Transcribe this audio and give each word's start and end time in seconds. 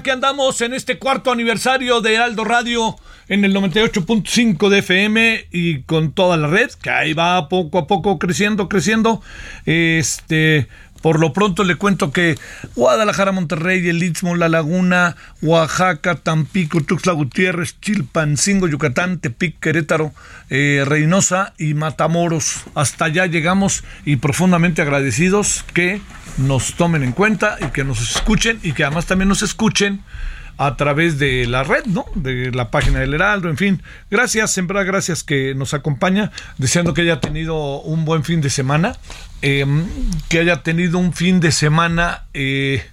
Aquí 0.00 0.08
andamos 0.08 0.62
en 0.62 0.72
este 0.72 0.98
cuarto 0.98 1.30
aniversario 1.30 2.00
de 2.00 2.16
Aldo 2.16 2.44
Radio 2.44 2.96
en 3.28 3.44
el 3.44 3.54
98.5 3.54 4.70
de 4.70 4.78
FM 4.78 5.46
y 5.52 5.82
con 5.82 6.12
toda 6.12 6.38
la 6.38 6.46
red, 6.46 6.70
que 6.70 6.88
ahí 6.88 7.12
va 7.12 7.50
poco 7.50 7.76
a 7.76 7.86
poco 7.86 8.18
creciendo, 8.18 8.66
creciendo. 8.66 9.20
Este, 9.66 10.68
por 11.02 11.18
lo 11.18 11.32
pronto 11.32 11.64
le 11.64 11.76
cuento 11.76 12.12
que 12.12 12.38
Guadalajara, 12.76 13.32
Monterrey, 13.32 13.88
El 13.88 14.02
Istmo, 14.02 14.36
La 14.36 14.48
Laguna, 14.48 15.16
Oaxaca, 15.42 16.16
Tampico, 16.16 16.80
Tuxtla 16.82 17.12
Gutiérrez, 17.12 17.80
Chilpancingo, 17.80 18.68
Yucatán, 18.68 19.18
Tepic, 19.18 19.58
Querétaro, 19.60 20.12
eh, 20.50 20.84
Reynosa 20.86 21.54
y 21.58 21.74
Matamoros. 21.74 22.64
Hasta 22.74 23.06
allá 23.06 23.26
llegamos 23.26 23.84
y 24.04 24.16
profundamente 24.16 24.82
agradecidos 24.82 25.64
que 25.72 26.00
nos 26.38 26.74
tomen 26.74 27.02
en 27.02 27.12
cuenta 27.12 27.56
y 27.60 27.66
que 27.66 27.84
nos 27.84 28.00
escuchen 28.00 28.60
y 28.62 28.72
que 28.72 28.84
además 28.84 29.06
también 29.06 29.28
nos 29.28 29.42
escuchen 29.42 30.02
a 30.60 30.76
través 30.76 31.18
de 31.18 31.46
la 31.46 31.64
red, 31.64 31.86
¿no? 31.86 32.04
De 32.14 32.52
la 32.52 32.70
página 32.70 32.98
del 32.98 33.14
Heraldo, 33.14 33.48
en 33.48 33.56
fin. 33.56 33.82
Gracias, 34.10 34.52
siempre 34.52 34.84
gracias 34.84 35.24
que 35.24 35.54
nos 35.54 35.72
acompaña, 35.72 36.32
deseando 36.58 36.92
que 36.92 37.00
haya 37.00 37.18
tenido 37.18 37.80
un 37.80 38.04
buen 38.04 38.24
fin 38.24 38.42
de 38.42 38.50
semana, 38.50 38.98
eh, 39.40 39.64
que 40.28 40.38
haya 40.38 40.62
tenido 40.62 40.98
un 40.98 41.14
fin 41.14 41.40
de 41.40 41.50
semana, 41.50 42.24
eh, 42.34 42.84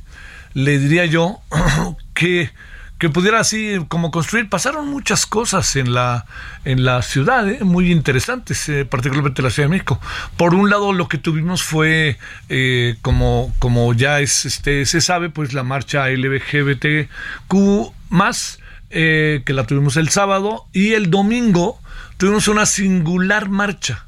le 0.53 0.79
diría 0.79 1.07
yo, 1.07 1.41
que 2.13 2.51
que 2.97 3.09
pudiera 3.09 3.39
así 3.39 3.77
como 3.87 4.11
construir. 4.11 4.49
Pasaron 4.49 4.87
muchas 4.87 5.25
cosas 5.25 5.75
en 5.75 5.93
la, 5.93 6.25
en 6.65 6.83
la 6.83 7.01
ciudad, 7.01 7.47
¿eh? 7.49 7.63
muy 7.63 7.91
interesantes, 7.91 8.67
eh, 8.69 8.85
particularmente 8.85 9.41
en 9.41 9.45
la 9.45 9.51
Ciudad 9.51 9.69
de 9.69 9.71
México. 9.71 10.01
Por 10.35 10.53
un 10.53 10.69
lado, 10.69 10.93
lo 10.93 11.07
que 11.07 11.17
tuvimos 11.17 11.63
fue, 11.63 12.17
eh, 12.49 12.95
como, 13.01 13.53
como 13.59 13.93
ya 13.93 14.19
es, 14.19 14.45
este, 14.45 14.85
se 14.85 15.01
sabe, 15.01 15.29
pues 15.29 15.53
la 15.53 15.63
marcha 15.63 16.09
LGBTQ 16.09 17.93
más, 18.09 18.59
que 18.89 19.43
la 19.47 19.65
tuvimos 19.65 19.97
el 19.97 20.09
sábado, 20.09 20.65
y 20.71 20.93
el 20.93 21.11
domingo 21.11 21.79
tuvimos 22.17 22.47
una 22.47 22.65
singular 22.65 23.49
marcha. 23.49 24.05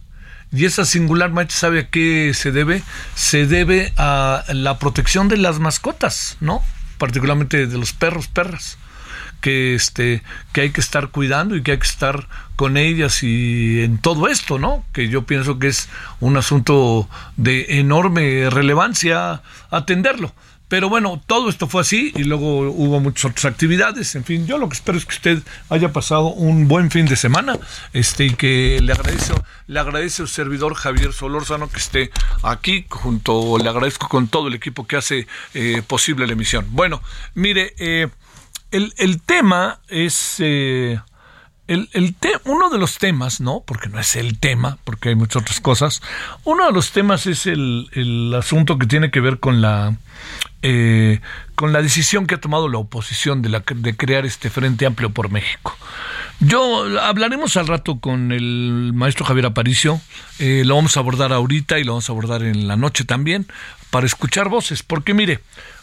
Y 0.51 0.65
esa 0.65 0.83
singular 0.83 1.31
marcha, 1.31 1.55
¿sabe 1.55 1.79
a 1.81 1.89
qué 1.89 2.31
se 2.33 2.51
debe? 2.51 2.81
Se 3.13 3.45
debe 3.45 3.93
a 3.97 4.45
la 4.47 4.79
protección 4.79 5.27
de 5.27 5.37
las 5.37 5.59
mascotas, 5.59 6.37
¿no? 6.39 6.63
particularmente 6.99 7.65
de 7.65 7.77
los 7.77 7.93
perros, 7.93 8.27
perras, 8.27 8.77
que 9.41 9.75
este, 9.75 10.23
que 10.53 10.61
hay 10.61 10.69
que 10.71 10.81
estar 10.81 11.09
cuidando 11.09 11.55
y 11.55 11.63
que 11.63 11.71
hay 11.71 11.79
que 11.79 11.87
estar 11.87 12.27
con 12.55 12.77
ellas 12.77 13.23
y 13.23 13.81
en 13.81 13.97
todo 13.99 14.27
esto, 14.27 14.59
¿no? 14.59 14.83
Que 14.93 15.09
yo 15.09 15.23
pienso 15.23 15.59
que 15.59 15.67
es 15.67 15.89
un 16.19 16.37
asunto 16.37 17.07
de 17.37 17.79
enorme 17.79 18.49
relevancia 18.49 19.41
atenderlo. 19.71 20.33
Pero 20.69 20.87
bueno, 20.87 21.19
todo 21.25 21.49
esto 21.49 21.67
fue 21.67 21.81
así 21.81 22.13
y 22.15 22.25
luego 22.25 22.69
hubo 22.69 22.99
muchas 22.99 23.31
otras 23.31 23.45
actividades. 23.45 24.13
En 24.13 24.23
fin, 24.23 24.45
yo 24.45 24.59
lo 24.59 24.69
que 24.69 24.75
espero 24.75 24.99
es 24.99 25.05
que 25.05 25.15
usted 25.15 25.43
haya 25.69 25.91
pasado 25.91 26.27
un 26.27 26.67
buen 26.67 26.91
fin 26.91 27.07
de 27.07 27.15
semana 27.15 27.57
este, 27.91 28.25
y 28.25 28.35
que 28.35 28.79
le 28.79 28.93
agradezco, 28.93 29.43
le 29.65 29.79
agradece 29.79 30.21
al 30.21 30.27
servidor 30.27 30.75
Javier 30.75 31.11
Solórzano 31.11 31.69
que 31.69 31.79
esté 31.79 32.11
aquí 32.43 32.85
junto, 32.87 33.57
le 33.57 33.67
agradezco 33.67 34.07
con 34.07 34.27
todo 34.27 34.47
el 34.47 34.53
equipo 34.53 34.85
que 34.85 34.95
hace 34.95 35.27
eh, 35.55 35.81
posible 35.87 36.27
la 36.27 36.33
emisión. 36.33 36.67
Bueno, 36.69 37.01
mire, 37.33 37.73
eh, 37.79 38.07
el, 38.71 38.93
el, 38.97 39.21
tema 39.21 39.79
es... 39.87 40.37
Eh, 40.39 40.99
el, 41.67 41.87
el 41.93 42.15
te 42.15 42.31
uno 42.45 42.71
de 42.71 42.79
los 42.79 42.97
temas, 42.97 43.41
¿no? 43.41 43.61
Porque 43.65 43.89
no 43.89 43.99
es 43.99 44.15
el 44.15 44.39
tema, 44.39 44.79
porque 44.83 45.09
hay 45.09 45.15
muchas 45.15 45.43
otras 45.43 45.59
cosas. 45.61 46.01
Uno 46.43 46.65
de 46.65 46.71
los 46.71 46.91
temas 46.91 47.27
es 47.27 47.45
el, 47.45 47.89
el 47.93 48.33
asunto 48.33 48.79
que 48.79 48.87
tiene 48.87 49.11
que 49.11 49.19
ver 49.19 49.39
con 49.39 49.61
la, 49.61 49.95
eh, 50.63 51.21
con 51.53 51.71
la 51.71 51.83
decisión 51.83 52.25
que 52.25 52.35
ha 52.35 52.41
tomado 52.41 52.69
la 52.69 52.79
oposición 52.79 53.43
de, 53.43 53.49
la, 53.49 53.63
de 53.63 53.95
crear 53.95 54.25
este 54.25 54.49
Frente 54.49 54.87
Amplio 54.87 55.11
por 55.11 55.29
México. 55.29 55.77
Yo 56.39 56.85
hablaremos 57.01 57.55
al 57.55 57.67
rato 57.67 57.99
con 57.99 58.31
el 58.31 58.91
maestro 58.93 59.25
Javier 59.25 59.45
Aparicio, 59.45 60.01
eh, 60.39 60.63
lo 60.65 60.75
vamos 60.75 60.97
a 60.97 61.01
abordar 61.01 61.33
ahorita 61.33 61.79
y 61.79 61.83
lo 61.83 61.91
vamos 61.93 62.09
a 62.09 62.13
abordar 62.13 62.43
en 62.43 62.67
la 62.67 62.77
noche 62.77 63.03
también, 63.03 63.45
para 63.89 64.05
escuchar 64.05 64.49
voces, 64.49 64.81
porque 64.81 65.13
mire, 65.13 65.39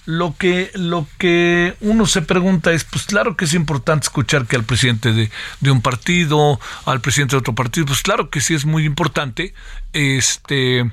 lo 0.06 0.37
que, 0.38 0.70
lo 0.75 1.06
que 1.19 1.75
uno 1.81 2.06
se 2.06 2.23
pregunta 2.23 2.73
es, 2.73 2.85
pues 2.85 3.05
claro 3.05 3.37
que 3.37 3.44
es 3.44 3.55
importante 3.55 4.05
escuchar 4.05 4.47
que 4.47 4.56
al 4.56 4.64
presidente 4.64 5.12
de, 5.12 5.31
de, 5.61 5.70
un 5.70 5.82
partido, 5.82 6.58
al 6.85 7.00
presidente 7.00 7.37
de 7.37 7.41
otro 7.41 7.55
partido, 7.55 7.87
pues 7.87 8.03
claro 8.03 8.31
que 8.31 8.41
sí 8.41 8.55
es 8.55 8.64
muy 8.64 8.85
importante, 8.85 9.53
este, 9.93 10.91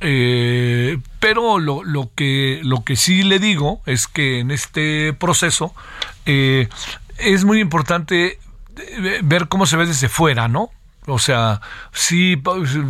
eh, 0.00 0.98
pero 1.20 1.58
lo, 1.58 1.82
lo, 1.82 2.10
que, 2.14 2.60
lo 2.62 2.84
que 2.84 2.96
sí 2.96 3.22
le 3.22 3.38
digo 3.38 3.82
es 3.84 4.06
que 4.06 4.38
en 4.38 4.50
este 4.50 5.12
proceso 5.12 5.74
eh, 6.24 6.68
es 7.18 7.44
muy 7.44 7.60
importante 7.60 8.38
eh, 8.76 9.20
ver 9.22 9.48
cómo 9.48 9.66
se 9.66 9.76
ve 9.76 9.86
desde 9.86 10.08
fuera, 10.08 10.48
¿no? 10.48 10.70
O 11.06 11.18
sea, 11.18 11.60
si, 11.92 12.40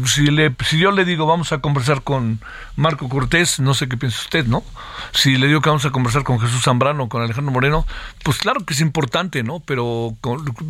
si, 0.05 0.27
le, 0.27 0.55
si 0.69 0.79
yo 0.79 0.91
le 0.91 1.07
digo 1.07 1.25
vamos 1.25 1.53
a 1.53 1.61
conversar 1.61 2.03
con 2.03 2.41
Marco 2.77 3.09
Cortés, 3.09 3.59
no 3.59 3.73
sé 3.73 3.89
qué 3.89 3.97
piensa 3.97 4.21
usted, 4.21 4.45
¿no? 4.45 4.63
Si 5.13 5.39
le 5.39 5.47
digo 5.47 5.63
que 5.63 5.71
vamos 5.71 5.87
a 5.87 5.93
conversar 5.93 6.23
con 6.23 6.39
Jesús 6.39 6.63
Zambrano, 6.63 7.09
con 7.09 7.23
Alejandro 7.23 7.53
Moreno, 7.53 7.87
pues 8.23 8.37
claro 8.37 8.67
que 8.67 8.75
es 8.75 8.83
importante, 8.83 9.43
¿no? 9.43 9.61
Pero 9.61 10.15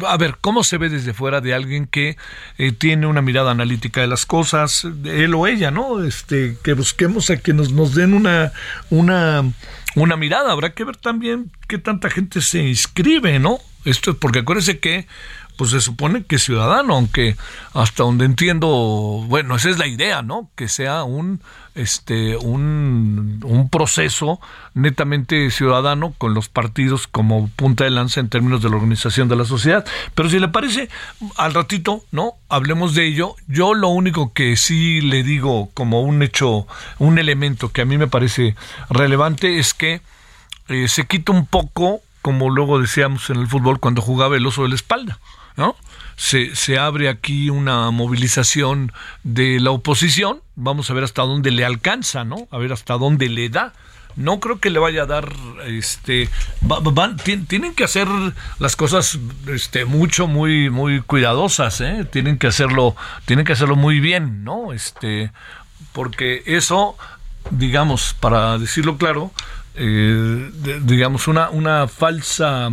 a 0.07 0.17
ver, 0.19 0.37
¿cómo 0.41 0.63
se 0.63 0.79
ve 0.79 0.89
desde 0.89 1.15
fuera 1.15 1.41
de 1.41 1.53
alguien 1.53 1.87
que 1.87 2.17
eh, 2.59 2.71
tiene 2.71 3.09
una 3.09 3.23
mirada 3.23 3.51
analítica 3.51 4.01
de 4.01 4.07
las 4.07 4.25
cosas, 4.25 4.87
él 5.05 5.35
o 5.35 5.49
ella, 5.49 5.73
¿no? 5.73 6.05
Este, 6.05 6.57
que 6.63 6.75
busquemos 6.75 7.29
a 7.31 7.39
que 7.39 7.53
nos, 7.55 7.73
nos 7.73 7.97
den 7.97 8.15
una, 8.15 8.53
una, 8.89 9.43
una 9.97 10.17
mirada. 10.17 10.53
Habrá 10.53 10.75
que 10.75 10.85
ver 10.85 10.97
también 10.97 11.51
qué 11.67 11.79
tanta 11.79 12.09
gente 12.09 12.41
se 12.41 12.63
inscribe, 12.63 13.41
¿no? 13.41 13.59
Esto 13.85 14.13
es 14.13 14.17
porque 14.17 14.41
acuérdense 14.41 14.79
que 14.79 15.09
pues 15.57 15.71
se 15.71 15.81
supone 15.81 16.25
que 16.25 16.39
ciudadano, 16.39 16.95
aunque 16.95 17.37
hasta 17.75 18.03
donde 18.03 18.25
entiendo, 18.25 18.69
bueno, 19.29 19.57
esa 19.57 19.71
es 19.71 19.79
la 19.79 19.87
idea, 19.87 20.23
¿no? 20.23 20.51
Que 20.57 20.69
sea 20.69 21.05
un 21.05 21.41
este 21.75 22.37
un, 22.37 23.41
un 23.45 23.71
proceso 23.71 24.41
netamente 24.75 25.51
ciudadano 25.51 26.15
con 26.19 26.35
los 26.35 26.49
partidos 26.49 27.07
como 27.07 27.49
punta 27.49 27.85
de 27.85 27.91
lanza 27.91 28.21
en 28.21 28.29
términos 28.29 28.63
de 28.63 28.69
la 28.69 28.77
organización 28.77 29.29
de 29.29 29.37
la 29.37 29.45
sociedad. 29.45 29.87
Pero 30.15 30.29
si 30.29 30.39
le 30.39 30.49
parece, 30.49 30.89
al 31.37 31.55
ratito, 31.55 32.05
¿no? 32.11 32.35
Hablemos 32.49 32.95
de 32.95 33.07
ello. 33.07 33.37
Yo 33.47 33.75
lo 33.75 33.89
único 33.89 34.33
que 34.33 34.57
sí 34.57 35.01
le 35.01 35.23
digo 35.23 35.71
como 35.75 36.03
un 36.03 36.23
hecho, 36.23 36.67
un 36.99 37.19
elemento 37.19 37.73
que 37.73 37.83
a 37.83 37.87
mí 37.87 37.99
me 37.99 38.07
parece 38.07 38.55
relevante 38.91 39.59
es 39.59 39.75
que 39.75 40.03
eh, 40.69 40.89
se 40.89 41.07
quita 41.07 41.33
un 41.33 41.47
poco, 41.47 42.01
como 42.21 42.51
luego 42.51 42.81
decíamos 42.81 43.31
en 43.31 43.37
el 43.37 43.49
fútbol, 43.49 43.81
cuando 43.81 44.03
jugaba 44.03 44.37
el 44.37 44.47
oso 44.47 44.63
de 44.63 44.71
la 44.71 44.75
espalda. 44.75 45.19
¿No? 45.57 45.77
Se, 46.17 46.55
se, 46.55 46.79
abre 46.79 47.09
aquí 47.09 47.51
una 47.51 47.91
movilización 47.91 48.93
de 49.25 49.61
la 49.61 49.71
oposición, 49.71 50.41
vamos 50.55 50.91
a 50.91 50.95
ver 50.95 51.05
hasta 51.05 51.23
dónde 51.23 51.51
le 51.51 51.65
alcanza, 51.65 52.25
¿no? 52.25 52.49
A 52.51 52.59
ver 52.59 52.73
hasta 52.73 52.95
dónde 52.95 53.29
le 53.29 53.49
da. 53.49 53.73
No 54.15 54.41
creo 54.41 54.61
que 54.61 54.69
le 54.69 54.79
vaya 54.79 55.05
a 55.05 55.07
dar, 55.07 55.33
este, 55.67 56.29
tienen 57.49 57.75
que 57.75 57.85
hacer 57.85 58.09
las 58.59 58.77
cosas, 58.77 59.19
este, 59.49 59.87
mucho, 59.87 60.27
muy, 60.27 60.69
muy 60.69 61.01
cuidadosas, 61.01 61.81
¿eh? 61.81 62.07
Tienen 62.11 62.39
que 62.39 62.47
hacerlo, 62.47 62.95
tienen 63.25 63.47
que 63.47 63.55
hacerlo 63.55 63.75
muy 63.75 64.01
bien, 64.01 64.45
¿no? 64.45 64.75
Este, 64.75 65.33
porque 65.93 66.43
eso, 66.45 66.97
digamos, 67.51 68.15
para 68.21 68.59
decirlo 68.59 68.99
claro, 68.99 69.33
eh, 69.77 70.51
digamos, 70.83 71.27
una, 71.27 71.49
una 71.49 71.89
falsa 71.89 72.71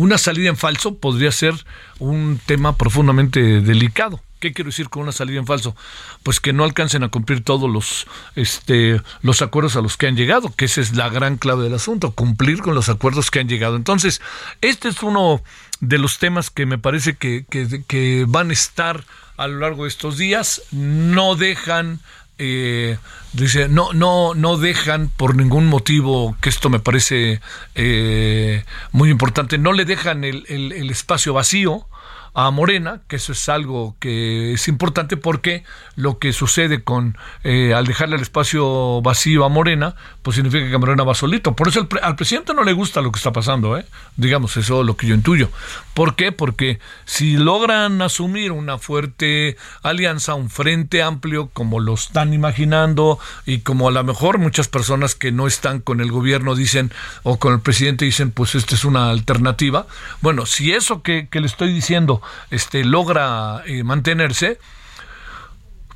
una 0.00 0.16
salida 0.16 0.48
en 0.48 0.56
falso 0.56 0.94
podría 0.96 1.30
ser 1.30 1.54
un 1.98 2.40
tema 2.46 2.76
profundamente 2.76 3.60
delicado. 3.60 4.22
¿Qué 4.38 4.54
quiero 4.54 4.70
decir 4.70 4.88
con 4.88 5.02
una 5.02 5.12
salida 5.12 5.38
en 5.38 5.46
falso? 5.46 5.76
Pues 6.22 6.40
que 6.40 6.54
no 6.54 6.64
alcancen 6.64 7.02
a 7.02 7.10
cumplir 7.10 7.44
todos 7.44 7.68
los, 7.70 8.06
este, 8.34 9.02
los 9.20 9.42
acuerdos 9.42 9.76
a 9.76 9.82
los 9.82 9.98
que 9.98 10.06
han 10.06 10.16
llegado, 10.16 10.54
que 10.56 10.64
esa 10.64 10.80
es 10.80 10.96
la 10.96 11.10
gran 11.10 11.36
clave 11.36 11.64
del 11.64 11.74
asunto, 11.74 12.12
cumplir 12.12 12.62
con 12.62 12.74
los 12.74 12.88
acuerdos 12.88 13.30
que 13.30 13.40
han 13.40 13.48
llegado. 13.48 13.76
Entonces, 13.76 14.22
este 14.62 14.88
es 14.88 15.02
uno 15.02 15.42
de 15.80 15.98
los 15.98 16.18
temas 16.18 16.48
que 16.48 16.64
me 16.64 16.78
parece 16.78 17.16
que, 17.16 17.44
que, 17.50 17.84
que 17.86 18.24
van 18.26 18.48
a 18.48 18.54
estar 18.54 19.04
a 19.36 19.48
lo 19.48 19.58
largo 19.58 19.82
de 19.82 19.90
estos 19.90 20.16
días. 20.16 20.62
No 20.70 21.36
dejan 21.36 22.00
eh, 22.40 22.96
dice, 23.34 23.68
no, 23.68 23.92
no, 23.92 24.34
no 24.34 24.56
dejan 24.56 25.10
por 25.14 25.36
ningún 25.36 25.66
motivo, 25.66 26.36
que 26.40 26.48
esto 26.48 26.70
me 26.70 26.80
parece 26.80 27.40
eh, 27.74 28.64
muy 28.92 29.10
importante, 29.10 29.58
no 29.58 29.72
le 29.74 29.84
dejan 29.84 30.24
el, 30.24 30.46
el 30.48 30.90
espacio 30.90 31.34
vacío 31.34 31.86
a 32.34 32.50
Morena, 32.50 33.00
que 33.08 33.16
eso 33.16 33.32
es 33.32 33.48
algo 33.48 33.96
que 33.98 34.52
es 34.52 34.68
importante 34.68 35.16
porque 35.16 35.64
lo 35.96 36.18
que 36.18 36.32
sucede 36.32 36.82
con 36.82 37.16
eh, 37.44 37.74
al 37.74 37.86
dejarle 37.86 38.16
el 38.16 38.22
espacio 38.22 39.02
vacío 39.02 39.44
a 39.44 39.48
Morena, 39.48 39.94
pues 40.22 40.36
significa 40.36 40.70
que 40.70 40.78
Morena 40.78 41.02
va 41.02 41.14
solito. 41.14 41.56
Por 41.56 41.68
eso 41.68 41.86
al 42.02 42.16
presidente 42.16 42.54
no 42.54 42.62
le 42.62 42.72
gusta 42.72 43.00
lo 43.00 43.10
que 43.10 43.18
está 43.18 43.32
pasando, 43.32 43.76
¿eh? 43.76 43.84
digamos, 44.16 44.56
eso 44.56 44.80
es 44.80 44.86
lo 44.86 44.96
que 44.96 45.06
yo 45.08 45.14
intuyo. 45.14 45.50
¿Por 45.94 46.14
qué? 46.14 46.30
Porque 46.30 46.78
si 47.04 47.36
logran 47.36 48.00
asumir 48.00 48.52
una 48.52 48.78
fuerte 48.78 49.56
alianza, 49.82 50.34
un 50.34 50.50
frente 50.50 51.02
amplio, 51.02 51.50
como 51.52 51.80
lo 51.80 51.94
están 51.94 52.32
imaginando, 52.32 53.18
y 53.44 53.60
como 53.60 53.88
a 53.88 53.90
lo 53.90 54.04
mejor 54.04 54.38
muchas 54.38 54.68
personas 54.68 55.14
que 55.14 55.32
no 55.32 55.46
están 55.46 55.80
con 55.80 56.00
el 56.00 56.12
gobierno 56.12 56.54
dicen, 56.54 56.92
o 57.22 57.38
con 57.38 57.52
el 57.52 57.60
presidente 57.60 58.04
dicen, 58.04 58.30
pues 58.30 58.54
esta 58.54 58.74
es 58.74 58.84
una 58.84 59.10
alternativa. 59.10 59.86
Bueno, 60.20 60.46
si 60.46 60.72
eso 60.72 61.02
que 61.02 61.28
le 61.32 61.46
estoy 61.46 61.72
diciendo 61.72 62.19
este, 62.50 62.84
logra 62.84 63.62
eh, 63.66 63.84
mantenerse, 63.84 64.58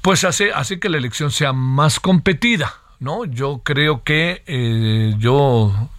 pues 0.03 0.25
hace, 0.25 0.53
hace 0.53 0.79
que 0.79 0.89
la 0.89 0.99
elección 0.99 1.31
sea 1.31 1.53
más 1.53 2.01
competida. 2.01 2.75
¿no? 3.01 3.25
Yo 3.25 3.61
creo 3.65 4.03
que 4.03 4.43
eh, 4.47 5.15
yo, 5.19 5.91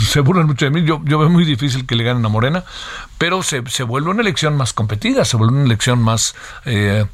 se 0.00 0.20
burlan 0.20 0.46
mucho 0.46 0.64
de 0.64 0.70
mí, 0.70 0.82
yo, 0.84 0.98
veo 0.98 1.28
muy 1.28 1.44
difícil 1.44 1.86
que 1.86 1.94
le 1.94 2.04
ganen 2.04 2.24
a 2.24 2.28
Morena, 2.28 2.64
pero 3.18 3.42
se, 3.42 3.62
se 3.68 3.84
vuelve 3.84 4.10
una 4.10 4.22
elección 4.22 4.56
más 4.56 4.72
competida, 4.72 5.24
se 5.24 5.36
vuelve 5.36 5.54
una 5.54 5.66
elección 5.66 6.00
más, 6.00 6.34
eh, 6.64 7.04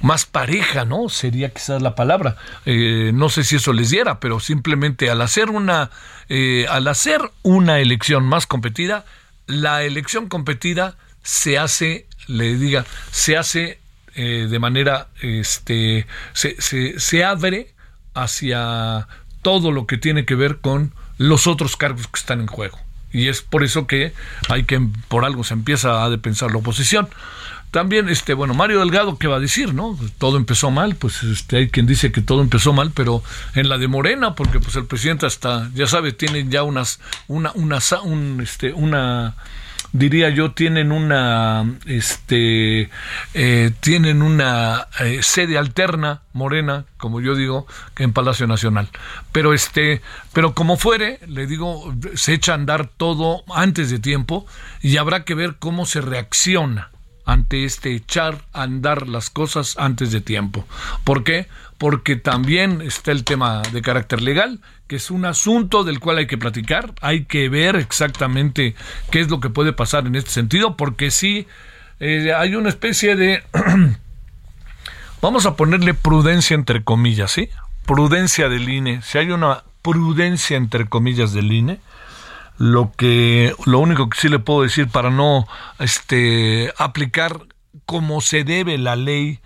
más 0.00 0.24
pareja, 0.24 0.84
¿no? 0.84 1.08
Sería 1.10 1.52
quizás 1.52 1.82
la 1.82 1.94
palabra. 1.94 2.36
no 2.64 3.28
sé 3.28 3.44
si 3.44 3.56
eso 3.56 3.72
les 3.72 3.90
diera, 3.90 4.20
pero 4.20 4.40
simplemente 4.40 5.10
al 5.10 5.20
hacer 5.20 5.50
una, 5.50 5.90
al 6.70 6.88
hacer 6.88 7.20
una 7.42 7.80
elección 7.80 8.24
más 8.24 8.46
competida, 8.46 9.04
la 9.48 9.82
elección 9.82 10.28
competida 10.28 10.96
se 11.28 11.58
hace, 11.58 12.06
le 12.26 12.56
diga, 12.56 12.86
se 13.10 13.36
hace 13.36 13.78
eh, 14.14 14.46
de 14.48 14.58
manera, 14.58 15.08
este, 15.20 16.06
se, 16.32 16.58
se, 16.58 16.98
se 16.98 17.22
abre 17.22 17.74
hacia 18.14 19.06
todo 19.42 19.70
lo 19.70 19.86
que 19.86 19.98
tiene 19.98 20.24
que 20.24 20.34
ver 20.34 20.56
con 20.60 20.94
los 21.18 21.46
otros 21.46 21.76
cargos 21.76 22.06
que 22.06 22.18
están 22.18 22.40
en 22.40 22.46
juego. 22.46 22.78
Y 23.12 23.28
es 23.28 23.42
por 23.42 23.62
eso 23.62 23.86
que 23.86 24.14
hay 24.48 24.64
que, 24.64 24.80
por 25.08 25.26
algo 25.26 25.44
se 25.44 25.52
empieza 25.52 26.02
a 26.02 26.16
pensar 26.16 26.50
la 26.50 26.58
oposición. 26.58 27.10
También, 27.72 28.08
este, 28.08 28.32
bueno, 28.32 28.54
Mario 28.54 28.78
Delgado, 28.78 29.18
¿qué 29.18 29.28
va 29.28 29.36
a 29.36 29.40
decir, 29.40 29.74
no? 29.74 29.98
Todo 30.16 30.38
empezó 30.38 30.70
mal, 30.70 30.96
pues 30.96 31.22
este, 31.22 31.58
hay 31.58 31.68
quien 31.68 31.86
dice 31.86 32.10
que 32.10 32.22
todo 32.22 32.40
empezó 32.40 32.72
mal, 32.72 32.90
pero 32.94 33.22
en 33.54 33.68
la 33.68 33.76
de 33.76 33.86
Morena, 33.86 34.34
porque 34.34 34.60
pues 34.60 34.76
el 34.76 34.86
presidente 34.86 35.26
hasta, 35.26 35.70
ya 35.74 35.86
sabe, 35.86 36.12
tiene 36.12 36.48
ya 36.48 36.62
unas, 36.62 37.00
una, 37.26 37.52
una, 37.52 37.80
un, 38.02 38.40
este, 38.42 38.72
una, 38.72 39.36
diría 39.92 40.30
yo, 40.30 40.52
tienen 40.52 40.92
una, 40.92 41.78
este, 41.86 42.90
eh, 43.34 43.70
tienen 43.80 44.22
una 44.22 44.88
eh, 45.00 45.20
sede 45.22 45.58
alterna, 45.58 46.22
morena, 46.32 46.84
como 46.96 47.20
yo 47.20 47.34
digo, 47.34 47.66
en 47.96 48.12
Palacio 48.12 48.46
Nacional. 48.46 48.88
Pero 49.32 49.54
este, 49.54 50.02
pero 50.32 50.54
como 50.54 50.76
fuere, 50.76 51.20
le 51.26 51.46
digo, 51.46 51.94
se 52.14 52.34
echa 52.34 52.52
a 52.52 52.56
andar 52.56 52.88
todo 52.88 53.44
antes 53.54 53.90
de 53.90 53.98
tiempo 53.98 54.46
y 54.82 54.96
habrá 54.96 55.24
que 55.24 55.34
ver 55.34 55.56
cómo 55.58 55.86
se 55.86 56.00
reacciona 56.00 56.90
ante 57.24 57.64
este 57.64 57.94
echar 57.94 58.42
a 58.54 58.62
andar 58.62 59.06
las 59.06 59.28
cosas 59.28 59.76
antes 59.78 60.12
de 60.12 60.22
tiempo. 60.22 60.66
¿Por 61.04 61.24
qué? 61.24 61.46
Porque 61.78 62.16
también 62.16 62.82
está 62.82 63.12
el 63.12 63.24
tema 63.24 63.62
de 63.72 63.82
carácter 63.82 64.20
legal, 64.20 64.60
que 64.88 64.96
es 64.96 65.10
un 65.10 65.24
asunto 65.24 65.84
del 65.84 66.00
cual 66.00 66.18
hay 66.18 66.26
que 66.26 66.36
platicar, 66.36 66.92
hay 67.00 67.24
que 67.24 67.48
ver 67.48 67.76
exactamente 67.76 68.74
qué 69.10 69.20
es 69.20 69.30
lo 69.30 69.40
que 69.40 69.50
puede 69.50 69.72
pasar 69.72 70.06
en 70.06 70.16
este 70.16 70.30
sentido, 70.30 70.76
porque 70.76 71.10
sí 71.10 71.46
eh, 72.00 72.32
hay 72.34 72.54
una 72.54 72.68
especie 72.68 73.16
de, 73.16 73.42
vamos 75.22 75.46
a 75.46 75.56
ponerle 75.56 75.94
prudencia 75.94 76.54
entre 76.54 76.82
comillas, 76.82 77.30
¿sí? 77.32 77.48
Prudencia 77.86 78.48
del 78.48 78.68
INE, 78.68 79.02
si 79.02 79.18
hay 79.18 79.30
una 79.30 79.62
prudencia 79.82 80.56
entre 80.56 80.86
comillas 80.86 81.32
del 81.32 81.52
INE, 81.52 81.80
lo 82.58 82.92
que 82.96 83.54
lo 83.66 83.78
único 83.78 84.08
que 84.10 84.18
sí 84.18 84.28
le 84.28 84.40
puedo 84.40 84.62
decir 84.62 84.88
para 84.88 85.10
no 85.10 85.46
este 85.78 86.72
aplicar 86.76 87.46
como 87.86 88.20
se 88.20 88.44
debe 88.44 88.78
la 88.78 88.96
ley 88.96 89.38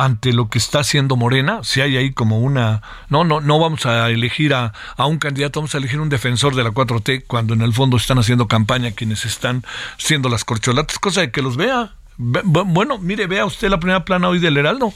ante 0.00 0.32
lo 0.32 0.48
que 0.48 0.56
está 0.56 0.80
haciendo 0.80 1.14
Morena, 1.16 1.60
si 1.62 1.82
hay 1.82 1.98
ahí 1.98 2.12
como 2.12 2.40
una 2.40 2.82
no 3.10 3.22
no 3.22 3.42
no 3.42 3.58
vamos 3.58 3.84
a 3.84 4.08
elegir 4.08 4.54
a, 4.54 4.72
a 4.96 5.04
un 5.04 5.18
candidato, 5.18 5.60
vamos 5.60 5.74
a 5.74 5.78
elegir 5.78 6.00
un 6.00 6.08
defensor 6.08 6.54
de 6.54 6.64
la 6.64 6.70
4T 6.70 7.24
cuando 7.26 7.52
en 7.52 7.60
el 7.60 7.74
fondo 7.74 7.98
están 7.98 8.18
haciendo 8.18 8.48
campaña 8.48 8.92
quienes 8.92 9.26
están 9.26 9.62
siendo 9.98 10.30
las 10.30 10.44
corcholatas, 10.44 10.98
cosa 10.98 11.20
de 11.20 11.30
que 11.30 11.42
los 11.42 11.58
vea. 11.58 11.92
Bueno, 12.16 12.96
mire, 12.96 13.26
vea 13.26 13.44
usted 13.44 13.68
la 13.68 13.78
primera 13.78 14.06
plana 14.06 14.28
hoy 14.28 14.38
del 14.38 14.56
Heraldo. 14.56 14.92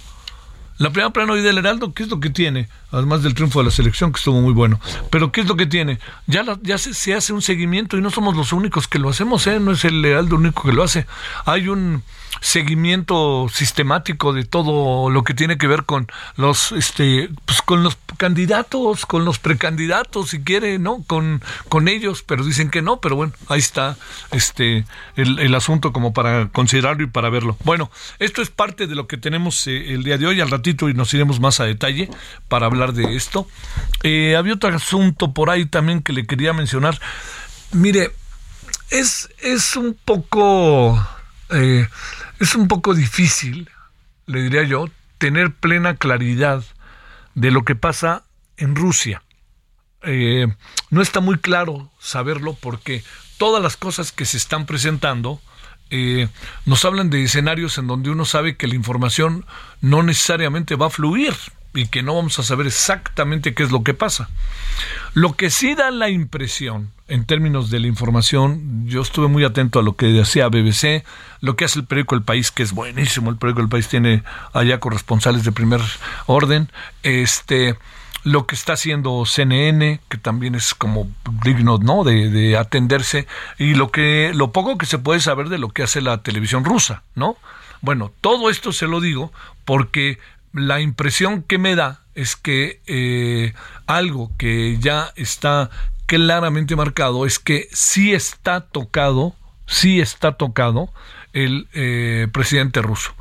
La 0.78 0.88
primera 0.88 1.10
plana 1.10 1.34
hoy 1.34 1.42
del 1.42 1.58
Heraldo, 1.58 1.92
¿qué 1.92 2.02
es 2.02 2.08
lo 2.08 2.18
que 2.18 2.30
tiene? 2.30 2.68
Además 2.94 3.22
del 3.22 3.34
triunfo 3.34 3.60
de 3.60 3.66
la 3.66 3.70
selección, 3.70 4.12
que 4.12 4.18
estuvo 4.18 4.40
muy 4.40 4.52
bueno. 4.52 4.80
Pero 5.10 5.32
¿qué 5.32 5.40
es 5.40 5.46
lo 5.46 5.56
que 5.56 5.66
tiene? 5.66 5.98
Ya, 6.26 6.44
ya 6.62 6.78
se, 6.78 7.14
hace 7.14 7.32
un 7.32 7.42
seguimiento 7.42 7.96
y 7.96 8.00
no 8.00 8.10
somos 8.10 8.36
los 8.36 8.52
únicos 8.52 8.88
que 8.88 8.98
lo 8.98 9.08
hacemos, 9.08 9.46
¿eh? 9.46 9.60
no 9.60 9.72
es 9.72 9.84
el 9.84 10.00
leal 10.00 10.26
el 10.26 10.34
único 10.34 10.62
que 10.62 10.72
lo 10.72 10.82
hace. 10.82 11.06
Hay 11.44 11.68
un 11.68 12.02
seguimiento 12.40 13.46
sistemático 13.50 14.32
de 14.32 14.44
todo 14.44 15.08
lo 15.10 15.24
que 15.24 15.34
tiene 15.34 15.56
que 15.56 15.66
ver 15.66 15.84
con 15.84 16.08
los 16.36 16.72
este 16.72 17.30
pues 17.44 17.62
con 17.62 17.82
los 17.82 17.96
candidatos, 18.16 19.06
con 19.06 19.24
los 19.24 19.38
precandidatos 19.38 20.30
si 20.30 20.42
quiere, 20.42 20.78
¿no? 20.78 21.02
Con 21.06 21.42
con 21.68 21.88
ellos, 21.88 22.22
pero 22.22 22.44
dicen 22.44 22.70
que 22.70 22.82
no, 22.82 23.00
pero 23.00 23.16
bueno, 23.16 23.32
ahí 23.48 23.60
está 23.60 23.96
este 24.30 24.84
el, 25.16 25.38
el 25.38 25.54
asunto 25.54 25.92
como 25.92 26.12
para 26.12 26.48
considerarlo 26.48 27.04
y 27.04 27.06
para 27.06 27.30
verlo. 27.30 27.56
Bueno, 27.64 27.90
esto 28.18 28.42
es 28.42 28.50
parte 28.50 28.86
de 28.86 28.94
lo 28.94 29.06
que 29.06 29.16
tenemos 29.16 29.66
eh, 29.66 29.94
el 29.94 30.02
día 30.02 30.18
de 30.18 30.26
hoy, 30.26 30.40
al 30.40 30.50
ratito 30.50 30.88
y 30.88 30.94
nos 30.94 31.14
iremos 31.14 31.40
más 31.40 31.60
a 31.60 31.64
detalle 31.64 32.10
para 32.48 32.66
hablar 32.66 32.83
de 32.92 33.16
esto. 33.16 33.48
Eh, 34.02 34.36
había 34.36 34.54
otro 34.54 34.74
asunto 34.74 35.32
por 35.32 35.50
ahí 35.50 35.66
también 35.66 36.02
que 36.02 36.12
le 36.12 36.26
quería 36.26 36.52
mencionar. 36.52 37.00
Mire, 37.72 38.12
es, 38.90 39.28
es 39.40 39.76
un 39.76 39.96
poco 40.04 41.04
eh, 41.50 41.88
es 42.38 42.54
un 42.54 42.68
poco 42.68 42.94
difícil, 42.94 43.70
le 44.26 44.42
diría 44.42 44.64
yo, 44.64 44.88
tener 45.18 45.54
plena 45.54 45.96
claridad 45.96 46.62
de 47.34 47.50
lo 47.50 47.64
que 47.64 47.74
pasa 47.74 48.24
en 48.56 48.76
Rusia. 48.76 49.22
Eh, 50.02 50.46
no 50.90 51.00
está 51.00 51.20
muy 51.20 51.38
claro 51.38 51.90
saberlo 51.98 52.54
porque 52.60 53.02
todas 53.38 53.62
las 53.62 53.76
cosas 53.76 54.12
que 54.12 54.26
se 54.26 54.36
están 54.36 54.66
presentando 54.66 55.40
nos 56.64 56.84
hablan 56.84 57.08
de 57.08 57.22
escenarios 57.22 57.78
en 57.78 57.86
donde 57.86 58.10
uno 58.10 58.24
sabe 58.24 58.56
que 58.56 58.66
la 58.66 58.74
información 58.74 59.46
no 59.80 60.02
necesariamente 60.02 60.74
va 60.74 60.86
a 60.86 60.90
fluir 60.90 61.34
y 61.74 61.86
que 61.88 62.02
no 62.02 62.14
vamos 62.14 62.38
a 62.38 62.42
saber 62.42 62.66
exactamente 62.66 63.52
qué 63.52 63.64
es 63.64 63.72
lo 63.72 63.82
que 63.82 63.94
pasa. 63.94 64.28
Lo 65.12 65.34
que 65.34 65.50
sí 65.50 65.74
da 65.74 65.90
la 65.90 66.08
impresión, 66.08 66.92
en 67.08 67.24
términos 67.24 67.70
de 67.70 67.80
la 67.80 67.88
información, 67.88 68.86
yo 68.86 69.02
estuve 69.02 69.28
muy 69.28 69.44
atento 69.44 69.80
a 69.80 69.82
lo 69.82 69.96
que 69.96 70.06
decía 70.06 70.48
BBC, 70.48 71.04
lo 71.40 71.56
que 71.56 71.64
hace 71.64 71.80
el 71.80 71.86
periódico 71.86 72.14
El 72.14 72.22
País, 72.22 72.50
que 72.50 72.62
es 72.62 72.72
buenísimo, 72.72 73.30
el 73.30 73.36
periódico 73.36 73.62
El 73.62 73.68
País 73.68 73.88
tiene 73.88 74.22
allá 74.52 74.78
corresponsales 74.80 75.44
de 75.44 75.52
primer 75.52 75.80
orden, 76.26 76.70
este 77.02 77.76
lo 78.22 78.46
que 78.46 78.54
está 78.54 78.72
haciendo 78.72 79.26
CNN, 79.26 80.00
que 80.08 80.16
también 80.16 80.54
es 80.54 80.74
como 80.74 81.10
digno 81.44 81.76
¿no? 81.76 82.04
de, 82.04 82.30
de, 82.30 82.56
atenderse, 82.56 83.26
y 83.58 83.74
lo 83.74 83.90
que, 83.90 84.32
lo 84.34 84.50
poco 84.50 84.78
que 84.78 84.86
se 84.86 84.96
puede 84.96 85.20
saber 85.20 85.50
de 85.50 85.58
lo 85.58 85.68
que 85.68 85.82
hace 85.82 86.00
la 86.00 86.22
televisión 86.22 86.64
rusa, 86.64 87.02
¿no? 87.14 87.36
Bueno, 87.82 88.12
todo 88.22 88.48
esto 88.48 88.72
se 88.72 88.86
lo 88.86 89.02
digo 89.02 89.30
porque 89.66 90.18
la 90.54 90.80
impresión 90.80 91.42
que 91.42 91.58
me 91.58 91.74
da 91.74 92.00
es 92.14 92.36
que 92.36 92.80
eh, 92.86 93.52
algo 93.86 94.30
que 94.38 94.78
ya 94.78 95.12
está 95.16 95.68
claramente 96.06 96.76
marcado 96.76 97.26
es 97.26 97.38
que 97.38 97.68
sí 97.72 98.14
está 98.14 98.60
tocado, 98.60 99.34
sí 99.66 100.00
está 100.00 100.32
tocado 100.32 100.90
el 101.32 101.66
eh, 101.74 102.28
presidente 102.32 102.82
ruso. 102.82 103.12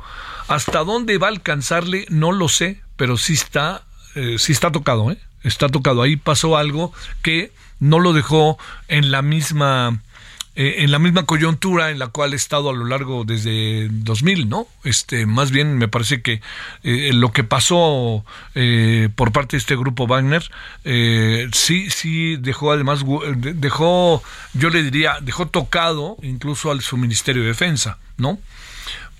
Hasta 0.46 0.84
dónde 0.84 1.18
va 1.18 1.26
a 1.26 1.30
alcanzarle 1.30 2.06
no 2.08 2.30
lo 2.30 2.48
sé, 2.48 2.80
pero 2.96 3.16
sí 3.16 3.32
está, 3.32 3.82
eh, 4.14 4.36
sí 4.38 4.52
está 4.52 4.70
tocado, 4.70 5.14
está 5.42 5.68
tocado. 5.68 6.02
Ahí 6.02 6.16
pasó 6.16 6.56
algo 6.56 6.92
que 7.22 7.52
no 7.80 7.98
lo 7.98 8.12
dejó 8.12 8.58
en 8.86 9.10
la 9.10 9.22
misma 9.22 10.00
eh, 10.56 10.84
en 10.84 10.92
la 10.92 11.00
misma 11.00 11.26
coyuntura 11.26 11.90
en 11.90 11.98
la 11.98 12.06
cual 12.06 12.32
he 12.32 12.36
estado 12.36 12.70
a 12.70 12.72
lo 12.72 12.84
largo 12.84 13.24
desde 13.24 13.88
2000, 13.90 14.48
¿no? 14.48 14.68
Este, 14.84 15.26
más 15.26 15.50
bien 15.50 15.78
me 15.78 15.88
parece 15.88 16.22
que 16.22 16.40
eh, 16.84 17.10
lo 17.12 17.32
que 17.32 17.42
pasó 17.42 18.24
eh, 18.54 19.08
por 19.16 19.32
parte 19.32 19.56
de 19.56 19.58
este 19.58 19.74
grupo 19.74 20.06
Wagner 20.06 20.48
sí, 21.52 21.90
sí 21.90 22.36
dejó 22.36 22.70
además 22.70 23.04
dejó, 23.36 24.22
yo 24.52 24.70
le 24.70 24.84
diría, 24.84 25.18
dejó 25.20 25.46
tocado 25.48 26.18
incluso 26.22 26.70
al 26.70 26.82
su 26.82 26.96
Ministerio 26.96 27.42
de 27.42 27.48
Defensa, 27.48 27.98
¿no? 28.16 28.38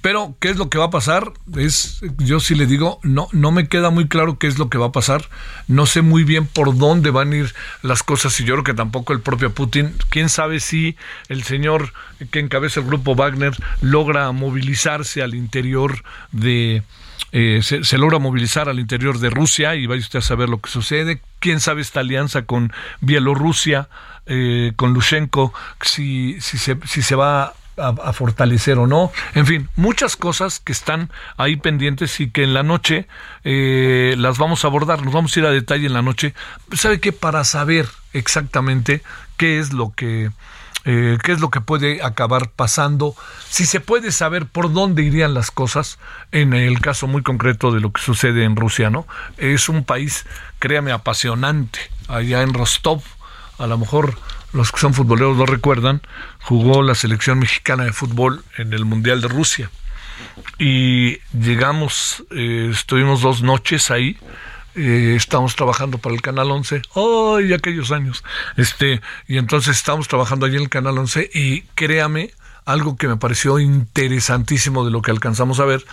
Pero, 0.05 0.37
¿qué 0.39 0.51
es 0.51 0.59
lo 0.59 0.69
que 0.69 0.77
va 0.77 0.85
a 0.85 0.91
pasar? 0.91 1.33
Es, 1.57 2.03
yo 2.19 2.39
sí 2.39 2.55
le 2.55 2.67
digo, 2.67 3.01
no, 3.03 3.27
no 3.33 3.53
me 3.53 3.69
queda 3.69 3.89
muy 3.89 4.07
claro 4.07 4.39
qué 4.39 4.49
es 4.49 4.59
lo 4.59 4.69
que 4.69 4.77
va 4.77 4.89
a 4.89 4.93
pasar. 4.93 5.31
No 5.67 5.87
sé 5.87 6.03
muy 6.03 6.25
bien 6.25 6.47
por 6.47 6.77
dónde 6.77 7.09
van 7.11 7.33
a 7.33 7.37
ir 7.37 7.55
las 7.81 8.03
cosas 8.03 8.39
y 8.39 8.45
yo 8.45 8.53
creo 8.53 8.65
que 8.65 8.75
tampoco 8.75 9.15
el 9.15 9.21
propio 9.21 9.55
Putin. 9.55 9.95
Quién 10.11 10.29
sabe 10.29 10.61
si 10.61 10.95
el 11.31 11.43
señor 11.43 11.95
que 12.31 12.41
encabeza 12.41 12.81
el 12.81 12.87
grupo 12.87 13.15
Wagner 13.15 13.57
logra 13.81 14.31
movilizarse 14.33 15.23
al 15.23 15.35
interior 15.35 16.05
de, 16.33 16.83
eh, 17.33 17.61
se, 17.63 17.97
logra 17.97 18.19
movilizar 18.19 18.69
al 18.69 18.81
interior 18.81 19.19
de 19.21 19.31
Rusia 19.31 19.75
y 19.75 19.87
vaya 19.87 20.03
usted 20.03 20.19
a 20.19 20.23
saber 20.23 20.51
lo 20.51 20.61
que 20.61 20.69
sucede. 20.69 21.23
Quién 21.39 21.61
sabe 21.61 21.81
esta 21.81 22.01
alianza 22.01 22.43
con 22.43 22.75
Bielorrusia, 23.01 23.89
eh, 24.27 24.75
con 24.77 24.93
Lushenko, 24.93 25.55
si, 25.81 26.39
si, 26.43 26.59
se, 26.59 26.77
si 26.85 27.01
se 27.01 27.15
va 27.15 27.55
a, 27.77 28.13
fortalecer 28.13 28.79
o 28.79 28.87
no. 28.87 29.13
En 29.35 29.47
fin, 29.47 29.69
muchas 29.77 30.17
cosas 30.17 30.61
que 30.61 30.73
están 30.73 31.11
ahí 31.37 31.57
pendientes 31.57 32.21
y 32.21 32.31
que 32.31 32.45
en 32.45 32.55
la 32.55 32.63
noche 32.63 33.07
eh, 33.45 34.15
las 34.19 34.39
vamos 34.39 34.65
a 34.65 34.69
abordar. 34.69 35.03
Nos 35.03 35.13
vamos 35.13 35.37
a 35.37 35.41
ir 35.41 35.47
a 35.47 35.51
detalle 35.51 35.87
en 35.87 35.93
la 35.93 36.03
noche. 36.03 36.35
¿Sabe 36.73 37.01
qué? 37.01 37.13
Para 37.13 37.45
saber 37.45 37.89
exactamente 38.13 39.03
qué 39.37 39.59
es 39.59 39.73
lo 39.73 39.93
que... 39.95 40.31
Eh, 40.87 41.17
qué 41.23 41.33
es 41.33 41.41
lo 41.41 41.49
que 41.49 41.63
puede 41.63 42.03
acabar 42.03 42.51
pasando, 42.51 43.17
si 43.49 43.65
se 43.65 43.81
puede 43.81 44.13
saber 44.13 44.45
por 44.45 44.71
dónde 44.71 45.03
irían 45.03 45.33
las 45.33 45.51
cosas, 45.51 45.99
en 46.31 46.53
el 46.53 46.79
caso 46.79 47.07
muy 47.07 47.23
concreto 47.23 47.73
de 47.73 47.81
lo 47.81 47.91
que 47.91 48.03
sucede 48.03 48.45
en 48.45 48.55
Rusia, 48.55 48.91
¿no? 48.91 49.07
Es 49.39 49.71
un 49.71 49.85
país, 49.85 50.27
créame, 50.59 50.93
apasionante, 50.93 51.79
allá 52.07 52.43
en 52.43 52.53
Rostov, 52.53 53.03
a 53.57 53.67
lo 53.67 53.79
mejor 53.79 54.19
los 54.55 54.71
que 54.73 54.81
son 54.81 54.95
futboleros 54.95 55.37
lo 55.37 55.47
recuerdan, 55.47 56.01
jugó 56.45 56.83
la 56.83 56.95
selección 56.95 57.39
mexicana 57.39 57.85
de 57.85 57.93
fútbol 57.93 58.45
en 58.57 58.73
el 58.73 58.85
Mundial 58.85 59.21
de 59.21 59.29
Rusia. 59.29 59.71
Y 60.59 61.19
llegamos, 61.33 62.23
eh, 62.31 62.69
estuvimos 62.71 63.23
dos 63.23 63.43
noches 63.43 63.91
ahí, 63.91 64.17
eh, 64.77 65.15
estamos 65.17 65.57
trabajando 65.57 65.99
para 65.99 66.15
el 66.15 66.23
Canal 66.23 66.51
11, 66.51 66.83
¡ay, 66.95 67.53
aquellos 67.53 67.91
años! 67.91 68.23
Este, 68.57 69.01
y 69.27 69.39
entonces 69.39 69.77
estamos 69.77 70.07
trabajando 70.07 70.47
allí 70.47 70.57
en 70.57 70.63
el 70.63 70.69
Canal 70.69 70.99
11 70.99 71.31
y 71.33 71.63
créame, 71.75 72.33
algo 72.67 72.97
que 72.97 73.09
me 73.09 73.17
pareció 73.17 73.59
interesantísimo 73.59 74.85
de 74.85 74.91
lo 74.91 75.03
que 75.03 75.11
alcanzamos 75.11 75.61
a 75.61 75.67
ver 75.67 75.85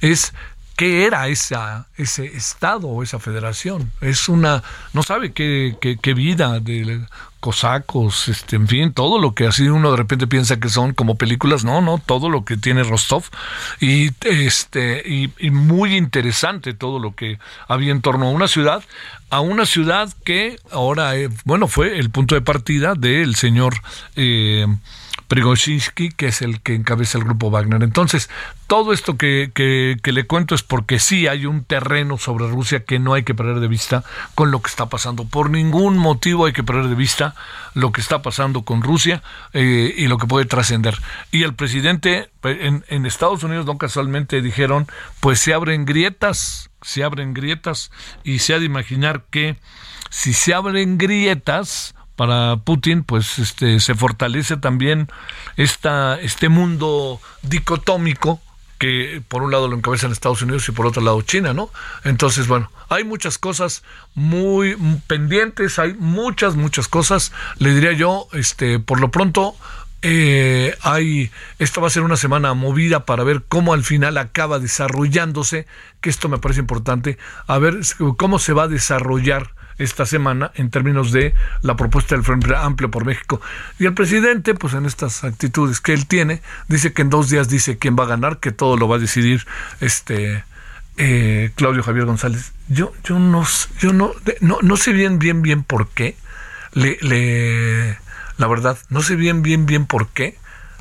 es 0.00 0.32
qué 0.76 1.04
era 1.04 1.28
esa, 1.28 1.88
ese 1.96 2.24
estado 2.24 2.88
o 2.88 3.02
esa 3.02 3.18
federación. 3.18 3.92
Es 4.00 4.28
una, 4.28 4.62
no 4.92 5.02
sabe 5.02 5.32
qué, 5.32 5.76
qué, 5.80 5.98
qué 6.00 6.14
vida 6.14 6.60
de 6.60 7.04
cosacos, 7.40 8.28
este, 8.28 8.56
en 8.56 8.68
fin, 8.68 8.92
todo 8.92 9.18
lo 9.18 9.34
que 9.34 9.46
así 9.46 9.68
uno 9.68 9.90
de 9.90 9.96
repente 9.96 10.26
piensa 10.26 10.60
que 10.60 10.68
son 10.68 10.92
como 10.92 11.16
películas, 11.16 11.64
no, 11.64 11.80
no, 11.80 11.98
todo 11.98 12.28
lo 12.28 12.44
que 12.44 12.56
tiene 12.56 12.84
Rostov. 12.84 13.24
Y 13.80 14.10
este 14.24 15.02
y, 15.06 15.50
muy 15.50 15.96
interesante 15.96 16.74
todo 16.74 16.98
lo 16.98 17.14
que 17.14 17.38
había 17.66 17.92
en 17.92 18.02
torno 18.02 18.26
a 18.26 18.30
una 18.30 18.46
ciudad, 18.46 18.84
a 19.30 19.40
una 19.40 19.66
ciudad 19.66 20.12
que 20.24 20.58
ahora, 20.70 21.16
eh, 21.16 21.28
bueno, 21.44 21.66
fue 21.66 21.98
el 21.98 22.10
punto 22.10 22.34
de 22.34 22.42
partida 22.42 22.94
del 22.94 23.34
señor 23.34 23.74
eh, 24.16 24.66
Prigozhinsky, 25.28 26.10
que 26.10 26.26
es 26.26 26.42
el 26.42 26.60
que 26.60 26.74
encabeza 26.74 27.18
el 27.18 27.24
grupo 27.24 27.50
Wagner. 27.50 27.82
Entonces, 27.82 28.28
todo 28.66 28.92
esto 28.92 29.16
que, 29.16 29.50
que, 29.54 30.12
le 30.12 30.26
cuento 30.26 30.54
es 30.54 30.62
porque 30.62 30.98
sí 30.98 31.28
hay 31.28 31.46
un 31.46 31.64
terreno 31.64 32.18
sobre 32.18 32.48
Rusia 32.48 32.84
que 32.84 32.98
no 32.98 33.14
hay 33.14 33.22
que 33.22 33.34
perder 33.34 33.60
de 33.60 33.68
vista 33.68 34.02
con 34.34 34.50
lo 34.50 34.60
que 34.60 34.68
está 34.68 34.86
pasando. 34.86 35.24
Por 35.24 35.50
ningún 35.50 35.98
motivo 35.98 36.46
hay 36.46 36.52
que 36.52 36.64
perder 36.64 36.88
de 36.88 36.94
vista 36.94 37.34
lo 37.74 37.92
que 37.92 38.00
está 38.00 38.22
pasando 38.22 38.62
con 38.62 38.82
Rusia 38.82 39.22
eh, 39.52 39.94
y 39.96 40.08
lo 40.08 40.18
que 40.18 40.26
puede 40.26 40.46
trascender. 40.46 40.98
Y 41.30 41.44
el 41.44 41.54
presidente 41.54 42.30
pues, 42.40 42.58
en, 42.60 42.84
en 42.88 43.06
Estados 43.06 43.44
Unidos, 43.44 43.66
no 43.66 43.78
casualmente, 43.78 44.42
dijeron, 44.42 44.88
pues 45.20 45.38
se 45.38 45.54
abren 45.54 45.84
grietas, 45.84 46.70
se 46.82 47.04
abren 47.04 47.34
grietas 47.34 47.90
y 48.24 48.40
se 48.40 48.54
ha 48.54 48.58
de 48.58 48.64
imaginar 48.64 49.24
que 49.30 49.56
si 50.10 50.32
se 50.32 50.54
abren 50.54 50.98
grietas, 50.98 51.94
para 52.20 52.58
Putin, 52.58 53.02
pues 53.02 53.38
este 53.38 53.80
se 53.80 53.94
fortalece 53.94 54.58
también 54.58 55.08
esta, 55.56 56.20
este 56.20 56.50
mundo 56.50 57.18
dicotómico 57.40 58.42
que 58.76 59.22
por 59.26 59.42
un 59.42 59.50
lado 59.50 59.68
lo 59.68 59.76
encabezan 59.76 60.12
Estados 60.12 60.42
Unidos 60.42 60.68
y 60.68 60.72
por 60.72 60.84
otro 60.84 61.00
lado 61.00 61.22
China, 61.22 61.54
¿no? 61.54 61.70
Entonces, 62.04 62.46
bueno, 62.46 62.70
hay 62.90 63.04
muchas 63.04 63.38
cosas 63.38 63.84
muy 64.14 64.76
pendientes, 65.06 65.78
hay 65.78 65.94
muchas, 65.94 66.56
muchas 66.56 66.88
cosas. 66.88 67.32
Le 67.56 67.72
diría 67.72 67.92
yo, 67.92 68.28
este, 68.34 68.80
por 68.80 69.00
lo 69.00 69.10
pronto, 69.10 69.54
eh, 70.02 70.76
hay, 70.82 71.30
esta 71.58 71.80
va 71.80 71.86
a 71.86 71.90
ser 71.90 72.02
una 72.02 72.18
semana 72.18 72.52
movida 72.52 73.06
para 73.06 73.24
ver 73.24 73.44
cómo 73.48 73.72
al 73.72 73.82
final 73.82 74.18
acaba 74.18 74.58
desarrollándose, 74.58 75.66
que 76.02 76.10
esto 76.10 76.28
me 76.28 76.36
parece 76.36 76.60
importante, 76.60 77.16
a 77.46 77.56
ver 77.56 77.78
cómo 78.18 78.38
se 78.38 78.52
va 78.52 78.64
a 78.64 78.68
desarrollar 78.68 79.54
esta 79.80 80.06
semana 80.06 80.52
en 80.54 80.70
términos 80.70 81.10
de 81.10 81.34
la 81.62 81.74
propuesta 81.74 82.14
del 82.14 82.24
Frente 82.24 82.54
Amplio 82.54 82.90
por 82.90 83.04
México. 83.04 83.40
Y 83.78 83.86
el 83.86 83.94
presidente, 83.94 84.54
pues 84.54 84.74
en 84.74 84.86
estas 84.86 85.24
actitudes 85.24 85.80
que 85.80 85.94
él 85.94 86.06
tiene, 86.06 86.42
dice 86.68 86.92
que 86.92 87.02
en 87.02 87.10
dos 87.10 87.30
días 87.30 87.48
dice 87.48 87.78
quién 87.78 87.96
va 87.98 88.04
a 88.04 88.08
ganar, 88.08 88.38
que 88.38 88.52
todo 88.52 88.76
lo 88.76 88.88
va 88.88 88.96
a 88.96 88.98
decidir 88.98 89.46
este 89.80 90.44
eh, 90.96 91.50
Claudio 91.54 91.82
Javier 91.82 92.04
González, 92.04 92.52
yo, 92.68 92.92
yo 93.04 93.18
no, 93.18 93.44
yo 93.78 93.92
no, 93.92 94.12
no, 94.40 94.58
no 94.60 94.76
sé 94.76 94.92
bien, 94.92 95.18
bien, 95.18 95.40
bien 95.40 95.62
por 95.62 95.88
qué 95.88 96.14
le, 96.72 96.98
le, 97.00 97.98
la 98.36 98.46
verdad, 98.46 98.78
no 98.90 99.00
sé 99.00 99.16
bien, 99.16 99.42
bien, 99.42 99.64
bien 99.64 99.86
por 99.86 100.08
qué 100.08 100.36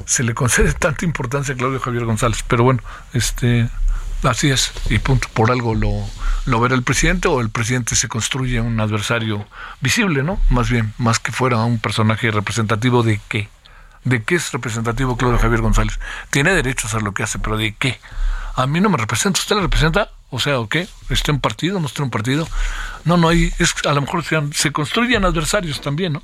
se 0.05 0.23
le 0.23 0.33
concede 0.33 0.73
tanta 0.79 1.05
importancia 1.05 1.53
a 1.53 1.57
Claudio 1.57 1.79
Javier 1.79 2.05
González, 2.05 2.43
pero 2.47 2.63
bueno, 2.63 2.81
este, 3.13 3.69
así 4.23 4.49
es, 4.49 4.71
y 4.89 4.99
punto, 4.99 5.27
por 5.33 5.51
algo 5.51 5.75
lo, 5.75 5.91
lo 6.45 6.59
verá 6.59 6.75
el 6.75 6.83
presidente 6.83 7.27
o 7.27 7.41
el 7.41 7.49
presidente 7.49 7.95
se 7.95 8.07
construye 8.07 8.61
un 8.61 8.79
adversario 8.79 9.45
visible, 9.81 10.23
¿no? 10.23 10.39
Más 10.49 10.69
bien, 10.69 10.93
más 10.97 11.19
que 11.19 11.31
fuera 11.31 11.57
un 11.57 11.79
personaje 11.79 12.31
representativo 12.31 13.03
de 13.03 13.19
qué. 13.27 13.49
¿De 14.03 14.23
qué 14.23 14.35
es 14.35 14.51
representativo 14.51 15.17
Claudio 15.17 15.39
Javier 15.39 15.61
González? 15.61 15.99
Tiene 16.29 16.53
derecho 16.53 16.87
a 16.87 16.89
hacer 16.89 17.01
lo 17.03 17.13
que 17.13 17.23
hace, 17.23 17.39
pero 17.39 17.57
¿de 17.57 17.75
qué? 17.75 17.99
A 18.55 18.65
mí 18.65 18.79
no 18.79 18.89
me 18.89 18.97
representa, 18.97 19.39
¿usted 19.39 19.55
le 19.55 19.61
representa? 19.63 20.09
O 20.31 20.39
sea, 20.39 20.59
¿o 20.59 20.69
qué? 20.69 20.87
¿Está 21.09 21.31
en 21.31 21.39
partido? 21.39 21.79
¿No 21.79 21.87
está 21.87 22.03
en 22.03 22.09
partido? 22.09 22.47
No, 23.05 23.17
no 23.17 23.29
hay, 23.29 23.51
es, 23.59 23.73
a 23.85 23.93
lo 23.93 24.01
mejor 24.01 24.23
se, 24.23 24.39
se, 24.53 24.71
construyen 24.71 25.25
adversarios 25.25 25.81
también, 25.81 26.13
¿no? 26.13 26.21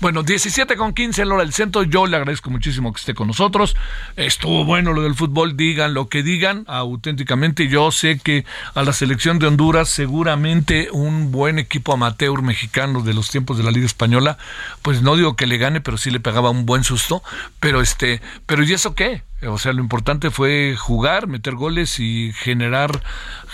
Bueno, 0.00 0.22
17 0.22 0.76
con 0.76 0.92
15 0.92 1.22
en 1.22 1.32
hora 1.32 1.42
del 1.42 1.52
centro, 1.52 1.82
yo 1.82 2.06
le 2.06 2.16
agradezco 2.16 2.50
muchísimo 2.50 2.92
que 2.92 3.00
esté 3.00 3.14
con 3.14 3.28
nosotros. 3.28 3.76
Estuvo 4.16 4.64
bueno 4.64 4.92
lo 4.92 5.02
del 5.02 5.14
fútbol, 5.14 5.56
digan 5.56 5.94
lo 5.94 6.08
que 6.08 6.22
digan, 6.22 6.64
auténticamente 6.66 7.68
yo 7.68 7.90
sé 7.90 8.18
que 8.18 8.44
a 8.74 8.82
la 8.82 8.92
selección 8.92 9.38
de 9.38 9.46
Honduras 9.46 9.88
seguramente 9.88 10.88
un 10.92 11.30
buen 11.32 11.58
equipo 11.58 11.92
amateur 11.92 12.42
mexicano 12.42 13.02
de 13.02 13.14
los 13.14 13.30
tiempos 13.30 13.58
de 13.58 13.64
la 13.64 13.70
Liga 13.70 13.86
Española, 13.86 14.38
pues 14.82 15.02
no 15.02 15.16
digo 15.16 15.36
que 15.36 15.46
le 15.46 15.58
gane, 15.58 15.80
pero 15.80 15.96
sí 15.96 16.10
le 16.10 16.20
pegaba 16.20 16.50
un 16.50 16.66
buen 16.66 16.84
susto, 16.84 17.22
pero 17.60 17.80
este, 17.80 18.20
pero 18.46 18.62
¿y 18.64 18.72
eso 18.72 18.94
qué? 18.94 19.22
O 19.46 19.58
sea, 19.58 19.74
lo 19.74 19.82
importante 19.82 20.30
fue 20.30 20.76
jugar, 20.78 21.26
meter 21.26 21.54
goles 21.54 22.00
y 22.00 22.32
generar 22.32 23.02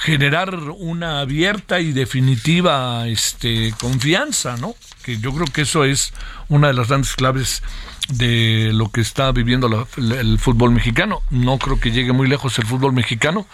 generar 0.02 0.55
una 0.79 1.21
abierta 1.21 1.81
y 1.81 1.93
definitiva 1.93 2.62
este, 3.07 3.75
confianza, 3.81 4.57
¿no? 4.57 4.75
Que 5.02 5.19
yo 5.19 5.33
creo 5.33 5.47
que 5.47 5.62
eso 5.62 5.85
es 5.85 6.12
una 6.49 6.69
de 6.69 6.75
las 6.75 6.88
grandes 6.88 7.14
claves 7.14 7.62
de 8.09 8.71
lo 8.73 8.90
que 8.90 9.00
está 9.00 9.33
viviendo 9.33 9.69
la, 9.69 9.87
el 10.19 10.38
fútbol 10.38 10.71
mexicano. 10.71 11.23
No 11.31 11.59
creo 11.59 11.81
que 11.81 11.90
llegue 11.90 12.12
muy 12.12 12.28
lejos 12.28 12.59
el 12.59 12.66
fútbol 12.66 12.92
mexicano, 12.92 13.47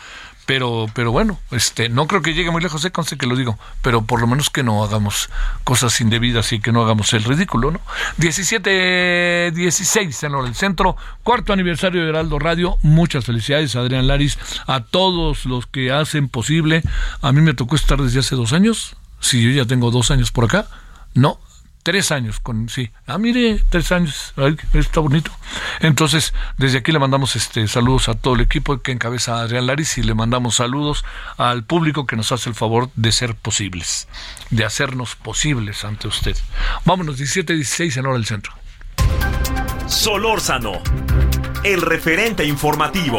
pero 0.48 0.86
pero 0.94 1.12
bueno 1.12 1.38
este 1.50 1.90
no 1.90 2.06
creo 2.06 2.22
que 2.22 2.32
llegue 2.32 2.50
muy 2.50 2.62
lejos 2.62 2.80
sé 2.80 2.90
conste 2.90 3.18
que 3.18 3.26
lo 3.26 3.36
digo. 3.36 3.58
Pero 3.82 4.06
por 4.06 4.18
lo 4.18 4.26
menos 4.26 4.48
que 4.48 4.62
no 4.62 4.82
hagamos 4.82 5.28
cosas 5.62 6.00
indebidas 6.00 6.54
y 6.54 6.58
que 6.58 6.72
no 6.72 6.82
hagamos 6.82 7.12
el 7.12 7.22
ridículo 7.22 7.70
no 7.70 7.80
17 8.16 9.52
16 9.54 10.22
en 10.22 10.34
el 10.34 10.54
centro 10.54 10.96
cuarto 11.22 11.52
aniversario 11.52 12.02
de 12.02 12.08
Heraldo 12.08 12.38
Radio. 12.38 12.78
Muchas 12.80 13.26
felicidades 13.26 13.76
Adrián 13.76 14.06
Laris 14.06 14.38
a 14.66 14.84
todos 14.84 15.44
los 15.44 15.66
que 15.66 15.92
hacen 15.92 16.30
posible. 16.30 16.82
A 17.20 17.30
mí 17.32 17.42
me 17.42 17.52
tocó 17.52 17.76
estar 17.76 18.00
desde 18.00 18.20
hace 18.20 18.34
dos 18.34 18.54
años. 18.54 18.96
Si 19.20 19.42
yo 19.42 19.50
ya 19.50 19.66
tengo 19.66 19.90
dos 19.90 20.10
años 20.10 20.32
por 20.32 20.46
acá 20.46 20.66
no 21.12 21.40
tres 21.88 22.12
años 22.12 22.38
con 22.38 22.68
sí. 22.68 22.90
Ah 23.06 23.16
mire 23.16 23.62
tres 23.70 23.92
años. 23.92 24.34
Ay, 24.36 24.58
está 24.74 25.00
bonito. 25.00 25.30
Entonces 25.80 26.34
desde 26.58 26.76
aquí 26.76 26.92
le 26.92 26.98
mandamos 26.98 27.34
este 27.34 27.66
saludos 27.66 28.10
a 28.10 28.14
todo 28.14 28.34
el 28.34 28.42
equipo 28.42 28.78
que 28.82 28.92
encabeza 28.92 29.40
Adrián 29.40 29.66
Laris 29.66 29.96
y 29.96 30.02
le 30.02 30.12
mandamos 30.12 30.56
saludos 30.56 31.02
al 31.38 31.64
público 31.64 32.06
que 32.06 32.14
nos 32.14 32.30
hace 32.30 32.50
el 32.50 32.54
favor 32.54 32.90
de 32.94 33.10
ser 33.10 33.34
posibles 33.34 34.06
de 34.50 34.66
hacernos 34.66 35.16
posibles 35.16 35.82
ante 35.86 36.08
usted. 36.08 36.36
Vámonos 36.84 37.16
17 37.16 37.54
16 37.54 37.96
en 37.96 38.04
hora 38.04 38.16
del 38.16 38.26
centro. 38.26 38.52
Solórzano 39.86 40.82
el 41.64 41.80
referente 41.80 42.44
informativo 42.44 43.18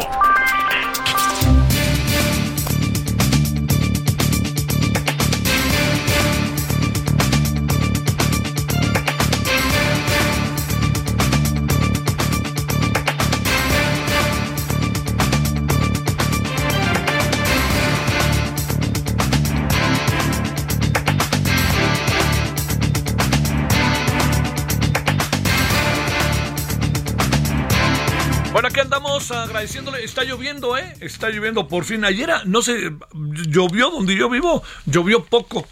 agradeciéndole, 29.49 30.03
está 30.03 30.23
lloviendo, 30.23 30.77
¿eh? 30.77 30.93
Está 31.01 31.29
lloviendo 31.29 31.67
por 31.67 31.83
fin. 31.83 32.05
Ayer, 32.05 32.29
no 32.45 32.61
sé, 32.61 32.91
llovió 33.13 33.89
donde 33.89 34.15
yo 34.15 34.29
vivo, 34.29 34.63
llovió 34.85 35.23
poco. 35.25 35.67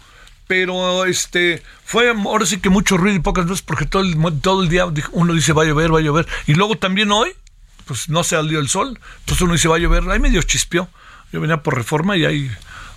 Pero 0.46 1.04
este 1.04 1.62
fue 1.84 2.10
ahora 2.10 2.46
sí 2.46 2.58
que 2.58 2.70
mucho 2.70 2.96
ruido 2.96 3.16
y 3.16 3.20
pocas 3.20 3.44
veces 3.44 3.62
porque 3.62 3.84
todo 3.84 4.02
el, 4.02 4.16
todo 4.40 4.62
el 4.62 4.70
día 4.70 4.86
uno 5.12 5.34
dice 5.34 5.52
va 5.52 5.62
a 5.62 5.66
llover, 5.66 5.94
va 5.94 5.98
a 5.98 6.02
llover. 6.02 6.26
Y 6.46 6.54
luego 6.54 6.76
también 6.78 7.12
hoy, 7.12 7.32
pues 7.84 8.08
no 8.08 8.24
se 8.24 8.36
salió 8.36 8.58
el 8.58 8.68
sol. 8.68 8.98
Entonces 9.20 9.42
uno 9.42 9.52
dice 9.52 9.68
va 9.68 9.76
a 9.76 9.78
llover. 9.78 10.08
Ahí 10.08 10.18
medio 10.18 10.42
chispió. 10.42 10.88
Yo 11.32 11.40
venía 11.42 11.62
por 11.62 11.76
reforma 11.76 12.16
y 12.16 12.24
ahí 12.24 12.50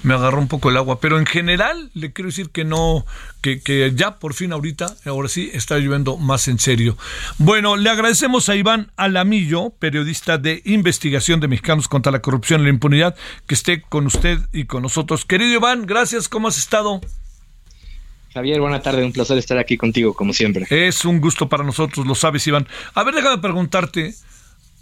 me 0.04 0.14
agarró 0.14 0.40
un 0.40 0.48
poco 0.48 0.70
el 0.70 0.78
agua. 0.78 1.00
Pero 1.00 1.20
en 1.20 1.26
general 1.26 1.92
le 1.94 2.14
quiero 2.14 2.30
decir 2.30 2.50
que 2.50 2.64
no, 2.64 3.06
que, 3.42 3.62
que, 3.62 3.92
ya 3.96 4.18
por 4.18 4.34
fin 4.34 4.54
ahorita, 4.54 4.96
ahora 5.06 5.30
sí, 5.30 5.50
está 5.54 5.78
lloviendo 5.78 6.18
más 6.18 6.48
en 6.48 6.60
serio. 6.60 6.98
Bueno, 7.38 7.76
le 7.76 7.90
agradecemos 7.90 8.50
a 8.50 8.56
Iván 8.56 8.92
Alamillo, 8.98 9.72
periodista 9.72 10.38
de 10.38 10.62
investigación 10.66 11.40
de 11.40 11.48
Mexicanos 11.48 11.88
contra 11.88 12.12
la 12.12 12.22
Corrupción 12.22 12.62
y 12.62 12.64
la 12.66 12.70
Impunidad, 12.70 13.16
que 13.48 13.56
esté 13.56 13.82
con 13.82 14.06
usted 14.06 14.40
y 14.52 14.66
con 14.66 14.84
nosotros. 14.84 15.26
Querido 15.26 15.56
Iván, 15.56 15.86
gracias, 15.86 16.28
¿cómo 16.30 16.48
has 16.48 16.58
estado? 16.58 17.02
Javier, 18.34 18.62
buena 18.62 18.82
tarde, 18.82 19.04
un 19.04 19.12
placer 19.12 19.38
estar 19.38 19.58
aquí 19.58 19.76
contigo, 19.76 20.14
como 20.14 20.34
siempre. 20.34 20.66
Es 20.70 21.04
un 21.04 21.20
gusto 21.20 21.50
para 21.50 21.66
nosotros, 21.66 22.08
lo 22.08 22.16
sabes, 22.16 22.48
Iván. 22.48 22.66
A 22.94 23.04
ver, 23.04 23.14
déjame 23.14 23.42
preguntarte, 23.42 24.16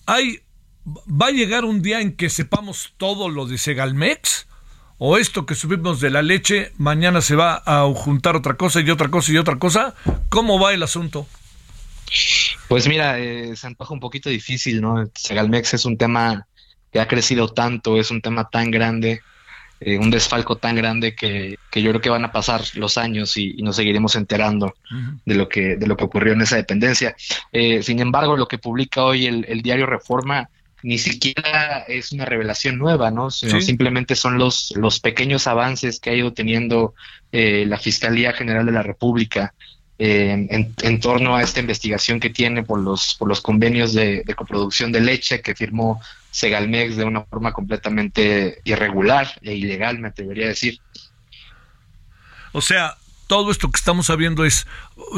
¿hay, 0.06 0.42
¿va 0.86 1.28
a 1.28 1.32
llegar 1.32 1.66
un 1.66 1.82
día 1.82 2.00
en 2.00 2.16
que 2.16 2.30
sepamos 2.30 2.94
todo 2.98 3.28
lo 3.28 3.48
de 3.48 3.58
Segalmex? 3.58 4.49
O 5.00 5.18
esto 5.18 5.46
que 5.46 5.56
subimos 5.56 6.02
de 6.02 6.10
la 6.10 6.22
leche, 6.22 6.74
mañana 6.78 7.22
se 7.22 7.36
va 7.36 7.64
a 7.66 7.86
juntar 7.96 8.36
otra 8.36 8.56
cosa 8.56 8.82
y 8.82 8.90
otra 8.90 9.08
cosa 9.10 9.32
y 9.32 9.38
otra 9.38 9.56
cosa. 9.58 9.96
¿Cómo 10.28 10.60
va 10.60 10.74
el 10.74 10.84
asunto? 10.84 11.26
Pues 12.68 12.88
mira, 12.88 13.18
eh, 13.18 13.56
se 13.56 13.66
antoja 13.66 13.94
un 13.94 14.02
poquito 14.02 14.30
difícil, 14.30 14.82
¿no? 14.82 15.10
Segalmex 15.16 15.74
es 15.74 15.86
un 15.86 15.98
tema 15.98 16.46
que 16.92 17.00
ha 17.00 17.08
crecido 17.08 17.48
tanto, 17.48 17.98
es 17.98 18.12
un 18.12 18.22
tema 18.22 18.50
tan 18.50 18.72
grande, 18.72 19.22
eh, 19.80 19.98
un 19.98 20.12
desfalco 20.12 20.58
tan 20.58 20.76
grande 20.76 21.16
que, 21.16 21.58
que, 21.72 21.82
yo 21.82 21.92
creo 21.92 22.02
que 22.02 22.10
van 22.10 22.26
a 22.26 22.34
pasar 22.34 22.62
los 22.74 22.98
años 22.98 23.38
y, 23.38 23.56
y 23.58 23.62
nos 23.62 23.78
seguiremos 23.78 24.16
enterando 24.16 24.66
uh 24.92 24.96
-huh. 24.96 25.20
de 25.26 25.36
lo 25.36 25.48
que 25.48 25.78
de 25.78 25.88
lo 25.88 25.96
que 25.96 26.04
ocurrió 26.04 26.34
en 26.34 26.42
esa 26.42 26.58
dependencia. 26.58 27.16
Eh, 27.54 27.84
sin 27.84 28.00
embargo, 28.00 28.36
lo 28.36 28.48
que 28.48 28.58
publica 28.58 29.04
hoy 29.04 29.28
el, 29.28 29.46
el 29.48 29.62
diario 29.62 29.86
Reforma 29.86 30.50
ni 30.84 30.98
siquiera 30.98 31.80
es 31.88 32.12
una 32.12 32.26
revelación 32.26 32.78
nueva, 32.78 33.12
¿no? 33.12 33.32
Sino 33.32 33.60
sí. 33.60 33.68
simplemente 33.68 34.16
son 34.16 34.38
los, 34.38 34.74
los 34.76 35.00
pequeños 35.00 35.48
avances 35.48 36.00
que 36.00 36.10
ha 36.10 36.16
ido 36.16 36.34
teniendo 36.34 36.94
eh, 37.32 37.66
la 37.68 37.78
Fiscalía 37.78 38.34
General 38.34 38.66
de 38.66 38.72
la 38.72 38.84
República 38.84 39.54
eh, 39.98 40.48
en, 40.50 40.74
en, 40.82 41.00
torno 41.02 41.36
a 41.36 41.44
esta 41.44 41.60
investigación 41.60 42.22
que 42.22 42.30
tiene 42.30 42.64
por 42.64 42.80
los, 42.80 43.16
por 43.20 43.28
los 43.28 43.42
convenios 43.42 43.94
de, 43.94 44.24
de, 44.26 44.34
coproducción 44.34 44.94
de 44.94 45.02
leche 45.02 45.42
que 45.42 45.56
firmó 45.56 46.02
Segalmex 46.32 46.96
de 46.96 47.04
una 47.04 47.24
forma 47.26 47.52
completamente 47.52 48.62
irregular 48.64 49.28
e 49.42 49.56
ilegal, 49.56 50.00
me 50.00 50.08
atrevería 50.08 50.46
a 50.46 50.50
decir. 50.50 50.80
O 52.54 52.62
sea, 52.62 52.96
todo 53.28 53.52
esto 53.52 53.70
que 53.70 53.78
estamos 53.78 54.06
sabiendo 54.06 54.46
es, 54.46 54.66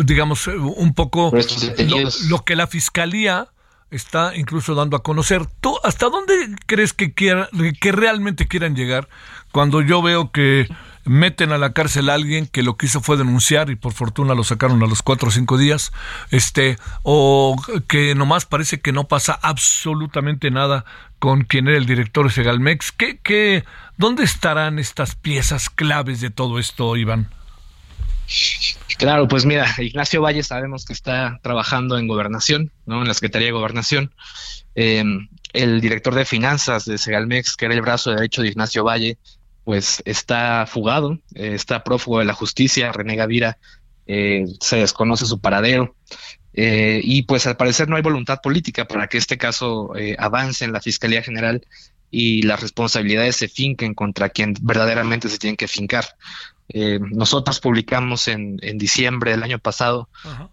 digamos, 0.04 0.48
un 0.48 0.96
poco 0.96 1.32
lo, 1.32 2.10
lo 2.30 2.44
que 2.44 2.56
la 2.56 2.66
Fiscalía 2.66 3.50
está 3.92 4.36
incluso 4.36 4.74
dando 4.74 4.98
a 4.98 5.04
conocer. 5.04 5.46
¿Tú 5.60 5.78
hasta 5.84 6.10
dónde 6.10 6.34
crees 6.66 6.94
que, 6.94 7.14
quiera, 7.14 7.50
que 7.80 7.92
realmente 7.92 8.48
quieran 8.48 8.76
llegar 8.76 9.08
cuando 9.52 9.82
yo 9.82 10.02
veo 10.02 10.32
que 10.32 10.68
meten 11.04 11.52
a 11.52 11.58
la 11.58 11.74
cárcel 11.74 12.10
a 12.10 12.14
alguien 12.14 12.48
que 12.48 12.64
lo 12.64 12.78
que 12.78 12.86
hizo 12.86 13.02
fue 13.02 13.18
denunciar 13.18 13.70
y 13.70 13.76
por 13.76 13.92
fortuna 13.92 14.34
lo 14.34 14.44
sacaron 14.44 14.82
a 14.84 14.88
los 14.88 15.02
cuatro 15.02 15.30
o 15.30 15.32
cinco 15.32 15.58
días, 15.58 15.92
este, 16.30 16.78
o 17.04 17.56
que 17.88 18.16
nomás 18.16 18.46
parece 18.46 18.80
que 18.80 18.92
no 18.94 19.08
pasa 19.08 19.38
absolutamente 19.42 20.52
nada 20.52 20.86
con 21.20 21.44
quien 21.44 21.68
era 21.68 21.78
el 21.78 21.86
director 21.86 22.28
de 22.28 22.34
Segalmex? 22.34 22.92
¿Qué, 22.92 23.20
qué, 23.22 23.66
¿Dónde 23.98 24.24
estarán 24.24 24.80
estas 24.80 25.16
piezas 25.16 25.70
claves 25.70 26.22
de 26.22 26.30
todo 26.30 26.60
esto, 26.60 26.96
Iván? 26.96 27.30
Claro, 28.98 29.28
pues 29.28 29.46
mira, 29.46 29.68
Ignacio 29.80 30.22
Valle 30.22 30.44
sabemos 30.44 30.86
que 30.86 30.94
está 30.94 31.40
trabajando 31.42 31.98
en 31.98 32.08
gobernación, 32.08 32.72
¿no? 32.86 33.02
En 33.02 33.08
la 33.08 33.14
Secretaría 33.14 33.48
de 33.48 33.54
Gobernación. 33.54 34.14
Eh, 34.76 35.04
el 35.54 35.82
director 35.82 36.16
de 36.16 36.26
finanzas 36.26 36.86
de 36.86 36.98
Segalmex, 36.98 37.56
que 37.56 37.66
era 37.66 37.74
el 37.74 37.82
brazo 37.82 38.12
derecho 38.12 38.42
de 38.42 38.50
Ignacio 38.50 38.84
Valle, 38.84 39.18
pues 39.64 40.02
está 40.06 40.66
fugado, 40.66 41.20
eh, 41.36 41.54
está 41.54 41.84
prófugo 41.84 42.20
de 42.20 42.26
la 42.26 42.34
justicia, 42.34 42.92
René 42.92 43.16
Gavira, 43.16 43.58
eh, 44.08 44.46
se 44.60 44.78
desconoce 44.78 45.26
su 45.26 45.40
paradero. 45.40 45.96
y 46.54 47.22
pues 47.24 47.48
al 47.48 47.56
parecer 47.56 47.88
no 47.88 47.96
hay 47.96 48.02
voluntad 48.02 48.40
política 48.44 48.86
para 48.86 49.08
que 49.08 49.18
este 49.18 49.38
caso 49.38 49.94
avance 50.18 50.66
en 50.66 50.74
la 50.74 50.82
Fiscalía 50.82 51.24
General 51.24 51.66
y 52.12 52.44
las 52.44 52.62
responsabilidades 52.62 53.38
se 53.38 53.48
finquen 53.48 53.94
contra 53.94 54.30
quien 54.30 54.54
verdaderamente 54.62 55.30
se 55.30 55.40
tienen 55.40 55.58
que 55.58 55.68
fincar. 55.68 56.06
Eh, 56.70 57.00
nosotros 57.02 57.60
publicamos 57.60 58.28
en, 58.28 58.60
en, 58.62 58.78
diciembre 58.78 59.32
del 59.32 59.44
año 59.44 59.60
pasado 59.60 60.08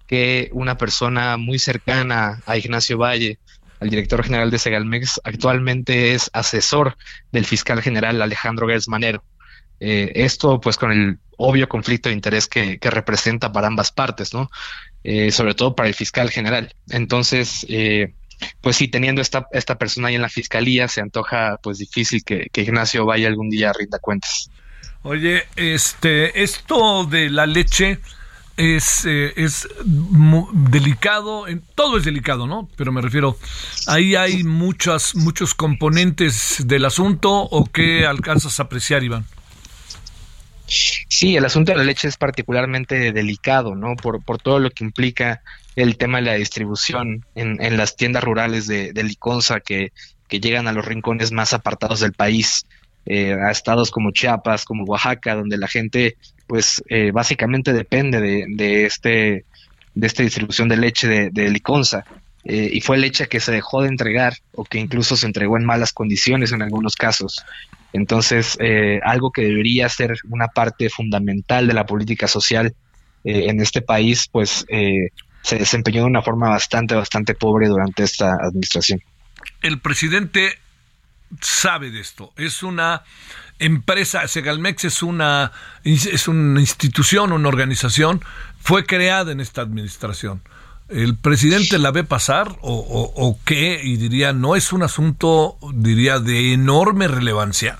que 0.06 0.50
una 0.52 0.76
persona 0.76 1.36
muy 1.36 1.58
cercana 1.58 2.42
a 2.46 2.56
Ignacio 2.56 2.98
Valle, 2.98 3.38
al 3.80 3.90
director 3.90 4.24
general 4.24 4.50
de 4.50 4.58
Segalmex, 4.58 5.20
actualmente 5.22 6.14
es 6.14 6.30
asesor 6.32 6.96
del 7.30 7.44
fiscal 7.44 7.82
general 7.82 8.20
Alejandro 8.22 8.66
Gersmanero. 8.66 9.22
Eh, 9.80 10.12
esto 10.16 10.60
pues 10.60 10.76
con 10.76 10.90
el 10.90 11.18
obvio 11.36 11.68
conflicto 11.68 12.08
de 12.08 12.14
interés 12.14 12.48
que, 12.48 12.78
representa 12.82 13.52
para 13.52 13.68
ambas 13.68 13.92
partes, 13.92 14.34
¿no? 14.34 14.50
Eh, 15.04 15.30
sobre 15.30 15.54
todo 15.54 15.74
para 15.74 15.88
el 15.88 15.94
fiscal 15.94 16.30
general. 16.30 16.74
Entonces, 16.90 17.64
eh, 17.68 18.14
pues 18.60 18.76
sí, 18.76 18.88
teniendo 18.88 19.20
esta, 19.20 19.46
esta 19.52 19.78
persona 19.78 20.08
ahí 20.08 20.14
en 20.14 20.22
la 20.22 20.28
fiscalía, 20.28 20.88
se 20.88 21.00
antoja 21.00 21.58
pues 21.62 21.78
difícil 21.78 22.24
que, 22.24 22.48
que 22.52 22.62
Ignacio 22.62 23.04
vaya 23.04 23.28
algún 23.28 23.50
día 23.50 23.70
a 23.70 23.72
rinda 23.72 23.98
cuentas. 23.98 24.50
Oye, 25.02 25.44
este, 25.56 26.42
esto 26.42 27.04
de 27.04 27.30
la 27.30 27.46
leche 27.46 28.00
es, 28.58 29.04
eh, 29.06 29.32
es 29.36 29.68
delicado, 30.52 31.46
todo 31.74 31.96
es 31.96 32.04
delicado, 32.04 32.46
¿no? 32.46 32.68
Pero 32.76 32.90
me 32.90 33.00
refiero, 33.00 33.38
ahí 33.86 34.16
hay 34.16 34.42
muchas, 34.42 35.14
muchos 35.14 35.54
componentes 35.54 36.66
del 36.66 36.84
asunto 36.84 37.30
o 37.32 37.64
qué 37.66 38.04
alcanzas 38.04 38.58
a 38.58 38.64
apreciar, 38.64 39.04
Iván. 39.04 39.24
Sí, 40.66 41.36
el 41.36 41.44
asunto 41.44 41.72
de 41.72 41.78
la 41.78 41.84
leche 41.84 42.08
es 42.08 42.16
particularmente 42.16 43.12
delicado, 43.12 43.74
¿no? 43.74 43.94
Por, 43.94 44.22
por 44.22 44.38
todo 44.38 44.58
lo 44.58 44.70
que 44.70 44.84
implica 44.84 45.40
el 45.82 45.96
tema 45.96 46.18
de 46.18 46.24
la 46.24 46.34
distribución 46.34 47.24
en, 47.36 47.62
en 47.62 47.76
las 47.76 47.96
tiendas 47.96 48.24
rurales 48.24 48.66
de, 48.66 48.92
de 48.92 49.02
Liconza 49.04 49.60
que, 49.60 49.92
que 50.26 50.40
llegan 50.40 50.66
a 50.66 50.72
los 50.72 50.84
rincones 50.84 51.30
más 51.30 51.52
apartados 51.52 52.00
del 52.00 52.12
país. 52.12 52.66
Eh, 53.06 53.32
a 53.32 53.50
estados 53.50 53.90
como 53.90 54.10
Chiapas, 54.10 54.64
como 54.66 54.84
Oaxaca, 54.84 55.34
donde 55.34 55.56
la 55.56 55.68
gente 55.68 56.16
pues 56.46 56.82
eh, 56.88 57.10
básicamente 57.10 57.72
depende 57.72 58.20
de, 58.20 58.44
de, 58.48 58.84
este 58.84 59.46
de 59.94 60.06
esta 60.06 60.22
distribución 60.22 60.68
de 60.68 60.76
leche 60.76 61.06
de, 61.06 61.30
de 61.30 61.48
liconza. 61.48 62.04
Eh, 62.44 62.68
y 62.72 62.80
fue 62.80 62.98
leche 62.98 63.28
que 63.28 63.40
se 63.40 63.52
dejó 63.52 63.82
de 63.82 63.88
entregar 63.88 64.34
o 64.52 64.64
que 64.64 64.78
incluso 64.78 65.16
se 65.16 65.26
entregó 65.26 65.56
en 65.56 65.64
malas 65.64 65.92
condiciones 65.92 66.50
en 66.52 66.60
algunos 66.60 66.96
casos. 66.96 67.44
Entonces, 67.92 68.58
algo 69.02 69.30
que 69.30 69.42
debería 69.42 69.88
ser 69.88 70.14
una 70.28 70.48
parte 70.48 70.90
fundamental 70.90 71.66
de 71.66 71.72
la 71.72 71.86
política 71.86 72.28
social 72.28 72.74
en 73.24 73.60
este 73.60 73.80
país, 73.80 74.28
pues 74.30 74.66
se 75.42 75.56
desempeñó 75.56 76.02
de 76.02 76.08
una 76.08 76.22
forma 76.22 76.48
bastante, 76.48 76.94
bastante 76.94 77.34
pobre 77.34 77.68
durante 77.68 78.02
esta 78.02 78.34
administración. 78.34 79.02
El 79.62 79.80
presidente 79.80 80.58
sabe 81.40 81.90
de 81.90 82.00
esto. 82.00 82.32
Es 82.36 82.62
una 82.62 83.02
empresa, 83.58 84.26
Segalmex 84.26 84.84
es 84.84 85.02
una, 85.02 85.52
es 85.84 86.28
una 86.28 86.60
institución, 86.60 87.32
una 87.32 87.48
organización, 87.48 88.22
fue 88.60 88.86
creada 88.86 89.32
en 89.32 89.40
esta 89.40 89.62
administración. 89.62 90.42
¿El 90.88 91.16
presidente 91.16 91.78
la 91.78 91.90
ve 91.90 92.02
pasar 92.02 92.56
o, 92.62 93.12
o, 93.14 93.38
qué? 93.44 93.80
Y 93.82 93.98
diría, 93.98 94.32
no 94.32 94.56
es 94.56 94.72
un 94.72 94.82
asunto, 94.82 95.58
diría, 95.74 96.18
de 96.18 96.54
enorme 96.54 97.08
relevancia. 97.08 97.78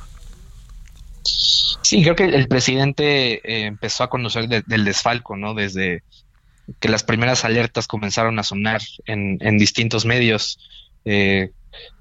Sí, 1.83 2.03
creo 2.03 2.15
que 2.15 2.25
el 2.25 2.49
presidente 2.49 3.37
eh, 3.37 3.67
empezó 3.67 4.05
a 4.05 4.11
conocer 4.11 4.47
del 4.49 4.85
desfalco, 4.85 5.39
¿no? 5.39 5.55
Desde 5.55 6.03
que 6.81 6.89
las 6.89 7.03
primeras 7.03 7.45
alertas 7.45 7.87
comenzaron 7.87 8.39
a 8.39 8.43
sonar 8.43 8.81
en, 9.07 9.39
en 9.41 9.59
distintos 9.59 10.05
medios. 10.05 10.59
Eh, 11.05 11.51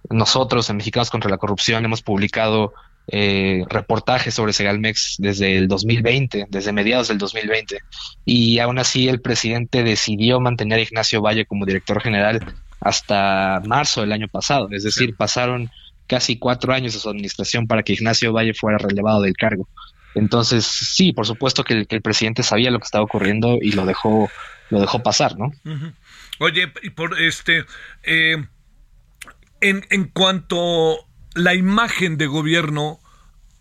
nosotros 0.10 0.70
en 0.70 0.78
Mexicanos 0.78 1.10
contra 1.10 1.30
la 1.30 1.38
Corrupción 1.38 1.86
hemos 1.86 2.02
publicado 2.02 2.74
eh, 3.10 3.64
reportajes 3.70 4.34
sobre 4.34 4.52
Segalmex 4.52 5.16
desde 5.20 5.58
el 5.58 5.70
2020, 5.70 6.48
desde 6.50 6.74
mediados 6.74 7.08
del 7.08 7.18
2020, 7.18 7.80
y 8.26 8.60
aún 8.60 8.80
así 8.80 9.08
el 9.08 9.22
presidente 9.22 9.84
decidió 9.84 10.42
mantener 10.42 10.80
a 10.80 10.82
Ignacio 10.82 11.22
Valle 11.22 11.46
como 11.46 11.66
director 11.66 12.02
general 12.02 12.42
hasta 12.82 13.62
marzo 13.66 14.02
del 14.02 14.12
año 14.12 14.28
pasado, 14.28 14.68
es 14.72 14.84
decir, 14.84 15.16
pasaron 15.16 15.70
casi 16.06 16.38
cuatro 16.38 16.74
años 16.74 16.94
de 16.94 17.00
su 17.00 17.10
administración 17.10 17.66
para 17.66 17.82
que 17.84 17.94
Ignacio 17.94 18.34
Valle 18.34 18.54
fuera 18.54 18.78
relevado 18.78 19.22
del 19.22 19.38
cargo. 19.38 19.70
Entonces, 20.14 20.66
sí, 20.66 21.14
por 21.14 21.26
supuesto 21.26 21.64
que 21.64 21.86
el, 21.88 22.02
presidente 22.02 22.44
sabía 22.44 22.72
lo 22.72 22.80
que 22.80 22.86
estaba 22.86 23.06
ocurriendo 23.06 23.58
y 23.62 23.72
lo 23.72 23.86
dejó, 23.86 24.30
lo 24.70 24.80
dejó 24.80 25.04
pasar, 25.04 25.38
¿no? 25.38 25.52
Oye, 26.40 26.72
y 26.84 26.90
por 26.92 27.20
este, 27.20 27.66
eh, 28.04 28.46
en, 29.62 29.86
en 29.90 30.06
cuanto 30.06 30.98
la 31.34 31.54
imagen 31.54 32.18
de 32.18 32.28
gobierno 32.28 33.00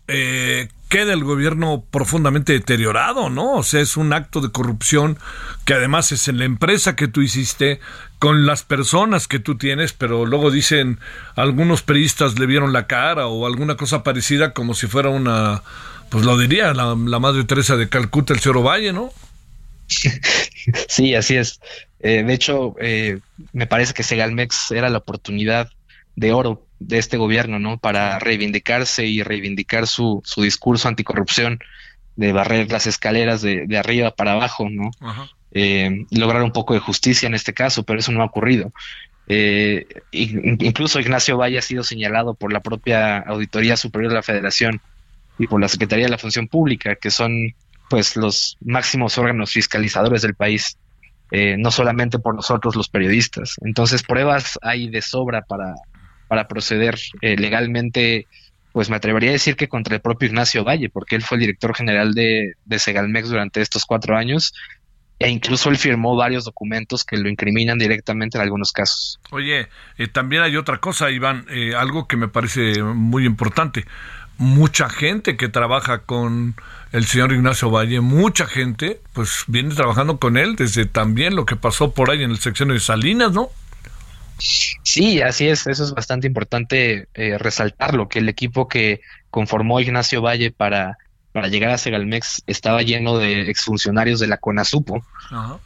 eh, 0.07 0.69
queda 0.87 1.11
el 1.11 1.23
gobierno 1.25 1.83
profundamente 1.91 2.53
deteriorado, 2.53 3.29
¿no? 3.29 3.55
O 3.55 3.63
sea, 3.63 3.81
es 3.81 3.97
un 3.97 4.13
acto 4.13 4.39
de 4.39 4.51
corrupción 4.51 5.17
que 5.65 5.73
además 5.73 6.13
es 6.13 6.29
en 6.29 6.37
la 6.37 6.45
empresa 6.45 6.95
que 6.95 7.09
tú 7.09 7.21
hiciste, 7.21 7.81
con 8.19 8.45
las 8.45 8.63
personas 8.63 9.27
que 9.27 9.39
tú 9.39 9.57
tienes, 9.57 9.91
pero 9.91 10.25
luego 10.25 10.49
dicen 10.49 10.99
algunos 11.35 11.81
periodistas 11.81 12.39
le 12.39 12.45
vieron 12.45 12.71
la 12.71 12.87
cara 12.87 13.27
o 13.27 13.45
alguna 13.45 13.75
cosa 13.75 14.01
parecida 14.03 14.53
como 14.53 14.73
si 14.73 14.87
fuera 14.87 15.09
una, 15.09 15.61
pues 16.09 16.23
lo 16.23 16.37
diría 16.37 16.73
la, 16.73 16.95
Madre 16.95 17.43
Teresa 17.43 17.75
de 17.75 17.89
Calcuta, 17.89 18.33
el 18.33 18.39
señor 18.39 18.65
Valle, 18.65 18.93
¿no? 18.93 19.11
Sí, 20.87 21.15
así 21.15 21.37
es. 21.37 21.59
Eh, 21.99 22.23
de 22.23 22.33
hecho, 22.33 22.75
eh, 22.79 23.19
me 23.53 23.67
parece 23.67 23.93
que 23.93 24.03
Segalmex 24.03 24.71
era 24.71 24.89
la 24.89 24.97
oportunidad 24.99 25.69
de 26.15 26.33
oro 26.33 26.67
de 26.79 26.97
este 26.97 27.17
gobierno, 27.17 27.57
¿no? 27.59 27.77
Para 27.77 28.19
reivindicarse 28.19 29.05
y 29.05 29.23
reivindicar 29.23 29.87
su, 29.87 30.21
su 30.25 30.41
discurso 30.43 30.87
anticorrupción, 30.87 31.59
de 32.17 32.33
barrer 32.33 32.71
las 32.71 32.87
escaleras 32.87 33.41
de, 33.41 33.65
de 33.67 33.77
arriba 33.77 34.11
para 34.11 34.33
abajo, 34.33 34.69
¿no? 34.69 34.91
Eh, 35.51 36.05
lograr 36.11 36.43
un 36.43 36.51
poco 36.51 36.73
de 36.73 36.79
justicia 36.79 37.27
en 37.27 37.35
este 37.35 37.53
caso, 37.53 37.83
pero 37.83 37.99
eso 37.99 38.11
no 38.11 38.21
ha 38.21 38.25
ocurrido. 38.25 38.73
Eh, 39.27 39.85
incluso 40.11 40.99
Ignacio 40.99 41.37
Valle 41.37 41.59
ha 41.59 41.61
sido 41.61 41.83
señalado 41.83 42.33
por 42.33 42.51
la 42.51 42.61
propia 42.61 43.19
Auditoría 43.19 43.77
Superior 43.77 44.11
de 44.11 44.15
la 44.15 44.23
Federación 44.23 44.81
y 45.37 45.47
por 45.47 45.61
la 45.61 45.67
Secretaría 45.67 46.05
de 46.05 46.11
la 46.11 46.17
Función 46.17 46.47
Pública, 46.47 46.95
que 46.95 47.11
son 47.11 47.53
pues 47.89 48.15
los 48.15 48.57
máximos 48.61 49.17
órganos 49.17 49.51
fiscalizadores 49.51 50.21
del 50.21 50.35
país, 50.35 50.77
eh, 51.31 51.55
no 51.57 51.71
solamente 51.71 52.19
por 52.19 52.35
nosotros 52.35 52.75
los 52.75 52.89
periodistas. 52.89 53.55
Entonces 53.61 54.03
pruebas 54.03 54.57
hay 54.61 54.89
de 54.89 55.01
sobra 55.01 55.41
para, 55.41 55.75
para 56.27 56.47
proceder 56.47 56.97
eh, 57.21 57.37
legalmente, 57.37 58.27
pues 58.71 58.89
me 58.89 58.97
atrevería 58.97 59.29
a 59.29 59.33
decir 59.33 59.55
que 59.55 59.67
contra 59.67 59.95
el 59.95 60.01
propio 60.01 60.27
Ignacio 60.27 60.63
Valle, 60.63 60.89
porque 60.89 61.15
él 61.15 61.23
fue 61.23 61.37
el 61.37 61.41
director 61.41 61.75
general 61.75 62.13
de, 62.13 62.53
de 62.65 62.79
Segalmex 62.79 63.29
durante 63.29 63.61
estos 63.61 63.85
cuatro 63.85 64.17
años 64.17 64.53
e 65.19 65.29
incluso 65.29 65.71
él 65.71 65.77
firmó 65.77 66.15
varios 66.15 66.45
documentos 66.45 67.03
que 67.03 67.17
lo 67.17 67.27
incriminan 67.27 67.79
directamente 67.79 68.37
en 68.37 68.43
algunos 68.43 68.71
casos. 68.71 69.19
Oye, 69.31 69.67
eh, 69.97 70.07
también 70.07 70.43
hay 70.43 70.55
otra 70.57 70.77
cosa, 70.77 71.09
Iván, 71.09 71.47
algo 71.75 72.07
que 72.07 72.17
me 72.17 72.27
parece 72.27 72.83
muy 72.83 73.25
importante. 73.25 73.85
Mucha 74.37 74.89
gente 74.89 75.35
que 75.35 75.49
trabaja 75.49 75.99
con 75.99 76.55
el 76.91 77.05
señor 77.05 77.33
Ignacio 77.33 77.71
Valle, 77.71 78.01
mucha 78.01 78.45
gente, 78.45 79.01
pues 79.13 79.43
viene 79.47 79.73
trabajando 79.73 80.17
con 80.17 80.37
él 80.37 80.55
desde 80.55 80.85
también 80.85 81.35
lo 81.35 81.45
que 81.45 81.55
pasó 81.55 81.91
por 81.91 82.11
ahí 82.11 82.23
en 82.23 82.31
el 82.31 82.39
sección 82.39 82.69
de 82.69 82.79
Salinas, 82.79 83.31
¿no? 83.33 83.49
Sí, 84.39 85.21
así 85.21 85.47
es, 85.47 85.65
eso 85.65 85.83
es 85.83 85.93
bastante 85.93 86.27
importante 86.27 87.07
eh, 87.15 87.37
resaltarlo, 87.37 88.07
que 88.07 88.19
el 88.19 88.29
equipo 88.29 88.67
que 88.67 89.01
conformó 89.31 89.79
Ignacio 89.79 90.21
Valle 90.21 90.51
para, 90.51 90.97
para 91.31 91.47
llegar 91.47 91.71
a 91.71 91.77
Segalmex 91.77 92.43
estaba 92.45 92.83
lleno 92.83 93.17
de 93.17 93.49
exfuncionarios 93.49 94.19
de 94.19 94.27
la 94.27 94.37
CONASUPO, 94.37 95.03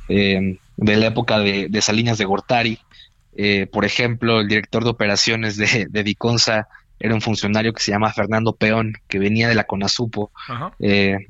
eh, 0.07 0.57
de 0.77 0.95
la 0.95 1.07
época 1.07 1.39
de, 1.39 1.67
de 1.69 1.81
Salinas 1.81 2.17
de 2.17 2.25
Gortari. 2.25 2.79
Eh, 3.35 3.67
por 3.71 3.85
ejemplo, 3.85 4.41
el 4.41 4.47
director 4.47 4.83
de 4.83 4.89
operaciones 4.89 5.57
de, 5.57 5.87
de 5.89 6.03
Diconsa 6.03 6.67
era 7.01 7.13
un 7.13 7.21
funcionario 7.21 7.73
que 7.73 7.81
se 7.81 7.91
llama 7.91 8.13
Fernando 8.13 8.53
Peón, 8.53 8.93
que 9.07 9.19
venía 9.19 9.49
de 9.49 9.55
la 9.55 9.65
CONASUPO. 9.65 10.31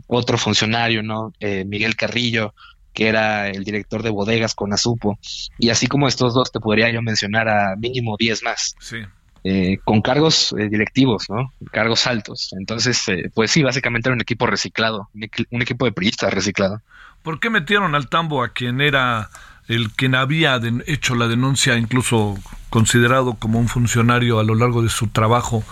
otro 0.08 0.38
funcionario, 0.38 1.02
¿no? 1.02 1.34
Miguel 1.66 1.96
Carrillo, 1.96 2.54
que 2.94 3.08
era 3.08 3.50
el 3.50 3.64
director 3.64 4.04
de 4.04 4.10
bodegas 4.10 4.56
con 4.56 4.74
Azupo. 4.74 5.18
Y 5.58 5.70
así 5.70 5.88
como 5.88 6.08
estos 6.08 6.34
dos, 6.34 6.52
te 6.52 6.60
podría 6.60 6.90
yo 6.92 7.02
mencionar 7.02 7.48
a 7.50 7.76
mínimo 7.76 8.16
10 8.18 8.44
más. 8.44 8.76
Sí. 8.80 8.98
Eh, 9.44 9.80
con 9.84 10.02
cargos 10.02 10.54
eh, 10.58 10.70
directivos, 10.70 11.26
¿no? 11.30 11.52
Cargos 11.72 12.06
altos. 12.06 12.54
Entonces, 12.60 13.08
eh, 13.08 13.32
pues 13.34 13.52
sí, 13.52 13.64
básicamente 13.64 14.10
era 14.10 14.16
un 14.16 14.22
equipo 14.22 14.46
reciclado, 14.46 15.10
un, 15.16 15.62
equipo 15.62 15.86
de 15.86 15.92
periodistas 15.92 16.34
reciclado. 16.34 16.82
¿Por 17.24 17.40
qué 17.40 17.50
metieron 17.50 17.96
al 17.96 18.08
tambo 18.10 18.44
a 18.44 18.50
quien 18.50 18.82
era 18.82 19.30
el 19.72 19.92
quien 19.92 20.16
había 20.16 20.60
hecho 20.86 21.16
la 21.16 21.28
denuncia, 21.28 21.78
incluso 21.78 22.38
considerado 22.70 23.36
como 23.36 23.60
un 23.60 23.68
funcionario 23.68 24.40
a 24.40 24.44
lo 24.44 24.56
largo 24.56 24.82
de 24.82 24.90
su 24.90 25.08
trabajo, 25.08 25.64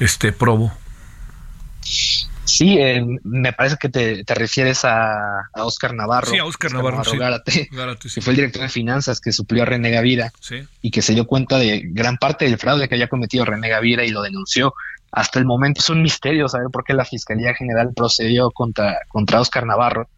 este 0.00 0.32
probo? 0.32 0.72
Sí, 2.44 2.76
eh, 2.78 3.04
me 3.24 3.52
parece 3.52 3.76
que 3.80 3.88
te, 3.88 4.24
refieres 4.34 4.84
a, 4.84 5.48
Oscar 5.54 5.94
Navarro. 5.94 6.30
Sí, 6.30 6.38
a 6.38 6.44
Oscar, 6.44 6.72
Navarro, 6.72 7.02
sí. 7.04 7.16
Gárate, 7.16 7.68
que 8.14 8.20
fue 8.20 8.32
el 8.32 8.36
director 8.36 8.62
de 8.62 8.68
finanzas 8.68 9.20
que 9.20 9.32
suplió 9.32 9.62
a 9.62 9.66
René 9.66 9.90
Gavira 9.90 10.32
y 10.80 10.90
que 10.90 11.02
se 11.02 11.14
dio 11.14 11.26
cuenta 11.26 11.58
de 11.58 11.82
gran 11.84 12.18
parte 12.18 12.44
del 12.44 12.58
fraude 12.58 12.88
que 12.88 12.94
había 12.94 13.08
cometido 13.08 13.44
René 13.44 13.68
Gavira 13.68 14.04
y 14.04 14.10
lo 14.10 14.22
denunció. 14.22 14.74
Hasta 15.10 15.38
el 15.38 15.44
momento 15.44 15.80
es 15.80 15.90
un 15.90 16.02
misterio 16.02 16.48
saber 16.48 16.68
por 16.72 16.84
qué 16.84 16.94
la 16.94 17.04
Fiscalía 17.04 17.54
General 17.54 17.90
procedió 17.94 18.50
contra, 18.50 18.98
contra 19.08 19.40
Oscar 19.40 19.66
Navarro. 19.66 20.08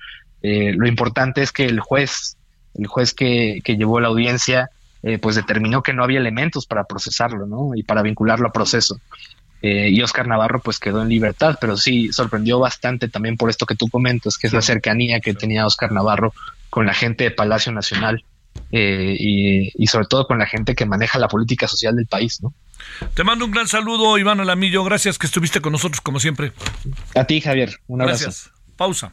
Eh, 0.43 0.73
lo 0.77 0.87
importante 0.87 1.43
es 1.43 1.53
que 1.53 1.65
el 1.67 1.81
juez, 1.81 2.37
el 2.75 2.87
juez 2.87 3.15
que, 3.15 3.61
que 3.65 3.77
llevó 3.77 4.01
la 4.01 4.09
audiencia, 4.09 4.71
eh, 5.03 5.19
pues 5.19 5.37
determinó 5.37 5.83
que 5.83 5.93
no 5.93 6.03
había 6.03 6.19
elementos 6.19 6.67
para 6.67 6.85
procesarlo, 6.85 7.47
¿no? 7.47 7.75
Y 7.75 7.83
para 7.83 8.03
vincularlo 8.03 8.49
a 8.49 8.53
proceso. 8.53 8.99
Eh, 9.61 9.89
y 9.91 10.03
Oscar 10.03 10.27
Navarro 10.27 10.61
pues 10.61 10.79
quedó 10.79 11.03
en 11.03 11.09
libertad, 11.09 11.57
pero 11.61 11.77
sí 11.77 12.13
sorprendió 12.13 12.59
bastante 12.59 13.09
también 13.09 13.37
por 13.37 13.49
esto 13.49 13.65
que 13.65 13.75
tú 13.75 13.89
comentas, 13.89 14.37
que 14.37 14.47
es 14.47 14.53
la 14.53 14.61
cercanía 14.61 15.21
que 15.21 15.33
tenía 15.33 15.67
Oscar 15.67 15.91
Navarro 15.91 16.35
con 16.69 16.85
la 16.85 16.93
gente 16.93 17.25
de 17.25 17.31
Palacio 17.31 17.73
Nacional 17.73 18.25
eh, 18.73 19.17
y, 19.19 19.87
sobre 19.87 20.07
todo 20.07 20.27
con 20.27 20.39
la 20.39 20.47
gente 20.47 20.75
que 20.75 20.87
maneja 20.87 21.19
la 21.19 21.29
política 21.29 21.69
social 21.69 21.97
del 21.97 22.07
país, 22.07 22.43
¿no? 22.43 22.53
Te 23.15 23.25
mando 23.25 23.45
un 23.45 23.51
gran 23.51 23.69
saludo, 23.69 24.19
Iván 24.19 24.41
Alamillo. 24.41 24.85
Gracias 24.85 25.19
que 25.19 25.27
estuviste 25.27 25.61
con 25.61 25.73
nosotros 25.73 26.01
como 26.01 26.21
siempre. 26.21 26.53
A 27.15 27.25
ti, 27.25 27.41
Javier. 27.41 27.79
Un 27.87 28.03
abrazo. 28.03 28.25
Gracias. 28.25 28.51
Pausa. 28.77 29.13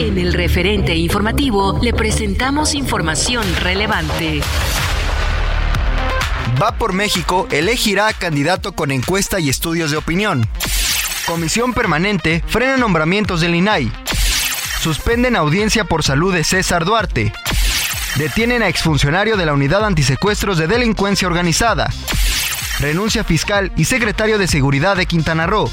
En 0.00 0.16
el 0.16 0.32
referente 0.32 0.96
informativo 0.96 1.78
le 1.82 1.92
presentamos 1.92 2.74
información 2.74 3.44
relevante. 3.56 4.40
Va 6.60 6.72
por 6.72 6.94
México 6.94 7.46
elegirá 7.50 8.10
candidato 8.14 8.72
con 8.72 8.92
encuesta 8.92 9.40
y 9.40 9.50
estudios 9.50 9.90
de 9.90 9.98
opinión. 9.98 10.48
Comisión 11.26 11.74
permanente 11.74 12.42
frena 12.46 12.78
nombramientos 12.78 13.42
del 13.42 13.54
INAI. 13.54 13.92
Suspenden 14.80 15.36
audiencia 15.36 15.84
por 15.84 16.02
salud 16.02 16.32
de 16.32 16.44
César 16.44 16.86
Duarte. 16.86 17.34
Detienen 18.16 18.62
a 18.62 18.68
exfuncionario 18.68 19.36
de 19.36 19.44
la 19.44 19.52
Unidad 19.52 19.84
Antisecuestros 19.84 20.56
de 20.56 20.66
Delincuencia 20.66 21.28
Organizada. 21.28 21.90
Renuncia 22.78 23.22
fiscal 23.22 23.70
y 23.76 23.84
secretario 23.84 24.38
de 24.38 24.48
Seguridad 24.48 24.96
de 24.96 25.04
Quintana 25.04 25.46
Roo. 25.46 25.70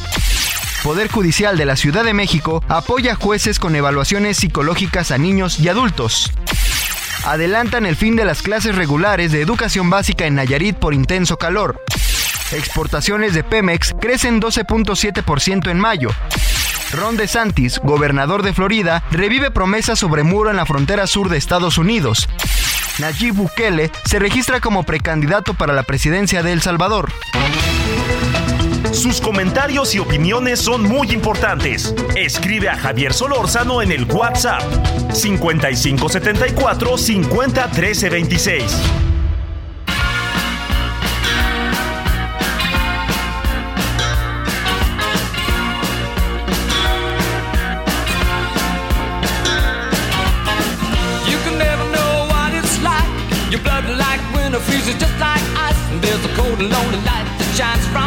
Poder 0.84 1.10
Judicial 1.10 1.58
de 1.58 1.66
la 1.66 1.76
Ciudad 1.76 2.04
de 2.04 2.14
México 2.14 2.64
apoya 2.68 3.16
jueces 3.16 3.60
con 3.60 3.76
evaluaciones 3.76 4.38
psicológicas 4.38 5.12
a 5.12 5.18
niños 5.18 5.60
y 5.60 5.70
adultos 5.70 6.32
adelantan 7.28 7.86
el 7.86 7.98
fin 7.98 8.16
de 8.16 8.24
las 8.24 8.42
clases 8.42 8.76
regulares 8.76 9.32
de 9.32 9.42
educación 9.42 9.90
básica 9.90 10.26
en 10.26 10.36
Nayarit 10.36 10.78
por 10.78 10.94
intenso 10.94 11.38
calor. 11.38 11.84
Exportaciones 12.54 13.34
de 13.34 13.44
Pemex 13.44 13.94
crecen 14.00 14.42
12.7% 14.42 15.70
en 15.70 15.80
mayo. 15.80 16.10
Ron 16.94 17.18
DeSantis, 17.18 17.80
gobernador 17.80 18.44
de 18.44 18.54
Florida, 18.54 19.04
revive 19.12 19.52
promesas 19.52 20.00
sobre 20.00 20.24
muro 20.24 20.50
en 20.50 20.56
la 20.56 20.66
frontera 20.66 21.06
sur 21.06 21.28
de 21.28 21.38
Estados 21.38 21.78
Unidos. 21.78 22.30
Nayib 23.00 23.36
Bukele 23.36 23.92
se 24.06 24.20
registra 24.20 24.62
como 24.62 24.84
precandidato 24.84 25.54
para 25.54 25.74
la 25.74 25.84
presidencia 25.84 26.44
de 26.44 26.54
El 26.54 26.62
Salvador. 26.62 27.12
Sus 28.92 29.22
comentarios 29.22 29.94
y 29.96 30.00
opiniones 30.00 30.60
son 30.60 30.84
muy 30.84 31.12
importantes. 31.12 31.94
Escribe 32.16 32.70
a 32.70 32.78
Javier 32.78 33.14
Solórzano 33.14 33.82
en 33.82 33.92
el 33.92 34.06
WhatsApp 34.06 34.62
5574 35.14 36.98
50 36.98 37.72
13 37.72 38.10
26. 38.10 38.64
Your 53.50 53.62
blood 53.62 53.88
like 53.98 54.20
winter 54.36 54.60
freezes 54.60 54.96
just 55.00 55.18
like 55.20 55.42
ice. 55.56 55.80
And 55.90 56.02
there's 56.02 56.24
a 56.26 56.36
cold 56.36 56.60
and 56.60 56.70
lonely 56.70 57.00
light 57.08 57.24
that 57.40 57.50
shines 57.56 57.88
from 57.88 58.07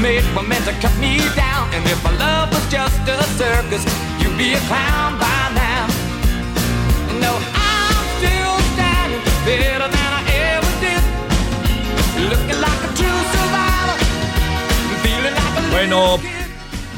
Made 0.00 0.24
were 0.34 0.42
meant 0.42 0.64
to 0.64 0.72
cut 0.80 0.94
me 0.98 1.18
down. 1.34 1.68
And 1.74 1.84
if 1.86 2.02
my 2.04 2.12
love 2.18 2.50
was 2.50 2.66
just 2.70 3.00
a 3.08 3.22
circus, 3.36 3.84
you'd 4.20 4.36
be 4.36 4.54
a 4.54 4.60
clown 4.68 5.18
by 5.18 5.52
now. 5.54 5.68
Bueno, 15.70 16.18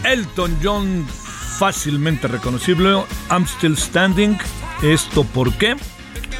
Elton 0.04 0.58
John 0.62 1.06
fácilmente 1.06 2.26
reconocible, 2.28 3.04
I'm 3.30 3.46
Still 3.46 3.76
Standing. 3.76 4.38
¿Esto 4.82 5.24
por 5.24 5.52
qué? 5.52 5.76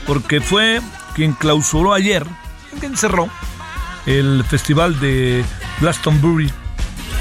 Porque 0.07 0.41
fue 0.41 0.81
quien 1.15 1.35
clausuró 1.35 1.93
ayer, 1.93 2.25
quien 2.81 2.97
cerró 2.97 3.29
el 4.07 4.43
festival 4.45 4.99
de 5.01 5.45
Glastonbury. 5.81 6.51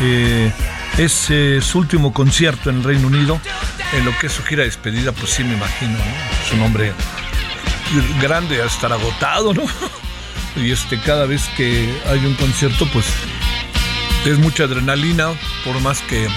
Eh, 0.02 0.52
es 0.98 1.28
eh, 1.30 1.60
su 1.62 1.80
último 1.80 2.14
concierto 2.14 2.70
en 2.70 2.78
el 2.78 2.84
Reino 2.84 3.08
Unido. 3.08 3.40
En 3.94 4.06
lo 4.06 4.18
que 4.18 4.28
es 4.28 4.34
su 4.34 4.44
gira 4.44 4.62
de 4.62 4.68
despedida, 4.68 5.12
pues 5.12 5.32
sí 5.32 5.44
me 5.44 5.54
imagino, 5.54 5.94
¿no? 5.94 6.48
Su 6.48 6.58
nombre 6.58 6.94
grande 8.22 8.62
a 8.62 8.66
estar 8.66 8.92
agotado, 8.94 9.54
¿no? 9.54 9.64
Y 10.56 10.72
este, 10.72 11.00
cada 11.00 11.26
vez 11.26 11.48
que 11.56 11.94
hay 12.08 12.26
un 12.26 12.34
concierto, 12.34 12.88
pues 12.92 13.06
Es 14.26 14.38
mucha 14.40 14.64
adrenalina, 14.64 15.30
por 15.64 15.80
más 15.82 16.02
que 16.02 16.28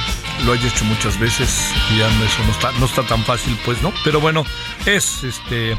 lo 0.45 0.53
haya 0.53 0.69
hecho 0.69 0.85
muchas 0.85 1.19
veces, 1.19 1.73
ya 1.99 2.07
eso 2.09 2.45
no 2.45 2.53
está, 2.53 2.73
no 2.79 2.87
está 2.87 3.03
tan 3.03 3.25
fácil, 3.25 3.59
pues, 3.65 3.83
¿no? 3.83 3.93
Pero 4.05 4.21
bueno, 4.21 4.45
es 4.87 5.25
este 5.25 5.77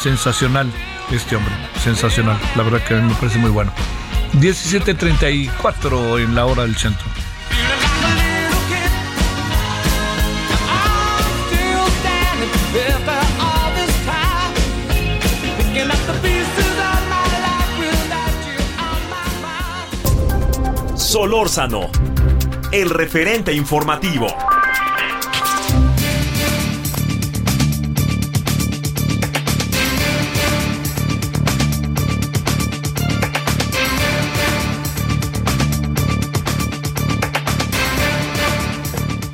sensacional 0.00 0.70
este 1.10 1.36
hombre, 1.36 1.52
sensacional. 1.82 2.38
La 2.56 2.62
verdad 2.62 2.82
que 2.86 2.94
me 2.94 3.14
parece 3.14 3.38
muy 3.38 3.50
bueno. 3.50 3.72
17.34 4.34 6.22
en 6.22 6.34
la 6.34 6.46
hora 6.46 6.62
del 6.62 6.76
centro. 6.76 7.06
Solórzano, 20.96 21.90
el 22.72 22.88
referente 22.88 23.52
informativo. 23.52 24.28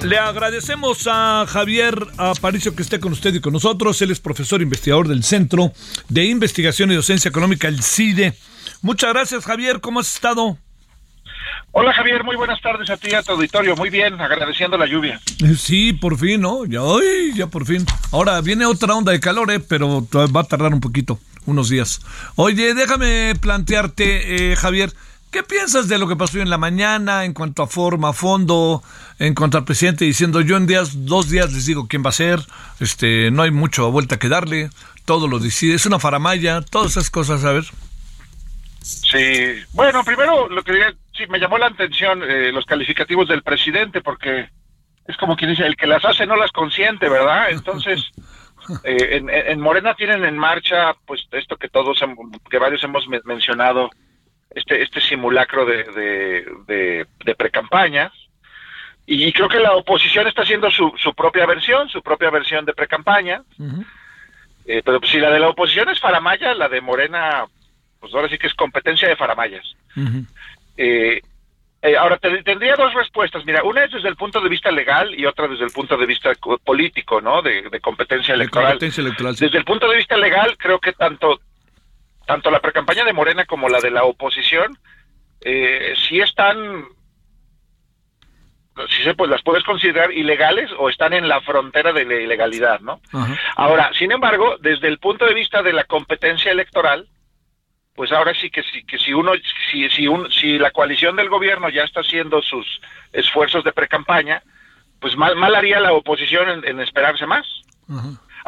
Le 0.08 0.16
agradecemos 0.16 1.06
a 1.06 1.44
Javier 1.46 1.94
Aparicio 2.16 2.74
que 2.74 2.80
esté 2.80 2.98
con 2.98 3.12
usted 3.12 3.34
y 3.34 3.40
con 3.40 3.52
nosotros. 3.52 4.00
Él 4.00 4.10
es 4.10 4.20
profesor 4.20 4.62
investigador 4.62 5.06
del 5.06 5.22
Centro 5.22 5.70
de 6.08 6.24
Investigación 6.24 6.90
y 6.90 6.94
Docencia 6.94 7.28
Económica, 7.28 7.68
el 7.68 7.82
CIDE. 7.82 8.32
Muchas 8.80 9.12
gracias, 9.12 9.44
Javier. 9.44 9.82
¿Cómo 9.82 10.00
has 10.00 10.14
estado? 10.14 10.56
Hola 11.72 11.92
Javier, 11.92 12.24
muy 12.24 12.36
buenas 12.36 12.58
tardes 12.62 12.88
a 12.88 12.96
ti 12.96 13.08
y 13.10 13.14
a 13.16 13.22
tu 13.22 13.32
auditorio. 13.32 13.76
Muy 13.76 13.90
bien, 13.90 14.18
agradeciendo 14.18 14.78
la 14.78 14.86
lluvia. 14.86 15.20
Sí, 15.58 15.92
por 15.92 16.18
fin, 16.18 16.40
¿no? 16.40 16.64
Ya, 16.64 16.80
ay, 16.80 17.34
ya 17.34 17.48
por 17.48 17.66
fin. 17.66 17.84
Ahora 18.10 18.40
viene 18.40 18.64
otra 18.64 18.94
onda 18.94 19.12
de 19.12 19.20
calor, 19.20 19.50
¿eh? 19.50 19.60
pero 19.60 20.08
va 20.10 20.40
a 20.40 20.44
tardar 20.44 20.72
un 20.72 20.80
poquito, 20.80 21.20
unos 21.44 21.68
días. 21.68 22.00
Oye, 22.34 22.72
déjame 22.72 23.34
plantearte, 23.38 24.52
eh, 24.52 24.56
Javier, 24.56 24.90
¿qué 25.30 25.42
piensas 25.42 25.88
de 25.88 25.98
lo 25.98 26.08
que 26.08 26.16
pasó 26.16 26.38
en 26.38 26.50
la 26.50 26.58
mañana 26.58 27.24
en 27.24 27.32
cuanto 27.32 27.62
a 27.62 27.66
forma, 27.66 28.12
fondo, 28.12 28.82
en 29.18 29.34
cuanto 29.34 29.58
al 29.58 29.64
presidente 29.64 30.04
diciendo 30.04 30.40
yo 30.40 30.56
en 30.56 30.66
días, 30.66 31.06
dos 31.06 31.28
días 31.28 31.52
les 31.52 31.66
digo 31.66 31.86
quién 31.88 32.04
va 32.04 32.10
a 32.10 32.12
ser, 32.12 32.40
este, 32.80 33.30
no 33.30 33.42
hay 33.42 33.50
mucho 33.50 33.90
vuelta 33.90 34.18
que 34.18 34.28
darle, 34.28 34.70
todo 35.04 35.28
lo 35.28 35.38
decide, 35.38 35.74
es 35.74 35.86
una 35.86 35.98
faramaya, 35.98 36.60
todas 36.62 36.92
esas 36.92 37.10
cosas, 37.10 37.44
a 37.44 37.52
ver. 37.52 37.64
Sí, 38.80 39.54
bueno, 39.72 40.02
primero 40.04 40.48
lo 40.48 40.62
que 40.62 40.72
sí 41.14 41.26
me 41.28 41.38
llamó 41.38 41.58
la 41.58 41.66
atención 41.66 42.22
eh, 42.22 42.52
los 42.52 42.64
calificativos 42.64 43.28
del 43.28 43.42
presidente 43.42 44.00
porque 44.00 44.48
es 45.06 45.16
como 45.16 45.36
quien 45.36 45.50
dice 45.50 45.66
el 45.66 45.76
que 45.76 45.86
las 45.86 46.04
hace 46.04 46.26
no 46.26 46.36
las 46.36 46.52
consiente, 46.52 47.08
¿verdad? 47.08 47.46
Entonces 47.50 48.02
eh, 48.84 49.16
en, 49.16 49.30
en, 49.30 49.60
Morena 49.60 49.94
tienen 49.94 50.24
en 50.24 50.38
marcha 50.38 50.94
pues 51.06 51.26
esto 51.32 51.56
que 51.56 51.68
todos 51.68 51.98
que 52.50 52.58
varios 52.58 52.84
hemos 52.84 53.06
mencionado 53.24 53.90
este 54.50 54.82
este 54.82 55.00
simulacro 55.00 55.64
de 55.66 55.84
de, 55.84 56.46
de, 56.66 57.06
de 57.24 57.34
precampaña 57.34 58.12
y 59.06 59.32
creo 59.32 59.48
que 59.48 59.58
la 59.60 59.72
oposición 59.72 60.26
está 60.26 60.42
haciendo 60.42 60.70
su, 60.70 60.92
su 60.98 61.14
propia 61.14 61.46
versión, 61.46 61.88
su 61.88 62.02
propia 62.02 62.28
versión 62.30 62.66
de 62.66 62.74
precampaña. 62.74 63.42
eh, 64.66 64.82
pero 64.84 65.00
si 65.04 65.18
la 65.18 65.30
de 65.30 65.40
la 65.40 65.48
oposición 65.48 65.88
es 65.88 65.98
Faramaya, 65.98 66.52
la 66.54 66.68
de 66.68 66.82
Morena 66.82 67.46
pues 68.00 68.14
ahora 68.14 68.28
sí 68.28 68.38
que 68.38 68.46
es 68.46 68.54
competencia 68.54 69.08
de 69.08 69.16
faramayas. 69.16 69.64
eh, 70.76 71.20
eh, 71.80 71.96
ahora, 71.96 72.16
te, 72.18 72.42
tendría 72.42 72.74
dos 72.76 72.92
respuestas. 72.92 73.44
Mira, 73.44 73.62
una 73.62 73.84
es 73.84 73.92
desde 73.92 74.08
el 74.08 74.16
punto 74.16 74.40
de 74.40 74.48
vista 74.48 74.70
legal 74.70 75.14
y 75.18 75.26
otra 75.26 75.46
desde 75.46 75.64
el 75.64 75.70
punto 75.70 75.96
de 75.96 76.06
vista 76.06 76.32
político, 76.64 77.20
¿no? 77.20 77.40
De, 77.40 77.62
de 77.70 77.80
competencia 77.80 78.34
electoral. 78.34 78.72
competencia 78.72 79.00
electoral 79.02 79.36
sí. 79.36 79.44
Desde 79.44 79.58
el 79.58 79.64
punto 79.64 79.88
de 79.88 79.96
vista 79.96 80.16
legal, 80.16 80.56
creo 80.58 80.80
que 80.80 80.92
tanto, 80.92 81.40
tanto 82.28 82.50
la 82.50 82.60
precampaña 82.60 83.06
de 83.06 83.14
Morena 83.14 83.46
como 83.46 83.70
la 83.70 83.80
de 83.80 83.90
la 83.90 84.04
oposición, 84.04 84.78
eh, 85.40 85.94
sí 86.06 86.20
están, 86.20 86.84
si 88.90 89.02
se 89.02 89.14
pues 89.14 89.30
las 89.30 89.42
puedes 89.42 89.64
considerar 89.64 90.12
ilegales 90.12 90.70
o 90.78 90.90
están 90.90 91.14
en 91.14 91.26
la 91.26 91.40
frontera 91.40 91.94
de 91.94 92.04
la 92.04 92.16
ilegalidad, 92.16 92.80
¿no? 92.80 93.00
Ahora, 93.56 93.90
sin 93.98 94.12
embargo, 94.12 94.58
desde 94.60 94.88
el 94.88 94.98
punto 94.98 95.24
de 95.24 95.32
vista 95.32 95.62
de 95.62 95.72
la 95.72 95.84
competencia 95.84 96.52
electoral, 96.52 97.08
pues 97.94 98.12
ahora 98.12 98.34
sí 98.34 98.50
que 98.50 98.62
si, 98.62 98.84
que 98.84 98.98
si 98.98 99.14
uno, 99.14 99.32
si, 99.70 99.88
si, 99.88 100.06
un, 100.06 100.30
si 100.30 100.58
la 100.58 100.70
coalición 100.70 101.16
del 101.16 101.30
gobierno 101.30 101.70
ya 101.70 101.84
está 101.84 102.00
haciendo 102.00 102.42
sus 102.42 102.66
esfuerzos 103.14 103.64
de 103.64 103.72
precampaña, 103.72 104.42
pues 105.00 105.16
mal, 105.16 105.34
mal 105.34 105.54
haría 105.54 105.80
la 105.80 105.94
oposición 105.94 106.50
en, 106.50 106.68
en 106.68 106.80
esperarse 106.80 107.24
más. 107.24 107.46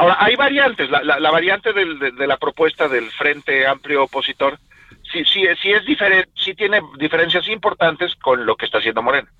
Ahora, 0.00 0.16
hay 0.18 0.34
variantes. 0.34 0.88
La, 0.88 1.02
la, 1.02 1.20
la 1.20 1.30
variante 1.30 1.74
del, 1.74 1.98
de, 1.98 2.12
de, 2.12 2.26
la 2.26 2.38
propuesta 2.38 2.88
del 2.88 3.10
Frente 3.10 3.66
Amplio 3.66 4.04
Opositor 4.04 4.58
sí, 5.12 5.22
sí, 5.26 5.44
sí 5.60 5.72
es 5.72 5.84
diferente, 5.84 6.30
sí 6.34 6.54
tiene 6.54 6.80
diferencias 6.98 7.46
importantes 7.48 8.14
con 8.16 8.46
lo 8.46 8.56
que 8.56 8.64
está 8.64 8.78
haciendo 8.78 9.02
Morena. 9.02 9.30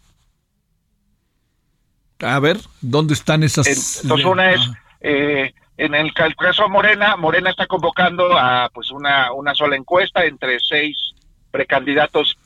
A 2.20 2.38
ver, 2.40 2.58
¿dónde 2.82 3.14
están 3.14 3.42
esas? 3.42 4.02
Entonces, 4.02 4.26
una 4.26 4.50
es, 4.52 4.60
eh, 5.00 5.54
en 5.78 5.94
el 5.94 6.12
caso 6.12 6.68
Morena, 6.68 7.16
Morena 7.16 7.48
está 7.48 7.66
convocando 7.66 8.36
a 8.36 8.68
pues 8.74 8.90
una, 8.90 9.32
una 9.32 9.54
sola 9.54 9.76
encuesta 9.76 10.26
entre 10.26 10.58
seis 10.60 11.14
precandidatos 11.50 12.36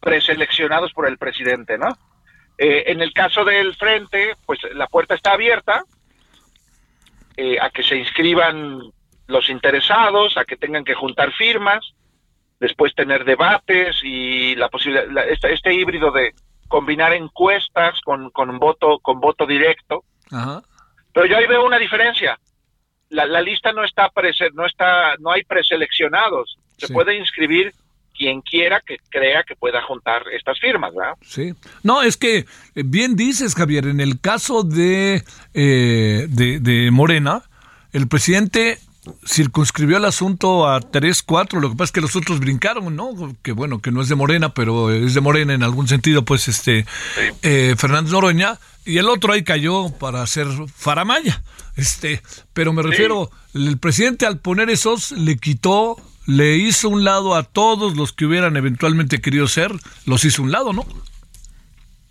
preseleccionados 0.00 0.94
por 0.94 1.06
el 1.06 1.18
presidente, 1.18 1.76
¿no? 1.76 1.98
Eh, 2.56 2.84
en 2.86 3.02
el 3.02 3.12
caso 3.12 3.44
del 3.44 3.76
frente, 3.76 4.36
pues 4.46 4.58
la 4.72 4.86
puerta 4.86 5.14
está 5.14 5.32
abierta 5.32 5.84
eh, 7.40 7.56
a 7.60 7.70
que 7.70 7.82
se 7.84 7.96
inscriban 7.96 8.80
los 9.28 9.48
interesados, 9.48 10.36
a 10.36 10.44
que 10.44 10.56
tengan 10.56 10.84
que 10.84 10.94
juntar 10.94 11.32
firmas, 11.32 11.94
después 12.60 12.94
tener 12.94 13.24
debates 13.24 14.00
y 14.02 14.56
la 14.56 14.68
posibilidad, 14.68 15.06
la, 15.10 15.22
este, 15.22 15.52
este 15.52 15.72
híbrido 15.72 16.10
de 16.10 16.32
combinar 16.66 17.12
encuestas 17.12 18.00
con, 18.02 18.30
con 18.30 18.58
voto 18.58 18.98
con 18.98 19.20
voto 19.20 19.46
directo. 19.46 20.02
Ajá. 20.32 20.62
Pero 21.12 21.26
yo 21.26 21.36
ahí 21.36 21.46
veo 21.46 21.64
una 21.64 21.78
diferencia. 21.78 22.38
La, 23.10 23.24
la 23.24 23.40
lista 23.40 23.72
no 23.72 23.84
está 23.84 24.08
prese, 24.10 24.50
no 24.52 24.66
está 24.66 25.14
no 25.20 25.30
hay 25.30 25.42
preseleccionados. 25.44 26.58
Se 26.76 26.88
Sí. 26.88 26.92
puede 26.92 27.14
inscribir 27.16 27.72
quien 28.18 28.42
quiera 28.42 28.82
que 28.84 28.96
crea 29.08 29.44
que 29.44 29.54
pueda 29.54 29.80
juntar 29.82 30.22
estas 30.36 30.58
firmas, 30.58 30.92
¿verdad? 30.94 31.14
Sí. 31.22 31.54
No, 31.82 32.02
es 32.02 32.16
que 32.16 32.38
eh, 32.38 32.44
bien 32.84 33.14
dices, 33.16 33.54
Javier, 33.54 33.86
en 33.86 34.00
el 34.00 34.20
caso 34.20 34.64
de, 34.64 35.22
eh, 35.54 36.26
de, 36.28 36.58
de 36.58 36.90
Morena, 36.90 37.44
el 37.92 38.08
presidente 38.08 38.78
circunscribió 39.26 39.96
el 39.96 40.04
asunto 40.04 40.68
a 40.68 40.80
tres, 40.80 41.22
cuatro, 41.22 41.60
lo 41.60 41.70
que 41.70 41.76
pasa 41.76 41.84
es 41.84 41.92
que 41.92 42.00
los 42.00 42.16
otros 42.16 42.40
brincaron, 42.40 42.94
¿no? 42.94 43.34
Que 43.42 43.52
bueno, 43.52 43.80
que 43.80 43.90
no 43.90 44.02
es 44.02 44.08
de 44.08 44.14
Morena, 44.14 44.52
pero 44.52 44.90
es 44.90 45.14
de 45.14 45.20
Morena 45.20 45.54
en 45.54 45.62
algún 45.62 45.88
sentido, 45.88 46.24
pues 46.24 46.48
este 46.48 46.84
eh, 47.42 47.74
Fernández 47.78 48.12
Noroña, 48.12 48.58
y 48.84 48.98
el 48.98 49.08
otro 49.08 49.32
ahí 49.32 49.44
cayó 49.44 49.90
para 49.90 50.22
hacer 50.22 50.46
faramaya. 50.74 51.42
Este, 51.76 52.22
pero 52.52 52.72
me 52.72 52.82
refiero, 52.82 53.30
el 53.54 53.78
presidente 53.78 54.26
al 54.26 54.38
poner 54.38 54.68
esos 54.68 55.12
le 55.12 55.36
quitó, 55.36 55.96
le 56.28 56.56
hizo 56.56 56.90
un 56.90 57.04
lado 57.04 57.34
a 57.34 57.42
todos 57.42 57.96
los 57.96 58.12
que 58.12 58.26
hubieran 58.26 58.54
eventualmente 58.58 59.18
querido 59.22 59.48
ser, 59.48 59.72
los 60.04 60.26
hizo 60.26 60.42
un 60.42 60.52
lado, 60.52 60.74
¿no? 60.74 60.84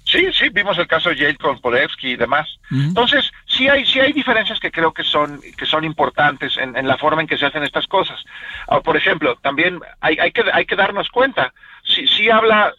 Sí, 0.06 0.26
sí, 0.34 0.50
vimos 0.50 0.76
el 0.80 0.88
caso 0.88 1.10
de 1.10 1.18
Jade 1.18 1.38
con 1.38 1.60
Podevsky 1.60 2.14
y 2.14 2.16
demás. 2.16 2.48
Entonces, 2.72 3.30
sí 3.46 3.70
hay, 3.70 3.86
sí 3.86 4.00
hay 4.00 4.14
diferencias 4.14 4.60
que 4.60 4.72
creo 4.72 4.92
que 4.92 5.04
son, 5.04 5.40
que 5.56 5.68
son 5.68 5.84
importantes 5.84 6.58
en, 6.58 6.76
en 6.76 6.88
la 6.88 6.98
forma 6.98 7.22
en 7.22 7.28
que 7.28 7.38
se 7.38 7.46
hacen 7.46 7.62
estas 7.62 7.86
cosas. 7.86 8.20
Ah, 8.68 8.80
por 8.80 8.98
ejemplo, 8.98 9.38
también 9.44 9.80
hay, 10.02 10.18
hay 10.18 10.32
que, 10.32 10.44
hay 10.52 10.66
que 10.66 10.76
darnos 10.76 11.10
cuenta, 11.10 11.54
sí, 11.84 12.08
sí 12.08 12.28
habla, 12.32 12.74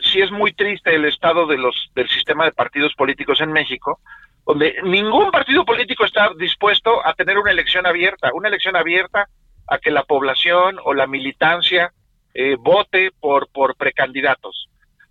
sí 0.00 0.20
es 0.20 0.30
muy 0.30 0.54
triste 0.54 0.94
el 0.94 1.04
estado 1.04 1.46
de 1.46 1.58
los, 1.58 1.90
del 1.94 2.08
sistema 2.08 2.46
de 2.46 2.52
partidos 2.52 2.94
políticos 2.94 3.42
en 3.42 3.52
México, 3.52 4.00
donde 4.46 4.76
ningún 4.84 5.30
partido 5.30 5.66
político 5.66 6.06
está 6.06 6.30
dispuesto 6.38 7.06
a 7.06 7.12
tener 7.12 7.36
una 7.36 7.50
elección 7.50 7.86
abierta, 7.86 8.30
una 8.32 8.48
elección 8.48 8.76
abierta 8.76 9.28
a 9.68 9.78
que 9.78 9.90
la 9.90 10.04
población 10.04 10.78
o 10.84 10.94
la 10.94 11.06
militancia 11.06 11.92
eh, 12.34 12.56
vote 12.58 13.10
por, 13.20 13.48
por 13.48 13.76
precandidatos 13.76 14.68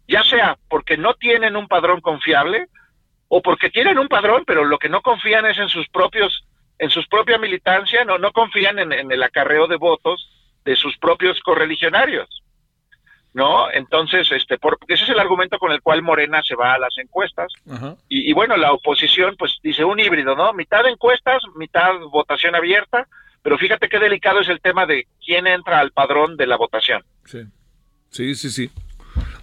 ya 0.08 0.24
sea 0.24 0.58
porque 0.70 0.98
no 0.98 1.14
tienen 1.16 1.56
un 1.56 1.68
padrón 1.68 2.02
confiable 2.02 2.68
o 3.28 3.42
porque 3.42 3.70
tienen 3.70 3.98
un 3.98 4.08
padrón, 4.08 4.44
pero 4.48 4.64
lo 4.64 4.80
que 4.80 4.90
no 4.90 5.02
confían 5.02 5.46
es 5.46 5.58
en 5.58 5.68
sus 5.68 5.88
propios, 5.90 6.46
en 6.80 6.90
sus 6.90 7.08
propia 7.08 7.38
militancia, 7.38 8.06
no, 8.06 8.18
no 8.18 8.32
confían 8.32 8.80
en, 8.80 8.94
en 8.94 9.12
el 9.12 9.22
acarreo 9.22 9.68
de 9.68 9.76
votos 9.76 10.30
de 10.64 10.76
sus 10.76 10.98
propios 10.98 11.40
correligionarios. 11.42 12.44
¿No? 13.34 13.70
Entonces, 13.70 14.32
este, 14.32 14.58
por, 14.58 14.80
ese 14.88 15.04
es 15.04 15.10
el 15.12 15.20
argumento 15.20 15.60
con 15.60 15.72
el 15.72 15.82
cual 15.82 16.02
Morena 16.02 16.42
se 16.42 16.56
va 16.56 16.74
a 16.74 16.80
las 16.80 16.98
encuestas. 16.98 17.54
Y, 18.10 18.32
y 18.32 18.34
bueno, 18.34 18.58
la 18.58 18.72
oposición, 18.72 19.36
pues 19.38 19.58
dice 19.62 19.84
un 19.84 20.00
híbrido, 20.00 20.36
¿no? 20.36 20.54
Mitad 20.54 20.88
encuestas, 20.88 21.44
mitad 21.56 22.00
votación 22.10 22.56
abierta, 22.56 23.08
pero 23.42 23.58
fíjate 23.58 23.90
qué 23.90 24.00
delicado 24.00 24.40
es 24.42 24.50
el 24.50 24.62
tema 24.62 24.86
de 24.86 25.08
quién 25.24 25.48
entra 25.48 25.80
al 25.80 25.92
padrón 25.92 26.38
de 26.38 26.48
la 26.48 26.58
votación. 26.58 27.04
Sí, 27.26 27.44
sí, 28.10 28.36
sí. 28.36 28.50
sí. 28.50 28.72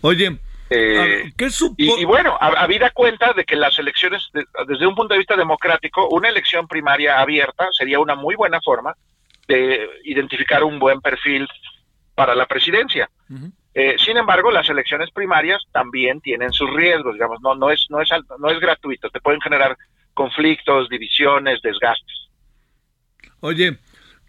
Oye, 0.02 0.38
Eh, 0.70 1.30
y, 1.76 2.00
y, 2.00 2.04
bueno, 2.04 2.36
habida 2.40 2.90
cuenta 2.90 3.32
de 3.34 3.44
que 3.44 3.54
las 3.54 3.78
elecciones, 3.78 4.30
desde 4.66 4.86
un 4.86 4.94
punto 4.94 5.12
de 5.14 5.18
vista 5.18 5.36
democrático, 5.36 6.08
una 6.08 6.28
elección 6.28 6.66
primaria 6.66 7.20
abierta 7.20 7.68
sería 7.70 8.00
una 8.00 8.14
muy 8.14 8.34
buena 8.34 8.60
forma 8.62 8.94
de 9.46 9.86
identificar 10.04 10.64
un 10.64 10.78
buen 10.78 11.00
perfil 11.00 11.46
para 12.14 12.34
la 12.34 12.46
presidencia. 12.46 13.10
Eh, 13.74 13.96
sin 13.98 14.16
embargo, 14.16 14.50
las 14.50 14.68
elecciones 14.70 15.10
primarias 15.10 15.62
también 15.70 16.20
tienen 16.20 16.52
sus 16.52 16.72
riesgos, 16.72 17.12
digamos, 17.14 17.40
no, 17.42 17.54
no, 17.54 17.70
es, 17.70 17.86
no, 17.90 18.00
es, 18.00 18.08
no 18.38 18.48
es 18.48 18.58
gratuito, 18.58 19.10
te 19.10 19.20
pueden 19.20 19.40
generar 19.40 19.76
conflictos, 20.14 20.88
divisiones, 20.88 21.60
desgastes. 21.60 22.28
Oye, 23.40 23.76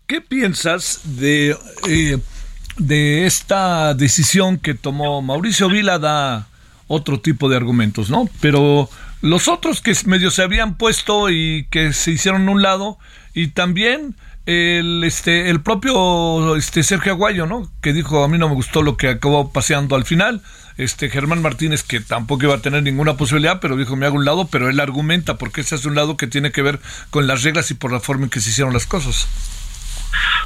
¿qué 0.08 0.22
piensas 0.22 1.02
de, 1.04 1.58
eh, 1.88 2.18
de 2.78 3.26
esta 3.26 3.94
decisión 3.94 4.58
que 4.58 4.74
tomó 4.74 5.22
Mauricio 5.22 5.70
Vila? 5.70 6.00
Da 6.00 6.48
otro 6.88 7.20
tipo 7.20 7.50
de 7.50 7.58
argumentos, 7.58 8.10
¿no? 8.10 8.30
Pero 8.42 8.90
los 9.22 9.48
otros 9.48 9.82
que 9.82 9.96
medio 10.06 10.30
se 10.30 10.44
habían 10.44 10.78
puesto 10.78 11.30
y 11.30 11.68
que 11.72 11.94
se 11.94 12.12
hicieron 12.12 12.48
un 12.50 12.62
lado, 12.62 12.98
y 13.34 13.48
también 13.48 14.16
el 14.46 15.04
este 15.04 15.50
el 15.50 15.62
propio 15.62 16.56
este 16.56 16.84
Sergio 16.84 17.14
Aguayo, 17.14 17.48
¿no? 17.48 17.72
Que 17.82 17.94
dijo, 17.94 18.24
a 18.24 18.28
mí 18.28 18.38
no 18.38 18.50
me 18.50 18.56
gustó 18.56 18.84
lo 18.84 18.98
que 18.98 19.10
acabó 19.10 19.52
paseando 19.52 19.96
al 19.96 20.06
final. 20.06 20.42
Este 20.78 21.10
Germán 21.10 21.42
Martínez 21.42 21.84
que 21.84 22.02
tampoco 22.02 22.44
iba 22.46 22.56
a 22.56 22.62
tener 22.62 22.84
ninguna 22.84 23.16
posibilidad, 23.16 23.60
pero 23.62 23.78
dijo, 23.78 23.96
me 23.96 24.06
hago 24.06 24.18
un 24.18 24.26
lado, 24.26 24.48
pero 24.48 24.70
él 24.70 24.80
argumenta 24.80 25.38
porque 25.38 25.62
ese 25.62 25.76
es 25.76 25.86
un 25.86 25.96
lado 25.96 26.18
que 26.18 26.28
tiene 26.28 26.52
que 26.52 26.62
ver 26.62 26.80
con 27.10 27.28
las 27.28 27.44
reglas 27.44 27.72
y 27.72 27.76
por 27.76 27.92
la 27.92 28.02
forma 28.02 28.26
en 28.26 28.30
que 28.30 28.42
se 28.42 28.50
hicieron 28.50 28.74
las 28.74 28.86
cosas. 28.86 29.28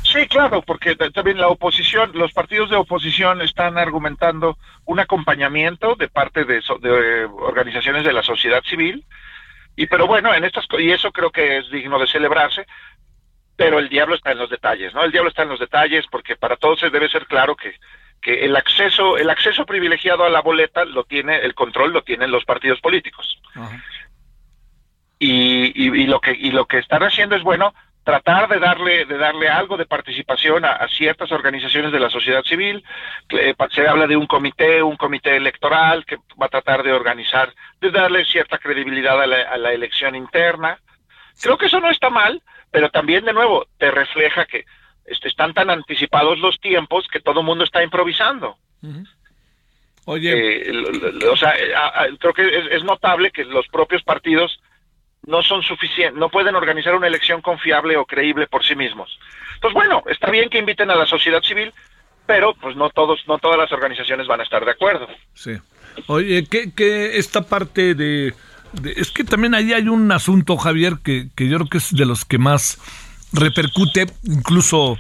Sí, 0.03 0.28
claro, 0.28 0.61
porque 0.61 0.95
también 0.95 1.38
la 1.38 1.49
oposición, 1.49 2.11
los 2.13 2.32
partidos 2.32 2.70
de 2.70 2.76
oposición 2.76 3.41
están 3.41 3.78
argumentando 3.78 4.57
un 4.86 4.99
acompañamiento 4.99 5.95
de 5.95 6.07
parte 6.07 6.45
de, 6.45 6.61
de 6.82 7.26
organizaciones 7.26 8.03
de 8.03 8.13
la 8.13 8.24
sociedad 8.24 8.63
civil, 8.63 9.05
y 9.76 9.88
pero 9.88 10.07
bueno, 10.07 10.34
en 10.34 10.43
estas 10.43 10.65
y 10.78 10.91
eso 10.91 11.11
creo 11.11 11.32
que 11.32 11.57
es 11.57 11.70
digno 11.70 11.99
de 11.99 12.07
celebrarse, 12.07 12.65
pero 13.55 13.78
el 13.78 13.89
diablo 13.89 14.15
está 14.15 14.32
en 14.32 14.39
los 14.39 14.49
detalles, 14.49 14.93
¿no? 14.93 15.03
El 15.03 15.11
diablo 15.11 15.30
está 15.30 15.43
en 15.43 15.49
los 15.49 15.59
detalles 15.59 16.05
porque 16.09 16.36
para 16.36 16.55
todos 16.55 16.80
se 16.80 16.89
debe 16.89 17.09
ser 17.09 17.28
claro 17.28 17.55
que, 17.55 17.76
que 18.22 18.45
el 18.45 18.55
acceso 18.55 19.17
el 19.17 19.30
acceso 19.30 19.65
privilegiado 19.65 20.24
a 20.24 20.30
la 20.30 20.41
boleta 20.41 20.86
lo 20.86 21.03
tiene 21.03 21.38
el 21.38 21.53
control 21.53 21.93
lo 21.93 22.01
tienen 22.03 22.32
los 22.32 22.45
partidos 22.45 22.80
políticos 22.80 23.41
y, 25.20 25.72
y, 25.76 26.07
lo 26.07 26.22
que 26.22 26.32
y 26.32 26.51
lo 26.51 26.65
que 26.65 26.78
están 26.78 27.03
haciendo 27.03 27.36
es 27.36 27.43
bueno 27.43 27.74
tratar 28.10 28.49
de 28.49 28.60
darle 28.60 29.05
de 29.05 29.18
darle 29.18 29.49
algo 29.49 29.78
de 29.78 29.86
participación 29.86 30.66
a, 30.66 30.88
ciertas 30.88 31.32
organizaciones 31.32 31.91
de 31.91 31.99
la 31.99 32.10
sociedad 32.10 32.43
civil. 32.43 32.84
Se 33.72 33.88
habla 33.88 34.07
de 34.07 34.18
un 34.18 34.28
comité 34.28 34.82
un 34.82 34.97
comité 34.97 35.36
electoral 35.36 36.05
que 36.05 36.18
va 36.41 36.47
a 36.47 36.49
tratar 36.49 36.84
de 36.84 36.93
organizar 36.93 37.53
de 37.82 37.91
darle 37.91 38.26
cierta 38.26 38.57
credibilidad 38.57 39.22
a 39.22 39.28
la, 39.28 39.41
a 39.43 39.57
la 39.57 39.74
elección 39.74 40.16
interna. 40.16 40.80
Creo 41.41 41.57
que 41.57 41.68
eso 41.68 41.80
no 41.80 41.89
está 41.89 42.10
mal 42.10 42.41
pero 42.72 42.89
también 42.89 43.26
de 43.26 43.34
nuevo 43.34 43.68
te 43.78 43.91
refleja 43.91 44.45
que 44.45 44.66
este, 45.05 45.28
están 45.28 45.53
tan 45.53 45.70
anticipados 45.70 46.39
los 46.39 46.60
tiempos 46.60 47.07
que 47.12 47.20
todo 47.20 47.39
el 47.39 47.45
mundo 47.45 47.64
está 47.64 47.84
improvisando. 47.84 48.57
Oye, 50.05 50.70
eh, 50.70 51.28
o 51.32 51.38
sea, 51.38 51.55
eh, 51.57 52.16
creo 52.20 52.34
que 52.34 52.76
es, 52.76 52.84
notable 52.84 53.32
que 53.32 53.43
los 53.45 53.68
propios 53.68 54.03
partidos 54.03 54.60
no 55.26 55.43
son 55.43 55.61
suficientes, 55.63 56.20
no 56.20 56.30
pueden 56.30 56.55
organizar 56.55 56.95
una 56.95 57.07
elección 57.07 57.41
confiable 57.41 57.97
o 57.97 58.05
creíble 58.05 58.47
por 58.47 58.63
sí 58.63 58.76
mismos. 58.76 59.20
Pues 59.61 59.74
bueno, 59.74 60.03
está 60.07 60.32
bien 60.32 60.49
que 60.49 60.59
inviten 60.59 60.89
a 60.89 60.95
la 60.95 61.05
sociedad 61.05 61.41
civil, 61.41 61.74
pero 62.26 62.53
pues 62.53 62.76
no 62.76 62.89
todos, 62.89 63.20
no 63.28 63.38
todas 63.38 63.57
las 63.57 63.72
organizaciones 63.72 64.28
van 64.28 64.39
a 64.39 64.43
estar 64.43 64.63
de 64.63 64.72
acuerdo. 64.72 65.07
Sí. 65.34 65.51
Oye, 66.07 66.45
que, 66.45 66.72
que 66.72 67.17
esta 67.17 67.41
parte 67.41 67.95
de 67.95 68.34
es 68.84 69.11
que 69.11 69.24
también 69.24 69.55
ahí 69.55 69.74
hay 69.74 69.88
un 69.88 70.11
asunto, 70.11 70.57
Javier, 70.57 70.97
que, 71.03 71.30
que 71.36 71.47
yo 71.47 71.57
creo 71.57 71.70
que 71.70 71.78
es 71.80 71.91
de 71.91 72.05
los 72.05 72.24
que 72.26 72.38
más 72.38 72.80
repercute, 73.34 74.07
incluso 74.24 74.97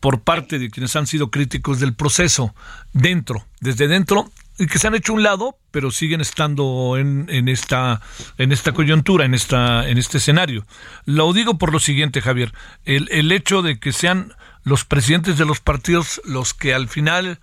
por 0.00 0.22
parte 0.22 0.58
de 0.58 0.70
quienes 0.70 0.96
han 0.96 1.06
sido 1.06 1.30
críticos 1.30 1.80
del 1.80 1.94
proceso, 1.94 2.54
dentro, 2.92 3.44
desde 3.60 3.86
dentro, 3.86 4.30
que 4.66 4.78
se 4.78 4.88
han 4.88 4.94
hecho 4.94 5.12
un 5.12 5.22
lado, 5.22 5.56
pero 5.70 5.90
siguen 5.90 6.20
estando 6.20 6.96
en, 6.98 7.26
en, 7.30 7.48
esta, 7.48 8.00
en 8.38 8.52
esta 8.52 8.72
coyuntura, 8.72 9.24
en, 9.24 9.34
esta, 9.34 9.88
en 9.88 9.98
este 9.98 10.18
escenario. 10.18 10.64
Lo 11.04 11.32
digo 11.32 11.58
por 11.58 11.72
lo 11.72 11.78
siguiente, 11.78 12.20
Javier, 12.20 12.52
el, 12.84 13.08
el 13.10 13.32
hecho 13.32 13.62
de 13.62 13.78
que 13.78 13.92
sean 13.92 14.34
los 14.64 14.84
presidentes 14.84 15.38
de 15.38 15.46
los 15.46 15.60
partidos 15.60 16.20
los 16.24 16.54
que 16.54 16.74
al 16.74 16.88
final 16.88 17.38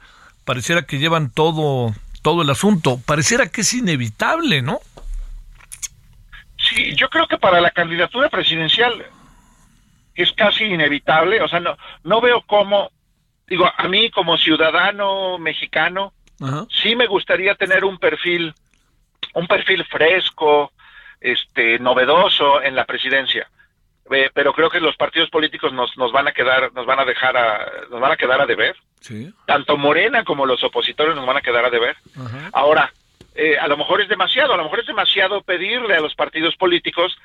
pareciera 0.45 0.83
que 0.83 0.99
llevan 0.99 1.31
todo, 1.31 1.93
todo 2.21 2.41
el 2.41 2.49
asunto, 2.49 2.99
pareciera 3.05 3.47
que 3.47 3.61
es 3.61 3.73
inevitable, 3.73 4.61
¿no? 4.61 4.79
Sí, 6.57 6.95
yo 6.95 7.09
creo 7.09 7.27
que 7.27 7.37
para 7.37 7.61
la 7.61 7.71
candidatura 7.71 8.29
presidencial 8.29 9.05
es 10.15 10.31
casi 10.33 10.65
inevitable, 10.65 11.41
o 11.41 11.47
sea, 11.47 11.59
no, 11.59 11.77
no 12.03 12.21
veo 12.21 12.43
cómo, 12.47 12.91
digo, 13.47 13.69
a 13.77 13.87
mí 13.87 14.09
como 14.09 14.37
ciudadano 14.37 15.37
mexicano, 15.37 16.13
sí 16.69 16.95
me 16.95 17.07
gustaría 17.07 17.55
tener 17.55 17.85
un 17.85 17.97
perfil, 17.97 18.53
un 19.33 19.47
perfil 19.47 19.85
fresco, 19.85 20.71
este, 21.19 21.79
novedoso 21.79 22.61
en 22.61 22.75
la 22.75 22.85
presidencia. 22.85 23.49
Eh, 24.09 24.29
pero 24.33 24.53
creo 24.53 24.69
que 24.69 24.79
los 24.79 24.95
partidos 24.95 25.29
políticos 25.29 25.73
nos, 25.73 25.97
nos 25.97 26.11
van 26.11 26.27
a 26.27 26.31
quedar, 26.31 26.71
nos 26.73 26.85
van 26.85 26.99
a 26.99 27.05
dejar 27.05 27.35
a, 27.35 27.69
nos 27.89 27.99
van 27.99 28.11
a 28.11 28.17
quedar 28.17 28.39
a 28.39 28.45
deber. 28.45 28.75
Sí. 29.01 29.33
Tanto 29.45 29.77
Morena 29.77 30.23
como 30.23 30.45
los 30.45 30.63
opositores 30.63 31.15
nos 31.15 31.25
van 31.25 31.37
a 31.37 31.41
quedar 31.41 31.65
a 31.65 31.69
deber. 31.69 31.97
Ahora, 32.53 32.91
eh, 33.35 33.57
a 33.57 33.67
lo 33.67 33.77
mejor 33.77 34.01
es 34.01 34.07
demasiado, 34.07 34.53
a 34.53 34.57
lo 34.57 34.63
mejor 34.63 34.79
es 34.79 34.87
demasiado 34.87 35.41
pedirle 35.41 35.95
a 35.95 35.99
los 35.99 36.15
partidos 36.15 36.55
políticos 36.55 37.17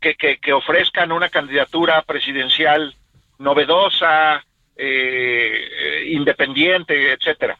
que, 0.00 0.14
que, 0.14 0.52
ofrezcan 0.52 1.10
una 1.12 1.28
candidatura 1.28 2.02
presidencial 2.02 2.94
novedosa, 3.38 4.44
eh, 4.76 6.04
independiente, 6.08 7.12
etcétera. 7.12 7.56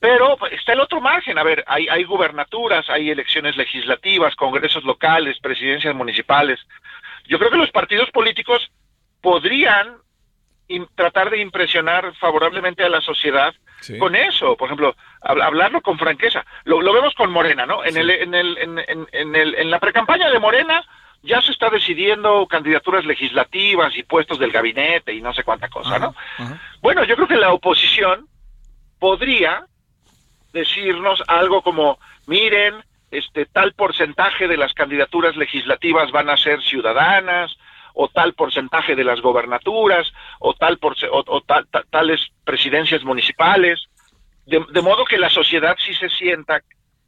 Pero 0.00 0.36
está 0.52 0.74
el 0.74 0.80
otro 0.80 1.00
margen, 1.00 1.38
a 1.38 1.42
ver, 1.42 1.64
hay, 1.66 1.88
hay 1.88 2.04
gubernaturas, 2.04 2.88
hay 2.88 3.10
elecciones 3.10 3.56
legislativas, 3.56 4.36
congresos 4.36 4.84
locales, 4.84 5.40
presidencias 5.40 5.94
municipales. 5.94 6.60
Yo 7.26 7.38
creo 7.38 7.50
que 7.50 7.56
los 7.56 7.70
partidos 7.72 8.10
políticos 8.10 8.70
podrían 9.20 9.96
tratar 10.94 11.30
de 11.30 11.40
impresionar 11.40 12.14
favorablemente 12.16 12.84
a 12.84 12.88
la 12.88 13.00
sociedad 13.00 13.54
con 13.98 14.14
eso, 14.16 14.56
por 14.56 14.66
ejemplo, 14.66 14.96
hablarlo 15.20 15.80
con 15.80 15.98
franqueza. 15.98 16.44
Lo, 16.64 16.92
vemos 16.92 17.14
con 17.14 17.30
Morena, 17.30 17.64
¿no? 17.64 17.84
En, 17.84 17.96
el, 17.96 18.10
en, 18.10 18.34
el, 18.34 18.58
en, 18.58 19.06
en, 19.12 19.36
el, 19.36 19.54
en 19.54 19.70
la 19.70 19.78
precampaña 19.78 20.30
de 20.30 20.38
Morena 20.38 20.84
ya 21.22 21.40
se 21.42 21.52
está 21.52 21.70
decidiendo 21.70 22.46
candidaturas 22.46 23.04
legislativas 23.04 23.96
y 23.96 24.02
puestos 24.02 24.38
del 24.38 24.52
gabinete 24.52 25.12
y 25.12 25.20
no 25.20 25.32
sé 25.32 25.42
cuánta 25.42 25.68
cosa, 25.68 25.98
¿no? 25.98 26.14
Bueno, 26.80 27.04
yo 27.04 27.16
creo 27.16 27.28
que 27.28 27.36
la 27.36 27.52
oposición 27.52 28.28
podría 28.98 29.64
decirnos 30.58 31.22
algo 31.26 31.62
como, 31.62 31.98
miren, 32.26 32.74
este 33.10 33.46
tal 33.46 33.72
porcentaje 33.72 34.48
de 34.48 34.56
las 34.56 34.74
candidaturas 34.74 35.36
legislativas 35.36 36.10
van 36.10 36.28
a 36.28 36.36
ser 36.36 36.62
ciudadanas, 36.62 37.56
o 38.00 38.08
tal 38.08 38.32
porcentaje 38.34 38.94
de 38.94 39.02
las 39.02 39.20
gobernaturas 39.20 40.06
o 40.38 40.54
tal 40.54 40.78
por, 40.78 40.94
o, 41.10 41.44
tales 41.90 42.20
presidencias 42.44 43.02
municipales, 43.02 43.80
de, 44.46 44.82
modo 44.82 45.04
que 45.04 45.18
la 45.18 45.28
sociedad 45.28 45.76
sí 45.84 45.92
se 45.94 46.08
sienta, 46.08 46.62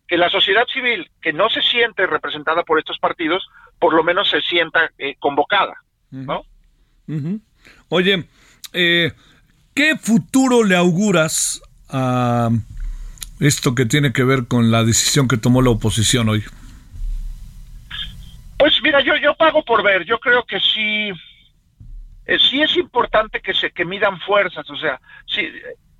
que 0.09 0.16
la 0.16 0.28
sociedad 0.28 0.66
civil 0.66 1.09
que 1.22 1.32
no 1.32 1.48
se 1.48 1.62
siente 1.62 2.07
representada 2.09 2.64
por 2.64 2.80
estos 2.80 2.98
partidos, 2.98 3.48
por 3.78 3.94
lo 3.94 4.03
menos 4.03 4.28
se 4.28 4.40
sienta 4.40 4.90
eh, 4.98 5.14
convocada, 5.20 5.74
¿no? 6.11 6.42
Oye, 7.88 8.24
eh, 8.72 9.12
¿qué 9.72 9.96
futuro 9.96 10.64
le 10.64 10.74
auguras 10.74 11.62
a 11.88 12.51
esto 13.41 13.74
que 13.74 13.86
tiene 13.86 14.12
que 14.12 14.24
ver 14.24 14.47
con 14.47 14.70
la 14.70 14.84
decisión 14.84 15.26
que 15.26 15.36
tomó 15.36 15.62
la 15.62 15.70
oposición 15.70 16.28
hoy? 16.28 16.45
Pues 18.59 18.74
mira, 18.82 19.01
yo, 19.01 19.16
yo 19.16 19.34
pago 19.34 19.64
por 19.64 19.82
ver, 19.82 20.05
yo 20.05 20.18
creo 20.18 20.45
que 20.45 20.61
sí, 20.61 21.11
eh, 22.26 22.38
sí 22.38 22.61
es 22.61 22.76
importante 22.76 23.41
que 23.41 23.55
se 23.55 23.70
que 23.70 23.84
midan 23.84 24.20
fuerzas, 24.20 24.68
o 24.68 24.76
sea, 24.76 25.01
sí, 25.26 25.41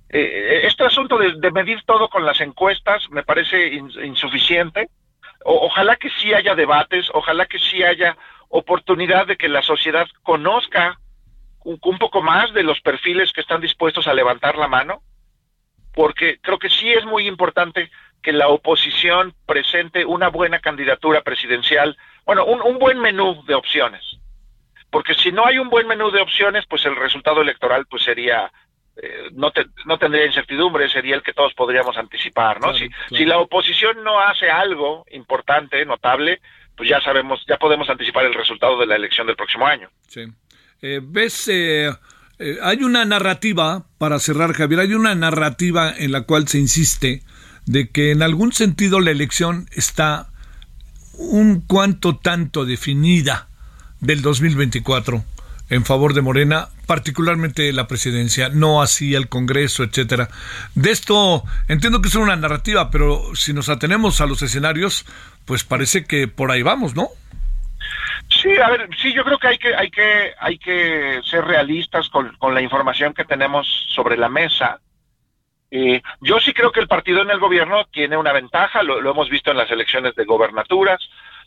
eh, 0.09 0.61
este 0.63 0.83
asunto 0.83 1.17
de, 1.17 1.51
medir 1.51 1.81
todo 1.85 2.09
con 2.09 2.25
las 2.25 2.39
encuestas 2.41 3.09
me 3.09 3.23
parece 3.23 3.73
insuficiente. 3.73 4.89
ojalá 5.43 5.95
que 5.95 6.09
sí 6.21 6.33
haya 6.33 6.53
debates, 6.53 7.07
ojalá 7.13 7.47
que 7.47 7.57
sí 7.57 7.81
haya 7.81 8.15
oportunidad 8.49 9.25
de 9.25 9.37
que 9.37 9.49
la 9.49 9.63
sociedad 9.63 10.05
conozca 10.21 10.99
un, 11.63 11.97
poco 11.97 12.21
más 12.21 12.53
de 12.53 12.63
los 12.63 12.81
perfiles 12.81 13.31
que 13.31 13.41
están 13.41 13.61
dispuestos 13.61 14.07
a 14.07 14.13
levantar 14.13 14.57
la 14.57 14.67
mano, 14.67 15.01
porque 15.93 16.39
creo 16.41 16.59
que 16.59 16.69
sí 16.69 16.91
es 16.91 17.05
muy 17.05 17.27
importante 17.27 17.91
que 18.21 18.31
la 18.31 18.47
oposición 18.47 19.33
presente 19.45 20.05
una 20.05 20.29
buena 20.29 20.59
candidatura 20.59 21.21
presidencial 21.21 21.97
bueno, 22.25 22.45
un, 22.45 22.77
buen 22.77 22.99
menú 22.99 23.43
de 23.45 23.55
opciones. 23.55 24.01
Porque 24.89 25.13
si 25.13 25.31
no 25.31 25.45
hay 25.45 25.57
un 25.57 25.69
buen 25.69 25.87
menú 25.87 26.11
de 26.11 26.21
opciones, 26.21 26.65
pues 26.67 26.85
el 26.85 26.95
resultado 26.95 27.41
electoral 27.41 27.85
pues 27.87 28.03
sería 28.03 28.51
eh, 28.95 29.29
no, 29.33 29.51
no 29.85 29.97
tendría 29.97 30.25
incertidumbre, 30.25 30.89
sería 30.89 31.15
el 31.15 31.23
que 31.23 31.33
todos 31.33 31.53
podríamos 31.53 31.97
anticipar, 31.97 32.59
¿no? 32.59 32.73
si, 32.73 32.89
si 33.09 33.25
la 33.25 33.39
oposición 33.39 34.03
no 34.03 34.19
hace 34.19 34.49
algo 34.49 35.05
importante, 35.11 35.85
notable, 35.85 36.41
pues 36.75 36.89
ya 36.89 37.01
sabemos, 37.01 37.43
ya 37.47 37.57
podemos 37.57 37.89
anticipar 37.89 38.25
el 38.25 38.33
resultado 38.33 38.77
de 38.77 38.85
la 38.85 38.95
elección 38.95 39.27
del 39.27 39.37
próximo 39.37 39.65
año. 39.65 39.89
Sí. 40.07 40.25
Eh, 40.81 40.99
¿Ves? 41.01 41.47
Eh, 41.47 41.89
hay 42.61 42.83
una 42.83 43.05
narrativa, 43.05 43.85
para 43.97 44.19
cerrar, 44.19 44.53
Javier, 44.53 44.81
hay 44.81 44.93
una 44.93 45.15
narrativa 45.15 45.93
en 45.95 46.11
la 46.11 46.21
cual 46.21 46.47
se 46.47 46.59
insiste 46.59 47.23
de 47.65 47.89
que 47.89 48.11
en 48.11 48.23
algún 48.23 48.53
sentido 48.53 48.99
la 48.99 49.11
elección 49.11 49.67
está 49.71 50.29
un 51.13 51.61
cuanto 51.61 52.17
tanto 52.17 52.65
definida 52.65 53.47
del 53.99 54.21
2024 54.21 55.23
en 55.69 55.85
favor 55.85 56.13
de 56.13 56.21
Morena, 56.21 56.67
particularmente 56.85 57.71
la 57.71 57.87
presidencia, 57.87 58.49
no 58.49 58.81
así 58.81 59.15
el 59.15 59.29
Congreso, 59.29 59.83
etcétera. 59.83 60.29
De 60.75 60.91
esto 60.91 61.45
entiendo 61.69 62.01
que 62.01 62.09
es 62.09 62.15
una 62.15 62.35
narrativa, 62.35 62.91
pero 62.91 63.33
si 63.35 63.53
nos 63.53 63.69
atenemos 63.69 64.19
a 64.19 64.25
los 64.25 64.41
escenarios, 64.41 65.05
pues 65.45 65.63
parece 65.63 66.03
que 66.03 66.27
por 66.27 66.51
ahí 66.51 66.61
vamos, 66.61 66.93
¿no? 66.93 67.07
Sí, 68.41 68.57
a 68.57 68.69
ver, 68.69 68.89
sí, 68.97 69.13
yo 69.13 69.23
creo 69.23 69.37
que 69.37 69.47
hay 69.47 69.57
que 69.57 69.75
hay 69.75 69.91
que 69.91 70.33
hay 70.39 70.57
que 70.57 71.21
ser 71.23 71.45
realistas 71.45 72.09
con, 72.09 72.35
con 72.37 72.55
la 72.55 72.61
información 72.61 73.13
que 73.13 73.25
tenemos 73.25 73.67
sobre 73.89 74.17
la 74.17 74.29
mesa. 74.29 74.79
Eh, 75.69 76.01
yo 76.19 76.39
sí 76.39 76.51
creo 76.51 76.71
que 76.71 76.79
el 76.79 76.87
partido 76.87 77.21
en 77.21 77.29
el 77.29 77.39
gobierno 77.39 77.85
tiene 77.85 78.17
una 78.17 78.33
ventaja, 78.33 78.83
lo, 78.83 78.99
lo 78.99 79.11
hemos 79.11 79.29
visto 79.29 79.51
en 79.51 79.57
las 79.57 79.69
elecciones 79.71 80.15
de 80.15 80.25
gobernaturas, 80.25 80.99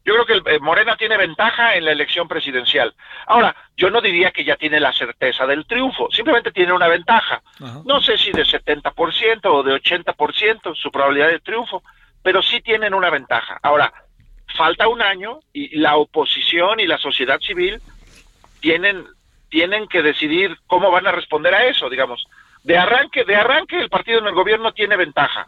yo 0.04 0.14
creo 0.14 0.26
que 0.26 0.50
eh, 0.50 0.58
Morena 0.60 0.96
tiene 0.96 1.16
ventaja 1.16 1.74
en 1.74 1.86
la 1.86 1.92
elección 1.92 2.28
presidencial. 2.28 2.94
Ahora, 3.26 3.56
yo 3.76 3.90
no 3.90 4.00
diría 4.00 4.30
que 4.30 4.44
ya 4.44 4.56
tiene 4.56 4.78
la 4.78 4.92
certeza 4.92 5.46
del 5.46 5.66
triunfo, 5.66 6.08
simplemente 6.10 6.52
tiene 6.52 6.72
una 6.72 6.88
ventaja. 6.88 7.42
No 7.86 8.00
sé 8.02 8.18
si 8.18 8.30
de 8.30 8.44
70% 8.44 9.40
o 9.46 9.62
de 9.62 9.74
80% 9.74 10.74
su 10.74 10.90
probabilidad 10.90 11.28
de 11.28 11.40
triunfo, 11.40 11.82
pero 12.22 12.42
sí 12.42 12.60
tienen 12.60 12.92
una 12.92 13.10
ventaja. 13.10 13.58
Ahora, 13.62 13.92
falta 14.56 14.88
un 14.88 15.02
año 15.02 15.40
y 15.52 15.76
la 15.78 15.96
oposición 15.96 16.80
y 16.80 16.86
la 16.86 16.98
sociedad 16.98 17.40
civil 17.40 17.80
tienen 18.60 19.06
tienen 19.48 19.86
que 19.86 20.02
decidir 20.02 20.58
cómo 20.66 20.90
van 20.90 21.06
a 21.06 21.12
responder 21.12 21.54
a 21.54 21.66
eso, 21.66 21.88
digamos. 21.88 22.26
De 22.64 22.76
arranque, 22.76 23.22
de 23.24 23.36
arranque 23.36 23.78
el 23.78 23.88
partido 23.88 24.18
en 24.18 24.26
el 24.26 24.34
gobierno 24.34 24.72
tiene 24.72 24.96
ventaja. 24.96 25.46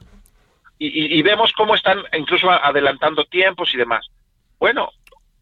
Y, 0.78 1.18
y 1.18 1.22
vemos 1.22 1.52
cómo 1.52 1.74
están 1.74 2.04
incluso 2.12 2.48
adelantando 2.50 3.24
tiempos 3.24 3.74
y 3.74 3.78
demás. 3.78 4.06
Bueno, 4.60 4.92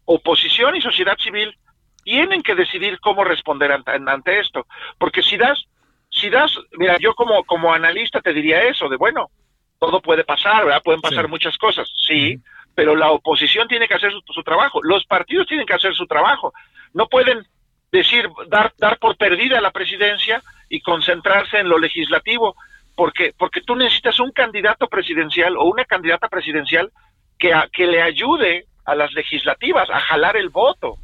oposición 0.05 0.75
y 0.75 0.81
sociedad 0.81 1.17
civil 1.17 1.55
tienen 2.03 2.43
que 2.43 2.55
decidir 2.55 2.99
cómo 2.99 3.23
responder 3.23 3.71
ante, 3.71 4.39
esto, 4.39 4.67
porque 4.97 5.23
si 5.23 5.37
das, 5.37 5.65
si 6.09 6.29
das, 6.29 6.51
mira, 6.77 6.97
yo 6.99 7.15
como, 7.15 7.43
como 7.43 7.73
analista 7.73 8.21
te 8.21 8.31
diría 8.31 8.63
eso, 8.63 8.87
de 8.87 8.95
bueno, 8.95 9.31
todo 9.79 10.01
puede 10.01 10.23
pasar, 10.23 10.65
¿verdad? 10.65 10.83
Pueden 10.83 11.01
pasar 11.01 11.27
muchas 11.27 11.57
cosas, 11.57 11.89
sí, 12.07 12.39
pero 12.75 12.95
la 12.95 13.11
oposición 13.11 13.67
tiene 13.67 13.87
que 13.87 13.95
hacer 13.95 14.11
su, 14.11 14.43
trabajo, 14.43 14.83
los 14.83 15.05
partidos 15.05 15.47
tienen 15.47 15.65
que 15.65 15.73
hacer 15.73 15.95
su 15.95 16.05
trabajo, 16.05 16.53
no 16.93 17.07
pueden 17.07 17.47
decir, 17.91 18.29
dar, 18.49 18.73
dar 18.77 18.99
por 18.99 19.15
perdida 19.15 19.61
la 19.61 19.71
presidencia 19.71 20.43
y 20.69 20.81
concentrarse 20.81 21.57
en 21.57 21.69
lo 21.69 21.79
legislativo, 21.79 22.55
porque, 22.95 23.33
porque 23.37 23.61
tú 23.61 23.75
necesitas 23.75 24.19
un 24.19 24.31
candidato 24.31 24.87
presidencial 24.87 25.55
o 25.57 25.63
una 25.63 25.85
candidata 25.85 26.27
presidencial 26.27 26.91
que, 27.39 27.53
que 27.71 27.87
le 27.87 28.01
ayude 28.01 28.65
a 28.85 28.95
las 28.95 29.11
legislativas, 29.13 29.89
a 29.89 29.99
jalar 29.99 30.37
el 30.37 30.49
voto. 30.49 30.97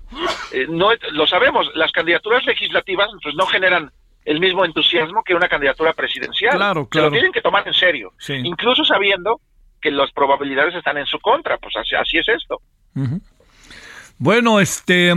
Eh, 0.51 0.67
no 0.69 0.89
lo 1.13 1.27
sabemos, 1.27 1.71
las 1.75 1.91
candidaturas 1.91 2.45
legislativas 2.45 3.09
pues 3.23 3.35
no 3.35 3.45
generan 3.47 3.91
el 4.23 4.39
mismo 4.39 4.63
entusiasmo 4.65 5.23
que 5.23 5.33
una 5.33 5.47
candidatura 5.47 5.93
presidencial. 5.93 6.55
Claro, 6.55 6.87
claro. 6.87 7.07
Se 7.07 7.09
lo 7.09 7.11
tienen 7.11 7.31
que 7.31 7.41
tomar 7.41 7.67
en 7.67 7.73
serio, 7.73 8.11
incluso 8.43 8.85
sabiendo 8.85 9.41
que 9.81 9.91
las 9.91 10.11
probabilidades 10.11 10.75
están 10.75 10.97
en 10.97 11.05
su 11.05 11.19
contra, 11.19 11.57
pues 11.57 11.73
así, 11.75 12.17
es 12.17 12.27
esto. 12.27 12.61
Bueno, 14.17 14.59
este, 14.59 15.13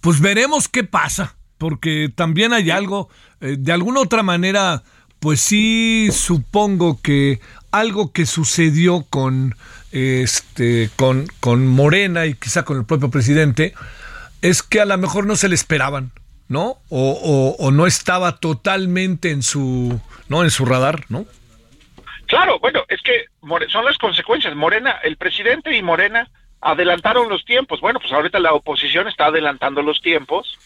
pues 0.00 0.20
veremos 0.20 0.68
qué 0.68 0.84
pasa, 0.84 1.36
porque 1.58 2.10
también 2.14 2.52
hay 2.52 2.70
algo, 2.70 3.08
eh, 3.40 3.56
de 3.58 3.72
alguna 3.72 4.00
otra 4.00 4.22
manera, 4.22 4.82
pues 5.18 5.40
sí 5.40 6.08
supongo 6.12 7.00
que 7.02 7.40
algo 7.70 8.12
que 8.12 8.26
sucedió 8.26 9.04
con 9.08 9.54
este 9.92 10.90
con, 10.96 11.26
con 11.40 11.66
Morena 11.66 12.26
y 12.26 12.34
quizá 12.34 12.64
con 12.64 12.78
el 12.78 12.84
propio 12.84 13.10
presidente 13.10 13.74
es 14.40 14.62
que 14.62 14.80
a 14.80 14.84
lo 14.84 14.96
mejor 14.98 15.26
no 15.26 15.36
se 15.36 15.48
le 15.48 15.54
esperaban, 15.54 16.12
¿no? 16.48 16.78
O, 16.88 17.56
o, 17.58 17.70
no 17.70 17.86
estaba 17.86 18.38
totalmente 18.38 19.30
en 19.30 19.42
su 19.42 20.00
no 20.28 20.42
en 20.42 20.50
su 20.50 20.64
radar, 20.64 21.04
¿no? 21.08 21.26
Claro, 22.30 22.60
bueno, 22.60 22.84
es 22.86 23.02
que 23.02 23.24
son 23.68 23.84
las 23.84 23.98
consecuencias. 23.98 24.54
Morena, 24.54 25.00
el 25.02 25.16
presidente 25.16 25.76
y 25.76 25.82
Morena 25.82 26.30
adelantaron 26.60 27.28
los 27.28 27.44
tiempos. 27.44 27.80
Bueno, 27.80 27.98
pues 27.98 28.12
ahorita 28.12 28.38
la 28.38 28.52
oposición 28.52 29.08
está 29.08 29.26
adelantando 29.26 29.82
los 29.82 30.00
tiempos. 30.00 30.56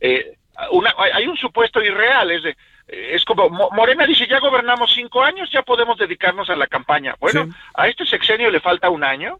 Eh, 0.00 0.38
una, 0.70 0.94
hay 0.96 1.26
un 1.26 1.36
supuesto 1.36 1.82
irreal, 1.82 2.30
es 2.30 2.44
de 2.44 2.56
es 2.86 3.24
como 3.24 3.48
Morena 3.48 4.06
dice 4.06 4.28
ya 4.28 4.38
gobernamos 4.38 4.92
cinco 4.92 5.22
años 5.22 5.50
ya 5.50 5.62
podemos 5.62 5.96
dedicarnos 5.96 6.50
a 6.50 6.56
la 6.56 6.66
campaña 6.66 7.14
bueno 7.20 7.48
a 7.74 7.86
este 7.86 8.04
sexenio 8.04 8.50
le 8.50 8.60
falta 8.60 8.90
un 8.90 9.04
año 9.04 9.38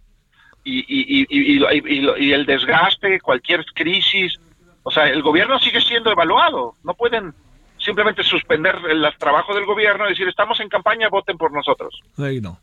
y, 0.63 0.79
y, 0.79 1.27
y, 1.29 2.25
y, 2.25 2.33
el 2.33 2.47
desgaste 2.47 3.21
cualquier 3.21 3.65
crisis 3.75 4.39
o 4.85 4.93
sea 4.93 5.09
el 5.09 5.21
gobierno 5.23 5.59
sigue 5.59 5.81
siendo 5.81 6.13
evaluado 6.13 6.77
no 6.85 6.95
pueden 6.95 7.35
simplemente 7.85 8.23
suspender 8.23 8.77
el 8.89 9.05
trabajo 9.19 9.55
del 9.55 9.65
gobierno 9.67 10.07
y 10.07 10.11
decir 10.11 10.29
estamos 10.29 10.59
en 10.61 10.69
campaña 10.69 11.09
voten 11.09 11.37
por 11.37 11.53
nosotros 11.53 12.01
Ahí 12.19 12.41
no 12.41 12.59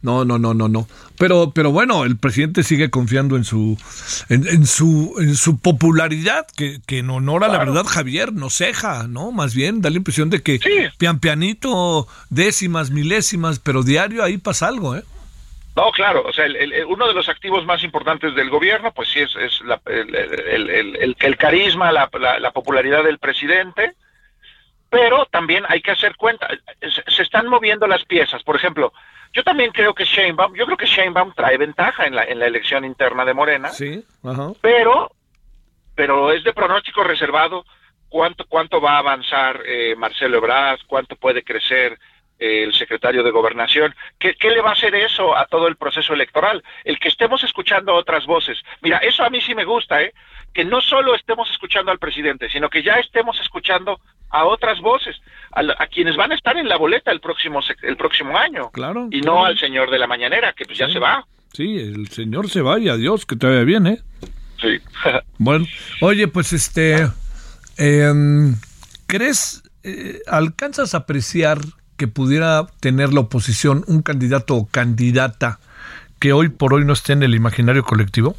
no, 0.00 0.24
no, 0.24 0.38
no, 0.38 0.54
no, 0.54 0.68
no. 0.68 0.86
Pero, 1.18 1.50
pero 1.52 1.72
bueno, 1.72 2.04
el 2.04 2.16
presidente 2.16 2.62
sigue 2.62 2.88
confiando 2.88 3.36
en 3.36 3.44
su, 3.44 3.76
en, 4.28 4.64
su, 4.64 5.16
en 5.18 5.34
su 5.34 5.60
popularidad, 5.60 6.46
que, 6.56 6.78
que 6.86 6.98
en 6.98 7.10
honor 7.10 7.42
a 7.42 7.48
la 7.48 7.58
verdad, 7.58 7.84
Javier, 7.84 8.32
no 8.32 8.48
ceja, 8.48 9.08
¿no? 9.08 9.32
Más 9.32 9.54
bien 9.54 9.80
da 9.80 9.90
la 9.90 9.96
impresión 9.96 10.30
de 10.30 10.42
que 10.42 10.60
pian 10.98 11.18
pianito, 11.18 12.06
décimas, 12.30 12.90
milésimas, 12.90 13.58
pero 13.58 13.82
diario 13.82 14.22
ahí 14.22 14.38
pasa 14.38 14.68
algo, 14.68 14.96
¿eh? 14.96 15.02
No, 15.74 15.90
claro, 15.92 16.24
o 16.26 16.32
sea, 16.32 16.46
uno 16.88 17.06
de 17.06 17.14
los 17.14 17.28
activos 17.28 17.64
más 17.64 17.84
importantes 17.84 18.34
del 18.34 18.50
gobierno, 18.50 18.92
pues 18.92 19.10
sí, 19.10 19.20
es, 19.20 19.34
es 19.36 19.60
el, 19.86 21.16
el, 21.20 21.36
carisma, 21.36 21.92
la, 21.92 22.10
la 22.40 22.50
popularidad 22.50 23.04
del 23.04 23.18
presidente, 23.18 23.94
pero 24.90 25.26
también 25.26 25.64
hay 25.68 25.80
que 25.80 25.90
hacer 25.90 26.16
cuenta, 26.16 26.48
se 27.06 27.22
están 27.22 27.48
moviendo 27.48 27.86
las 27.86 28.04
piezas, 28.04 28.42
por 28.42 28.56
ejemplo, 28.56 28.92
yo 29.32 29.44
también 29.44 29.70
creo 29.72 29.94
que 29.94 30.04
Sheinbaum, 30.04 30.54
yo 30.54 30.64
creo 30.64 30.76
que 30.76 30.86
Sheinbaum 30.86 31.32
trae 31.34 31.58
ventaja 31.58 32.06
en 32.06 32.14
la, 32.14 32.24
en 32.24 32.38
la 32.38 32.46
elección 32.46 32.84
interna 32.84 33.24
de 33.24 33.34
Morena. 33.34 33.68
Sí, 33.68 34.04
ajá. 34.24 34.52
Pero, 34.62 35.12
pero 35.94 36.32
es 36.32 36.42
de 36.44 36.52
pronóstico 36.52 37.04
reservado 37.04 37.64
cuánto, 38.08 38.46
cuánto 38.46 38.80
va 38.80 38.92
a 38.92 38.98
avanzar 38.98 39.60
eh, 39.66 39.94
Marcelo 39.96 40.38
Ebrard, 40.38 40.80
cuánto 40.86 41.16
puede 41.16 41.44
crecer 41.44 41.98
eh, 42.38 42.62
el 42.64 42.72
secretario 42.72 43.22
de 43.22 43.30
Gobernación. 43.30 43.94
¿Qué, 44.18 44.34
¿Qué 44.34 44.50
le 44.50 44.62
va 44.62 44.70
a 44.70 44.74
hacer 44.74 44.94
eso 44.94 45.36
a 45.36 45.44
todo 45.46 45.68
el 45.68 45.76
proceso 45.76 46.14
electoral? 46.14 46.64
El 46.84 46.98
que 46.98 47.08
estemos 47.08 47.44
escuchando 47.44 47.94
otras 47.94 48.24
voces. 48.26 48.58
Mira, 48.80 48.98
eso 48.98 49.24
a 49.24 49.30
mí 49.30 49.40
sí 49.40 49.54
me 49.54 49.64
gusta, 49.64 50.02
¿eh? 50.02 50.14
Que 50.54 50.64
no 50.64 50.80
solo 50.80 51.14
estemos 51.14 51.50
escuchando 51.50 51.92
al 51.92 51.98
presidente, 51.98 52.48
sino 52.48 52.70
que 52.70 52.82
ya 52.82 52.94
estemos 52.94 53.38
escuchando 53.40 54.00
a 54.30 54.44
otras 54.44 54.80
voces, 54.80 55.16
a, 55.52 55.86
quienes 55.86 56.16
van 56.16 56.32
a 56.32 56.34
estar 56.34 56.56
en 56.56 56.68
la 56.68 56.76
boleta 56.76 57.10
el 57.10 57.20
próximo 57.20 57.60
el 57.82 57.96
próximo 57.96 58.36
año. 58.36 58.70
Claro. 58.70 59.08
Y 59.10 59.20
no 59.20 59.44
al 59.44 59.58
señor 59.58 59.90
de 59.90 59.98
la 59.98 60.06
mañanera, 60.06 60.52
que 60.52 60.64
pues 60.64 60.78
ya 60.78 60.88
se 60.88 60.98
va. 60.98 61.26
Sí, 61.52 61.78
el 61.78 62.08
señor 62.08 62.48
se 62.50 62.62
va 62.62 62.78
y 62.78 62.88
adiós, 62.88 63.26
que 63.26 63.36
te 63.36 63.46
vaya 63.46 63.64
bien, 63.64 63.86
¿eh? 63.86 64.02
Sí. 64.60 64.78
bueno, 65.38 65.66
oye, 66.00 66.28
pues 66.28 66.52
este, 66.52 67.08
em, 67.76 68.56
¿crees, 69.06 69.62
eh, 69.82 70.20
alcanzas 70.26 70.94
a 70.94 70.98
apreciar 70.98 71.58
que 71.96 72.06
pudiera 72.06 72.66
tener 72.80 73.12
la 73.12 73.20
oposición 73.20 73.84
un 73.88 74.02
candidato 74.02 74.54
o 74.54 74.66
candidata 74.66 75.58
que 76.20 76.32
hoy 76.32 76.48
por 76.48 76.74
hoy 76.74 76.84
no 76.84 76.92
esté 76.92 77.12
en 77.12 77.22
el 77.22 77.34
imaginario 77.34 77.82
colectivo? 77.82 78.36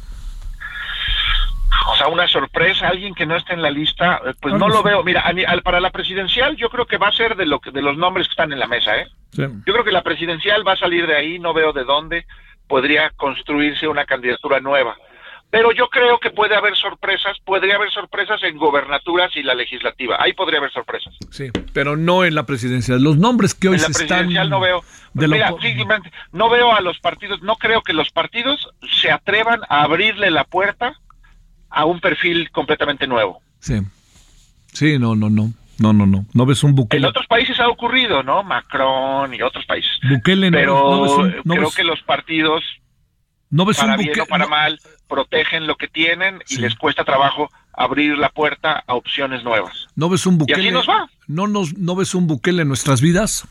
O 1.88 1.96
sea, 1.96 2.08
una 2.08 2.28
sorpresa, 2.28 2.88
alguien 2.88 3.14
que 3.14 3.26
no 3.26 3.36
esté 3.36 3.54
en 3.54 3.62
la 3.62 3.70
lista, 3.70 4.20
eh, 4.26 4.34
pues 4.40 4.54
no 4.54 4.68
lo 4.68 4.82
veo. 4.82 5.02
Mira, 5.02 5.24
para 5.62 5.80
la 5.80 5.90
presidencial 5.90 6.56
yo 6.56 6.68
creo 6.68 6.86
que 6.86 6.98
va 6.98 7.08
a 7.08 7.12
ser 7.12 7.36
de, 7.36 7.46
lo, 7.46 7.60
de 7.72 7.82
los 7.82 7.96
nombres 7.96 8.26
que 8.26 8.32
están 8.32 8.52
en 8.52 8.58
la 8.58 8.66
mesa, 8.66 8.96
¿eh? 8.96 9.08
Yo 9.32 9.72
creo 9.72 9.84
que 9.84 9.92
la 9.92 10.02
presidencial 10.02 10.66
va 10.66 10.72
a 10.72 10.76
salir 10.76 11.06
de 11.06 11.16
ahí, 11.16 11.38
no 11.38 11.54
veo 11.54 11.72
de 11.72 11.84
dónde 11.84 12.26
podría 12.66 13.10
construirse 13.10 13.86
una 13.86 14.04
candidatura 14.04 14.60
nueva. 14.60 14.96
Pero 15.50 15.72
yo 15.72 15.88
creo 15.88 16.18
que 16.20 16.30
puede 16.30 16.54
haber 16.54 16.76
sorpresas, 16.76 17.36
podría 17.44 17.74
haber 17.74 17.90
sorpresas 17.90 18.40
en 18.44 18.56
gobernaturas 18.56 19.34
y 19.34 19.42
la 19.42 19.54
legislativa. 19.54 20.16
Ahí 20.20 20.32
podría 20.32 20.60
haber 20.60 20.70
sorpresas. 20.70 21.12
Sí, 21.30 21.50
pero 21.72 21.96
no 21.96 22.24
en 22.24 22.36
la 22.36 22.46
presidencial. 22.46 23.02
Los 23.02 23.16
nombres 23.16 23.54
que 23.54 23.68
hoy 23.68 23.74
en 23.74 23.82
la 23.82 23.88
presidencial 23.88 24.48
no 24.48 24.60
veo. 24.60 24.84
mira, 25.14 25.52
simplemente 25.60 26.12
no 26.30 26.48
veo 26.48 26.72
a 26.72 26.80
los 26.80 27.00
partidos, 27.00 27.42
no 27.42 27.56
creo 27.56 27.82
que 27.82 27.92
los 27.92 28.10
partidos 28.10 28.68
se 29.02 29.10
atrevan 29.10 29.60
a 29.68 29.82
abrirle 29.82 30.30
la 30.30 30.44
puerta 30.44 30.94
a 31.70 31.84
un 31.84 32.00
perfil 32.00 32.50
completamente 32.50 33.06
nuevo. 33.06 33.40
Sí. 33.60 33.80
Sí, 34.72 34.98
no, 34.98 35.14
no, 35.14 35.30
no. 35.30 35.52
No, 35.78 35.92
no, 35.94 36.04
no. 36.04 36.26
No 36.34 36.44
ves 36.44 36.62
un 36.62 36.70
En 36.70 36.76
Bukele. 36.76 37.06
otros 37.06 37.26
países 37.26 37.58
ha 37.58 37.68
ocurrido, 37.68 38.22
¿no? 38.22 38.42
Macron 38.42 39.32
y 39.34 39.40
otros 39.40 39.64
países. 39.64 39.90
Bukele 40.08 40.50
no, 40.50 40.56
Pero 40.58 40.74
no 40.90 41.02
ves 41.02 41.12
un, 41.12 41.36
no 41.44 41.54
creo 41.54 41.66
ves- 41.68 41.74
que 41.74 41.84
los 41.84 42.02
partidos, 42.02 42.62
no 43.48 43.64
ves 43.64 43.78
para 43.78 43.94
un 43.94 43.98
bien 43.98 44.20
o 44.20 44.26
para 44.26 44.46
mal, 44.46 44.78
protegen 45.08 45.66
lo 45.66 45.76
que 45.76 45.88
tienen 45.88 46.42
y 46.50 46.56
Sí. 46.56 46.60
les 46.60 46.74
cuesta 46.74 47.02
trabajo 47.04 47.50
abrir 47.72 48.18
la 48.18 48.28
puerta 48.28 48.84
a 48.86 48.94
opciones 48.94 49.42
nuevas. 49.42 49.86
¿No 49.96 50.10
ves 50.10 50.26
un 50.26 50.34
Y 50.34 50.38
Bukele? 50.38 50.60
así 50.60 50.70
nos 50.70 50.86
va. 50.88 51.08
¿No, 51.26 51.46
nos, 51.46 51.72
¿No 51.78 51.96
ves 51.96 52.14
un 52.14 52.26
Bukele 52.26 52.60
en 52.62 52.68
nuestras 52.68 53.00
vidas? 53.00 53.48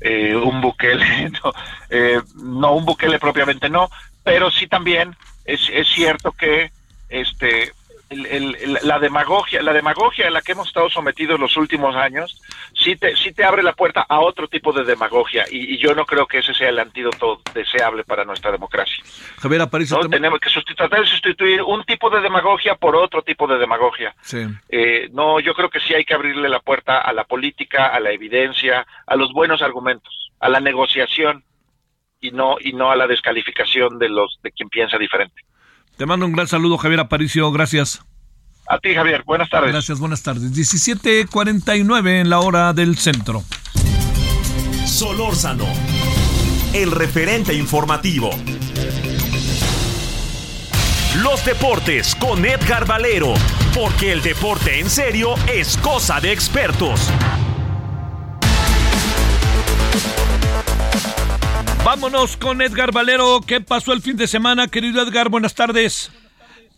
eh, 0.00 0.34
un 0.34 0.60
Bukele, 0.60 1.30
no, 1.44 1.52
eh, 1.90 2.20
no 2.42 2.72
un 2.74 2.84
Bukele 2.84 3.18
propiamente 3.18 3.68
no, 3.68 3.90
pero 4.24 4.50
sí 4.50 4.66
también 4.66 5.14
es, 5.44 5.60
es 5.72 5.88
cierto 5.88 6.32
que 6.32 6.72
este 7.12 7.72
el- 8.10 8.78
la 8.82 8.98
demagogia, 8.98 9.62
la 9.62 9.72
demagogia 9.72 10.26
a 10.26 10.30
la 10.30 10.42
que 10.42 10.52
hemos 10.52 10.68
estado 10.68 10.90
sometidos 10.90 11.40
los 11.40 11.56
últimos 11.56 11.96
años, 11.96 12.42
sí 12.74 12.94
te, 12.94 13.16
sí 13.16 13.32
te 13.32 13.42
abre 13.42 13.62
la 13.62 13.72
puerta 13.72 14.04
a 14.06 14.20
otro 14.20 14.48
tipo 14.48 14.70
de 14.74 14.84
demagogia 14.84 15.46
y, 15.50 15.74
y 15.74 15.78
yo 15.78 15.94
no 15.94 16.04
creo 16.04 16.26
que 16.26 16.40
ese 16.40 16.52
sea 16.52 16.68
el 16.68 16.78
antídoto 16.78 17.40
deseable 17.54 18.04
para 18.04 18.26
nuestra 18.26 18.52
democracia. 18.52 19.02
Javier. 19.38 19.62
¿no? 19.62 19.66
te- 20.10 20.16
Tenemos 20.16 20.40
que 20.40 20.74
tratar 20.74 21.00
de 21.00 21.06
sustituir 21.06 21.62
un 21.62 21.84
tipo 21.84 22.10
de 22.10 22.20
demagogia 22.20 22.74
por 22.74 22.96
otro 22.96 23.22
tipo 23.22 23.46
de 23.46 23.56
demagogia. 23.56 24.14
Sí. 24.20 24.44
Eh, 24.68 25.08
no, 25.12 25.40
yo 25.40 25.54
creo 25.54 25.70
que 25.70 25.80
sí 25.80 25.94
hay 25.94 26.04
que 26.04 26.12
abrirle 26.12 26.50
la 26.50 26.60
puerta 26.60 26.98
a 27.00 27.14
la 27.14 27.24
política, 27.24 27.86
a 27.86 27.98
la 27.98 28.10
evidencia, 28.10 28.86
a 29.06 29.16
los 29.16 29.32
buenos 29.32 29.62
argumentos, 29.62 30.30
a 30.38 30.50
la 30.50 30.60
negociación 30.60 31.44
y 32.20 32.30
no 32.30 32.56
y 32.60 32.74
no 32.74 32.90
a 32.90 32.96
la 32.96 33.06
descalificación 33.06 33.98
de 33.98 34.10
los 34.10 34.38
de 34.42 34.52
quien 34.52 34.68
piensa 34.68 34.98
diferente. 34.98 35.42
Te 35.96 36.06
mando 36.06 36.26
un 36.26 36.32
gran 36.32 36.48
saludo, 36.48 36.78
Javier 36.78 37.00
Aparicio. 37.00 37.50
Gracias. 37.52 38.02
A 38.68 38.78
ti, 38.78 38.94
Javier. 38.94 39.22
Buenas 39.24 39.50
tardes. 39.50 39.72
Gracias, 39.72 39.98
buenas 39.98 40.22
tardes. 40.22 40.52
17.49 40.52 42.20
en 42.20 42.30
la 42.30 42.40
hora 42.40 42.72
del 42.72 42.96
centro. 42.96 43.42
Solórzano, 44.86 45.66
el 46.72 46.90
referente 46.90 47.54
informativo. 47.54 48.30
Los 51.18 51.44
deportes 51.44 52.14
con 52.14 52.44
Edgar 52.44 52.86
Valero, 52.86 53.34
porque 53.74 54.12
el 54.12 54.22
deporte 54.22 54.80
en 54.80 54.88
serio 54.88 55.34
es 55.46 55.76
cosa 55.76 56.20
de 56.20 56.32
expertos. 56.32 57.10
Vámonos 61.84 62.36
con 62.36 62.62
Edgar 62.62 62.92
Valero. 62.92 63.40
¿Qué 63.44 63.60
pasó 63.60 63.92
el 63.92 64.02
fin 64.02 64.16
de 64.16 64.28
semana, 64.28 64.68
querido 64.68 65.02
Edgar? 65.02 65.28
Buenas 65.28 65.56
tardes. 65.56 66.12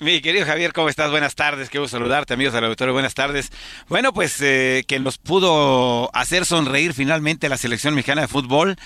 Mi 0.04 0.20
querido 0.20 0.44
Javier, 0.44 0.74
¿cómo 0.74 0.90
estás? 0.90 1.10
Buenas 1.10 1.34
tardes, 1.34 1.70
gusto 1.70 1.88
saludarte, 1.88 2.34
amigos 2.34 2.52
del 2.52 2.64
auditorio, 2.64 2.92
buenas 2.92 3.14
tardes. 3.14 3.50
Bueno, 3.88 4.12
pues 4.12 4.38
eh, 4.42 4.84
que 4.86 5.00
nos 5.00 5.16
pudo 5.16 6.14
hacer 6.14 6.44
sonreír 6.44 6.92
finalmente 6.92 7.48
la 7.48 7.56
selección 7.56 7.94
mexicana 7.94 8.20
de 8.20 8.28
fútbol. 8.28 8.76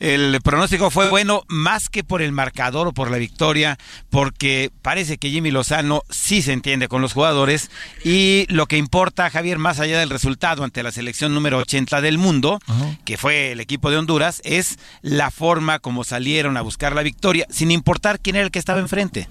El 0.00 0.40
pronóstico 0.42 0.90
fue 0.90 1.08
bueno 1.08 1.44
más 1.46 1.88
que 1.88 2.02
por 2.02 2.22
el 2.22 2.32
marcador 2.32 2.88
o 2.88 2.92
por 2.92 3.08
la 3.08 3.18
victoria, 3.18 3.78
porque 4.10 4.72
parece 4.82 5.16
que 5.16 5.30
Jimmy 5.30 5.52
Lozano 5.52 6.02
sí 6.10 6.42
se 6.42 6.52
entiende 6.52 6.88
con 6.88 7.00
los 7.00 7.12
jugadores 7.12 7.70
y 8.02 8.44
lo 8.48 8.66
que 8.66 8.76
importa, 8.76 9.30
Javier, 9.30 9.58
más 9.58 9.78
allá 9.78 10.00
del 10.00 10.10
resultado 10.10 10.64
ante 10.64 10.82
la 10.82 10.90
selección 10.90 11.34
número 11.34 11.58
80 11.58 12.00
del 12.00 12.18
mundo, 12.18 12.58
que 13.04 13.16
fue 13.16 13.52
el 13.52 13.60
equipo 13.60 13.92
de 13.92 13.98
Honduras, 13.98 14.42
es 14.42 14.80
la 15.02 15.30
forma 15.30 15.78
como 15.78 16.02
salieron 16.02 16.56
a 16.56 16.62
buscar 16.62 16.96
la 16.96 17.04
victoria, 17.04 17.46
sin 17.48 17.70
importar 17.70 18.18
quién 18.18 18.34
era 18.34 18.44
el 18.44 18.50
que 18.50 18.58
estaba 18.58 18.80
enfrente. 18.80 19.28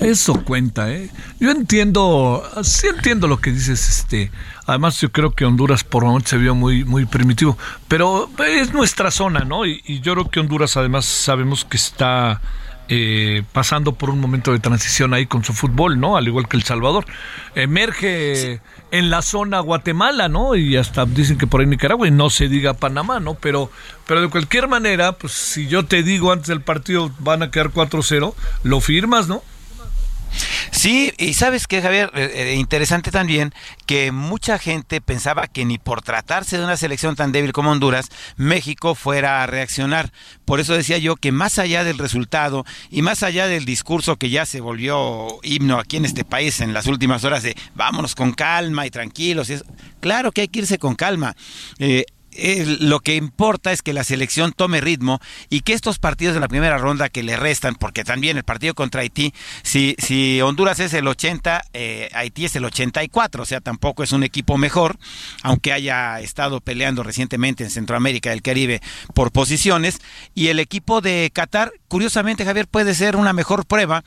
Eso 0.00 0.44
cuenta, 0.44 0.90
¿eh? 0.92 1.10
Yo 1.40 1.50
entiendo, 1.50 2.42
sí 2.62 2.88
entiendo 2.88 3.26
lo 3.26 3.40
que 3.40 3.52
dices, 3.52 3.88
este. 3.88 4.30
Además, 4.66 5.00
yo 5.00 5.12
creo 5.12 5.32
que 5.32 5.44
Honduras 5.44 5.84
por 5.84 6.04
momentos 6.04 6.30
se 6.30 6.38
vio 6.38 6.54
muy, 6.54 6.84
muy 6.84 7.06
primitivo, 7.06 7.56
pero 7.88 8.30
es 8.46 8.72
nuestra 8.72 9.10
zona, 9.10 9.40
¿no? 9.40 9.66
Y, 9.66 9.82
y 9.86 10.00
yo 10.00 10.14
creo 10.14 10.30
que 10.30 10.40
Honduras, 10.40 10.76
además, 10.76 11.04
sabemos 11.04 11.64
que 11.64 11.76
está 11.76 12.40
eh, 12.88 13.42
pasando 13.52 13.92
por 13.92 14.10
un 14.10 14.20
momento 14.20 14.52
de 14.52 14.58
transición 14.58 15.14
ahí 15.14 15.26
con 15.26 15.42
su 15.42 15.52
fútbol, 15.52 15.98
¿no? 15.98 16.16
Al 16.16 16.26
igual 16.26 16.48
que 16.48 16.56
El 16.56 16.64
Salvador. 16.64 17.06
Emerge 17.54 18.60
en 18.90 19.10
la 19.10 19.22
zona 19.22 19.60
Guatemala, 19.60 20.28
¿no? 20.28 20.54
Y 20.54 20.76
hasta 20.76 21.06
dicen 21.06 21.38
que 21.38 21.46
por 21.46 21.60
ahí 21.60 21.66
Nicaragua 21.66 22.06
y 22.06 22.10
no 22.10 22.30
se 22.30 22.48
diga 22.48 22.74
Panamá, 22.74 23.20
¿no? 23.20 23.34
Pero, 23.34 23.70
pero 24.06 24.20
de 24.20 24.28
cualquier 24.28 24.68
manera, 24.68 25.12
pues 25.12 25.32
si 25.32 25.66
yo 25.66 25.84
te 25.86 26.02
digo 26.02 26.30
antes 26.30 26.48
del 26.48 26.60
partido 26.60 27.10
van 27.20 27.42
a 27.42 27.50
quedar 27.50 27.70
4-0, 27.70 28.34
lo 28.64 28.80
firmas, 28.80 29.28
¿no? 29.28 29.42
Sí, 30.70 31.12
y 31.18 31.34
sabes 31.34 31.66
que 31.66 31.82
Javier, 31.82 32.10
Eh, 32.14 32.52
eh, 32.52 32.54
interesante 32.54 33.10
también 33.10 33.52
que 33.86 34.12
mucha 34.12 34.58
gente 34.58 35.00
pensaba 35.00 35.48
que 35.48 35.64
ni 35.64 35.78
por 35.78 36.02
tratarse 36.02 36.58
de 36.58 36.64
una 36.64 36.76
selección 36.76 37.16
tan 37.16 37.32
débil 37.32 37.52
como 37.52 37.70
Honduras, 37.70 38.08
México 38.36 38.94
fuera 38.94 39.42
a 39.42 39.46
reaccionar. 39.46 40.12
Por 40.44 40.60
eso 40.60 40.74
decía 40.74 40.98
yo 40.98 41.16
que 41.16 41.32
más 41.32 41.58
allá 41.58 41.82
del 41.82 41.98
resultado 41.98 42.64
y 42.90 43.02
más 43.02 43.22
allá 43.22 43.46
del 43.46 43.64
discurso 43.64 44.16
que 44.16 44.30
ya 44.30 44.46
se 44.46 44.60
volvió 44.60 45.38
himno 45.42 45.78
aquí 45.78 45.96
en 45.96 46.04
este 46.04 46.24
país 46.24 46.60
en 46.60 46.72
las 46.72 46.86
últimas 46.86 47.24
horas 47.24 47.42
de 47.42 47.56
vámonos 47.74 48.14
con 48.14 48.32
calma 48.32 48.86
y 48.86 48.90
tranquilos, 48.90 49.50
y 49.50 49.54
eso, 49.54 49.64
claro 50.00 50.30
que 50.30 50.42
hay 50.42 50.48
que 50.48 50.60
irse 50.60 50.78
con 50.78 50.94
calma. 50.94 51.34
Eh, 51.78 52.04
lo 52.80 53.00
que 53.00 53.16
importa 53.16 53.72
es 53.72 53.82
que 53.82 53.92
la 53.92 54.04
selección 54.04 54.52
tome 54.52 54.80
ritmo 54.80 55.20
y 55.50 55.60
que 55.60 55.72
estos 55.72 55.98
partidos 55.98 56.34
de 56.34 56.40
la 56.40 56.48
primera 56.48 56.78
ronda 56.78 57.08
que 57.08 57.22
le 57.22 57.36
restan, 57.36 57.74
porque 57.74 58.04
también 58.04 58.36
el 58.36 58.44
partido 58.44 58.74
contra 58.74 59.02
Haití, 59.02 59.32
si, 59.62 59.94
si 59.98 60.40
Honduras 60.40 60.80
es 60.80 60.94
el 60.94 61.06
80, 61.06 61.64
eh, 61.72 62.08
Haití 62.12 62.44
es 62.44 62.56
el 62.56 62.64
84, 62.64 63.42
o 63.42 63.46
sea, 63.46 63.60
tampoco 63.60 64.02
es 64.02 64.12
un 64.12 64.24
equipo 64.24 64.58
mejor, 64.58 64.98
aunque 65.42 65.72
haya 65.72 66.20
estado 66.20 66.60
peleando 66.60 67.02
recientemente 67.02 67.64
en 67.64 67.70
Centroamérica 67.70 68.30
y 68.30 68.34
el 68.34 68.42
Caribe 68.42 68.80
por 69.14 69.32
posiciones, 69.32 69.98
y 70.34 70.48
el 70.48 70.58
equipo 70.58 71.00
de 71.00 71.30
Qatar, 71.32 71.72
curiosamente 71.88 72.44
Javier, 72.44 72.66
puede 72.68 72.94
ser 72.94 73.16
una 73.16 73.32
mejor 73.32 73.66
prueba 73.66 74.04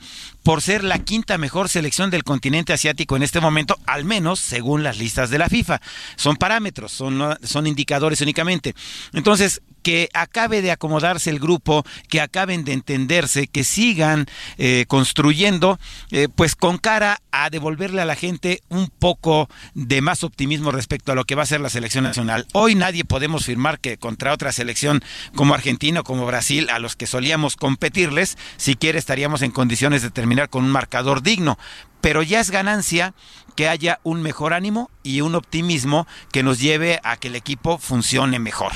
por 0.48 0.62
ser 0.62 0.82
la 0.82 0.98
quinta 1.00 1.36
mejor 1.36 1.68
selección 1.68 2.08
del 2.08 2.24
continente 2.24 2.72
asiático 2.72 3.16
en 3.16 3.22
este 3.22 3.38
momento, 3.38 3.78
al 3.84 4.06
menos 4.06 4.40
según 4.40 4.82
las 4.82 4.96
listas 4.96 5.28
de 5.28 5.36
la 5.36 5.50
FIFA. 5.50 5.78
Son 6.16 6.36
parámetros, 6.36 6.90
son, 6.90 7.36
son 7.42 7.66
indicadores 7.66 8.22
únicamente. 8.22 8.74
Entonces, 9.12 9.60
que 9.82 10.08
acabe 10.12 10.62
de 10.62 10.70
acomodarse 10.70 11.30
el 11.30 11.38
grupo, 11.38 11.84
que 12.08 12.20
acaben 12.20 12.64
de 12.64 12.72
entenderse, 12.72 13.46
que 13.46 13.64
sigan 13.64 14.26
eh, 14.58 14.84
construyendo, 14.88 15.78
eh, 16.10 16.28
pues 16.34 16.54
con 16.54 16.78
cara 16.78 17.20
a 17.32 17.50
devolverle 17.50 18.02
a 18.02 18.04
la 18.04 18.16
gente 18.16 18.62
un 18.68 18.88
poco 18.88 19.48
de 19.74 20.00
más 20.00 20.24
optimismo 20.24 20.70
respecto 20.70 21.12
a 21.12 21.14
lo 21.14 21.24
que 21.24 21.34
va 21.34 21.42
a 21.42 21.46
ser 21.46 21.60
la 21.60 21.70
selección 21.70 22.04
nacional. 22.04 22.46
Hoy 22.52 22.74
nadie 22.74 23.04
podemos 23.04 23.46
firmar 23.46 23.80
que 23.80 23.98
contra 23.98 24.32
otra 24.32 24.52
selección 24.52 25.02
como 25.34 25.54
Argentina 25.54 26.00
o 26.00 26.04
como 26.04 26.26
Brasil, 26.26 26.68
a 26.70 26.78
los 26.78 26.96
que 26.96 27.06
solíamos 27.06 27.56
competirles, 27.56 28.36
siquiera 28.56 28.98
estaríamos 28.98 29.42
en 29.42 29.50
condiciones 29.50 30.02
de 30.02 30.10
terminar 30.10 30.48
con 30.48 30.64
un 30.64 30.70
marcador 30.70 31.22
digno. 31.22 31.58
Pero 32.00 32.22
ya 32.22 32.40
es 32.40 32.50
ganancia 32.50 33.14
que 33.56 33.68
haya 33.68 33.98
un 34.04 34.22
mejor 34.22 34.54
ánimo 34.54 34.88
y 35.02 35.20
un 35.20 35.34
optimismo 35.34 36.06
que 36.30 36.44
nos 36.44 36.60
lleve 36.60 37.00
a 37.02 37.16
que 37.16 37.28
el 37.28 37.34
equipo 37.34 37.78
funcione 37.78 38.38
mejor. 38.38 38.72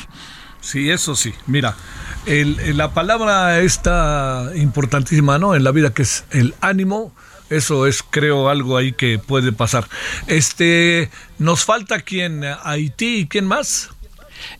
Sí, 0.62 0.90
eso 0.90 1.14
sí. 1.14 1.34
Mira, 1.46 1.76
el, 2.24 2.58
el- 2.60 2.76
la 2.78 2.94
palabra 2.94 3.60
está 3.60 4.50
importantísima, 4.54 5.38
¿no? 5.38 5.54
En 5.54 5.64
la 5.64 5.72
vida 5.72 5.92
que 5.92 6.02
es 6.02 6.24
el 6.30 6.54
ánimo. 6.62 7.12
Eso 7.50 7.86
es, 7.86 8.02
creo, 8.02 8.48
algo 8.48 8.78
ahí 8.78 8.92
que 8.94 9.18
puede 9.18 9.52
pasar. 9.52 9.86
Este, 10.26 11.10
nos 11.38 11.64
falta 11.66 12.00
quién, 12.00 12.42
Haití 12.62 13.16
y 13.18 13.26
quién 13.26 13.44
más. 13.46 13.90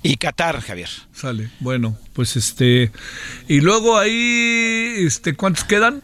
Y 0.03 0.16
Qatar, 0.16 0.61
Javier. 0.61 0.90
Sale. 1.14 1.50
Bueno, 1.61 1.96
pues 2.12 2.36
este, 2.36 2.92
y 3.48 3.61
luego 3.62 3.96
ahí, 3.98 4.94
este, 5.07 5.34
¿cuántos 5.34 5.64
quedan? 5.64 6.03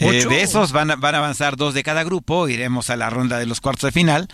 Eh, 0.00 0.26
de 0.26 0.42
esos 0.42 0.72
van 0.72 0.90
a, 0.90 0.96
van 0.96 1.14
a 1.14 1.18
avanzar 1.18 1.56
dos 1.56 1.74
de 1.74 1.82
cada 1.82 2.02
grupo, 2.04 2.48
iremos 2.48 2.90
a 2.90 2.96
la 2.96 3.10
ronda 3.10 3.38
de 3.38 3.46
los 3.46 3.60
cuartos 3.60 3.88
de 3.88 3.92
final. 3.92 4.28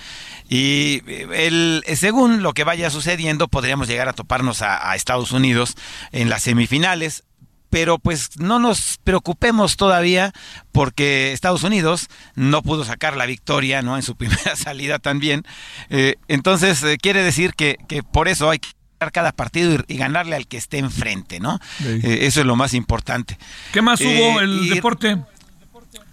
Y 0.49 1.03
eh, 1.07 1.27
el, 1.33 1.85
según 1.97 2.43
lo 2.43 2.53
que 2.55 2.65
vaya 2.65 2.91
sucediendo, 2.91 3.49
podríamos 3.49 3.89
llegar 3.89 4.09
a 4.09 4.13
toparnos 4.13 4.63
a, 4.63 4.91
a 4.91 4.97
Estados 4.97 5.33
Unidos 5.33 5.75
en 6.13 6.29
las 6.31 6.43
semifinales. 6.43 7.25
Pero 7.69 8.01
pues 8.01 8.31
no 8.41 8.59
nos 8.59 8.99
preocupemos 9.05 9.77
todavía 9.77 10.33
porque 10.73 11.31
Estados 11.33 11.63
Unidos 11.63 12.09
no 12.35 12.63
pudo 12.63 12.85
sacar 12.85 13.17
la 13.17 13.27
victoria 13.27 13.81
¿no? 13.81 13.95
en 13.97 14.03
su 14.03 14.17
primera 14.17 14.57
salida 14.57 14.99
también. 14.99 15.45
Eh, 15.89 16.17
entonces 16.27 16.83
eh, 16.83 16.97
quiere 17.01 17.23
decir 17.23 17.55
que, 17.55 17.77
que 17.89 18.03
por 18.03 18.27
eso 18.27 18.51
hay 18.51 18.59
que 18.59 18.71
ganar 18.99 19.13
cada 19.13 19.31
partido 19.33 19.73
y, 19.87 19.95
y 19.95 19.99
ganarle 19.99 20.35
al 20.35 20.49
que 20.49 20.57
esté 20.57 20.79
enfrente, 20.79 21.39
¿no? 21.39 21.61
Sí. 21.79 22.01
Eh, 22.03 22.19
eso 22.27 22.41
es 22.41 22.47
lo 22.47 22.57
más 22.57 22.75
importante. 22.75 23.39
¿Qué 23.73 23.83
más 23.83 24.01
hubo 24.01 24.41
el 24.41 24.65
y- 24.67 24.71
deporte? 24.71 25.19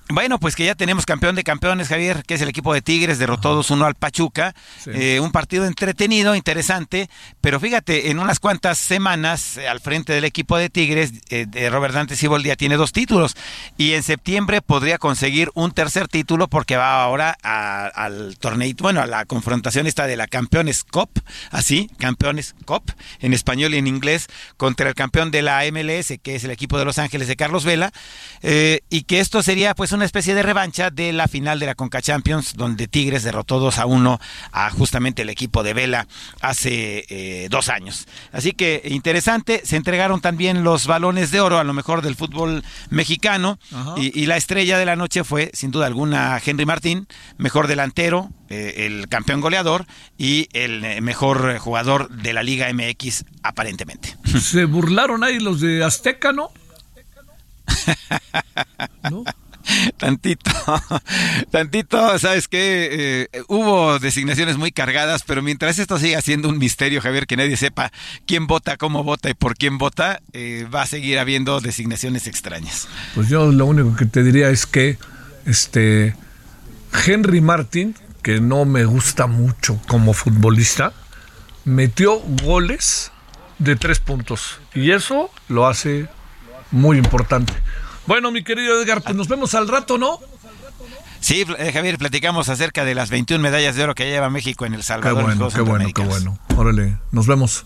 Bueno, 0.10 0.40
pues 0.40 0.56
que 0.56 0.64
ya 0.64 0.74
tenemos 0.74 1.06
campeón 1.06 1.36
de 1.36 1.44
campeones, 1.44 1.90
Javier, 1.90 2.24
que 2.26 2.36
es 2.36 2.42
el 2.42 2.48
equipo 2.48 2.74
de 2.74 2.82
Tigres, 2.82 3.20
derrotó 3.20 3.62
2-1 3.62 3.86
al 3.86 3.96
Pachuca. 3.96 4.56
Eh, 4.86 5.20
un 5.20 5.34
partido 5.34 5.66
entretenido, 5.66 6.34
interesante, 6.34 7.10
pero 7.42 7.60
fíjate, 7.60 8.10
en 8.10 8.20
unas 8.20 8.40
cuantas 8.40 8.78
semanas 8.78 9.58
al 9.58 9.82
frente 9.82 10.14
del 10.14 10.24
equipo 10.24 10.58
de 10.58 10.70
Tigres, 10.70 11.12
de 11.30 11.70
Robert 11.70 11.94
Dante 11.94 12.16
Siboldi 12.16 12.48
ya 12.48 12.56
tiene 12.56 12.78
dos 12.78 12.94
títulos 12.94 13.36
y 13.78 13.94
en 13.94 14.04
septiembre 14.04 14.62
podría 14.62 14.98
conseguir 14.98 15.52
un 15.56 15.72
tercer 15.72 16.08
título 16.08 16.48
porque 16.48 16.78
va 16.78 17.04
ahora 17.04 17.36
al 17.42 18.38
torneo, 18.38 18.74
bueno, 18.80 19.02
a 19.02 19.08
la 19.08 19.26
confrontación 19.26 19.88
esta 19.88 20.08
de 20.08 20.16
la 20.16 20.28
Campeones 20.28 20.86
Cup, 20.86 21.10
así, 21.52 21.90
Campeones 21.98 22.56
Cup, 22.66 22.94
en 23.20 23.34
español 23.34 23.74
y 23.74 23.78
en 23.78 23.88
inglés, 23.88 24.28
contra 24.56 24.88
el 24.88 24.96
campeón 24.96 25.32
de 25.32 25.42
la 25.42 25.64
MLS, 25.70 26.14
que 26.24 26.36
es 26.36 26.46
el 26.46 26.52
equipo 26.52 26.80
de 26.80 26.86
Los 26.86 26.98
Ángeles 26.98 27.28
de 27.28 27.36
Carlos 27.36 27.66
Vela, 27.66 27.92
eh, 28.42 28.80
y 28.90 29.04
que 29.04 29.20
esto 29.20 29.44
sería 29.44 29.76
pues 29.76 29.92
una 29.98 30.06
especie 30.06 30.36
de 30.36 30.44
revancha 30.44 30.92
de 30.92 31.12
la 31.12 31.28
final 31.28 31.60
de 31.60 31.66
la 31.66 31.74
Conca 31.74 32.04
Champions, 32.04 32.54
donde 32.56 32.88
Tigres 32.88 33.24
derrotó 33.24 33.60
2 33.60 33.80
a 33.80 33.88
1 33.88 34.20
a 34.52 34.70
justamente 34.70 35.24
el 35.24 35.30
equipo 35.30 35.64
de 35.64 35.74
Vela 35.74 36.08
hace 36.40 37.06
eh, 37.10 37.48
dos 37.50 37.70
años. 37.70 38.08
Así 38.32 38.54
que 38.54 38.84
interesante, 38.86 39.62
se 39.66 39.76
entregaron 39.76 40.22
también 40.22 40.64
los 40.64 40.86
balones 40.86 41.32
de 41.32 41.42
oro, 41.42 41.58
a 41.58 41.64
lo 41.64 41.74
mejor 41.74 42.04
del 42.04 42.16
fútbol 42.16 42.64
mexicano, 42.92 43.58
y, 43.98 44.28
la 44.28 44.38
estrella 44.38 44.78
de 44.78 44.86
la 44.86 44.96
noche 44.96 45.24
fue, 45.24 45.50
sin 45.54 45.72
duda 45.72 45.88
alguna, 45.88 46.40
Henry 46.46 46.66
Martín, 46.66 47.08
mejor 47.38 47.68
delantero, 47.68 48.30
eh, 48.50 48.86
el 48.86 49.08
campeón 49.08 49.42
goleador 49.42 49.86
y 50.18 50.48
el 50.54 50.86
eh, 50.86 51.02
mejor 51.02 51.58
jugador 51.58 52.10
de 52.10 52.34
la 52.34 52.44
Liga 52.44 52.72
MX, 52.72 53.26
aparentemente. 53.42 54.16
Se 54.40 54.66
burlaron 54.66 55.24
ahí 55.24 55.40
los 55.40 55.60
de 55.60 55.84
Azteca, 55.84 56.34
¿no? 56.34 56.52
¿No? 59.10 59.24
tantito, 59.98 60.52
tantito, 61.52 62.20
¿sabes 62.20 62.48
qué? 62.48 63.28
Eh, 63.34 63.42
hubo 63.48 64.00
designaciones 64.00 64.58
muy 64.58 64.72
cargadas, 64.72 65.24
pero 65.26 65.42
mientras 65.42 65.80
esto 65.80 66.00
siga 66.00 66.22
siendo 66.22 66.50
un 66.50 66.58
misterio, 66.58 67.02
Javier, 67.02 67.28
que 67.28 67.38
nadie 67.38 67.58
sepa 67.58 67.92
quién 68.26 68.48
vota, 68.48 68.78
cómo 68.78 69.04
vota 69.04 69.30
y 69.30 69.34
por 69.34 69.56
quién 69.56 69.78
vota, 69.78 70.22
eh, 70.34 70.68
va 70.74 70.84
a 70.84 70.88
seguir 70.88 71.20
habiendo 71.20 71.60
designaciones 71.62 72.28
extrañas. 72.28 72.88
Pues 73.16 73.30
yo 73.30 73.52
lo 73.52 73.66
único 73.66 73.96
que 73.96 74.06
te 74.06 74.24
diría 74.24 74.50
es 74.50 74.66
que 74.66 74.98
este 75.46 76.16
Henry 77.06 77.42
Martin, 77.42 77.96
que 78.22 78.40
no 78.42 78.66
me 78.66 78.86
gusta 78.86 79.28
mucho 79.28 79.80
como 79.88 80.14
futbolista, 80.14 80.94
metió 81.66 82.20
goles 82.44 83.12
de 83.60 83.76
tres 83.76 84.00
puntos 84.00 84.60
y 84.74 84.92
eso 84.92 85.30
lo 85.50 85.68
hace 85.68 86.08
muy 86.72 86.98
importante. 86.98 87.54
Bueno, 88.08 88.32
mi 88.32 88.44
querido 88.44 88.82
Edgar, 88.82 89.02
pues 89.02 89.16
nos 89.16 89.28
vemos 89.28 89.54
al 89.54 89.68
rato, 89.68 89.98
¿no? 89.98 90.20
Sí, 91.20 91.46
eh, 91.58 91.72
Javier, 91.74 91.98
platicamos 91.98 92.48
acerca 92.48 92.86
de 92.86 92.96
las 92.96 93.10
21 93.10 93.42
medallas 93.42 93.76
de 93.76 93.84
oro 93.84 93.96
que 93.96 94.06
lleva 94.06 94.30
México 94.30 94.66
en 94.66 94.74
El 94.74 94.84
Salvador. 94.84 95.18
Qué 95.18 95.24
bueno, 95.24 95.50
qué 95.50 95.62
bueno, 95.62 95.90
qué 95.94 96.02
bueno. 96.02 96.40
Órale, 96.56 96.98
nos 97.12 97.28
vemos. 97.28 97.66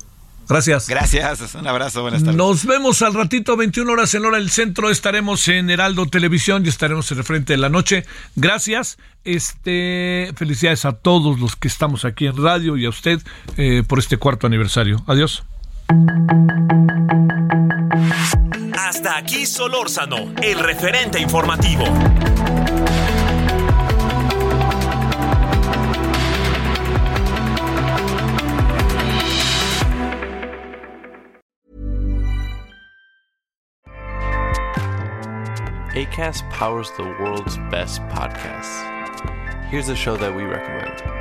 Gracias. 0.50 0.90
Gracias, 0.90 1.56
un 1.60 1.68
abrazo, 1.68 2.02
buenas 2.02 2.24
tardes. 2.24 2.36
Nos 2.36 2.66
vemos 2.66 3.02
al 3.02 3.14
ratito, 3.14 3.56
21 3.56 3.92
horas 3.92 4.14
en 4.16 4.26
hora 4.26 4.38
del 4.38 4.50
centro. 4.50 4.90
Estaremos 4.90 5.48
en 5.48 5.70
Heraldo 5.70 6.08
Televisión 6.08 6.66
y 6.66 6.70
estaremos 6.70 7.12
en 7.12 7.20
el 7.20 7.24
frente 7.24 7.54
de 7.54 7.58
la 7.58 7.70
noche. 7.70 8.06
Gracias. 8.36 8.98
Este, 9.24 10.34
felicidades 10.36 10.86
a 10.86 10.94
todos 10.94 11.40
los 11.40 11.56
que 11.56 11.68
estamos 11.68 12.04
aquí 12.04 12.26
en 12.26 12.36
radio 12.42 12.76
y 12.76 12.86
a 12.86 12.90
usted 12.90 13.22
eh, 13.58 13.84
por 13.88 14.00
este 14.00 14.18
cuarto 14.18 14.48
aniversario. 14.48 15.04
Adiós. 15.08 15.44
Hasta 18.74 19.18
aquí 19.18 19.46
Solórzano, 19.46 20.34
el 20.42 20.60
referente 20.60 21.20
informativo. 21.20 21.84
ACAST 35.94 36.50
powers 36.50 36.90
the 36.98 37.04
world's 37.04 37.58
best 37.70 38.02
podcasts. 38.04 38.82
Here's 39.70 39.90
a 39.90 39.96
show 39.96 40.16
that 40.18 40.34
we 40.34 40.44
recommend. 40.44 41.21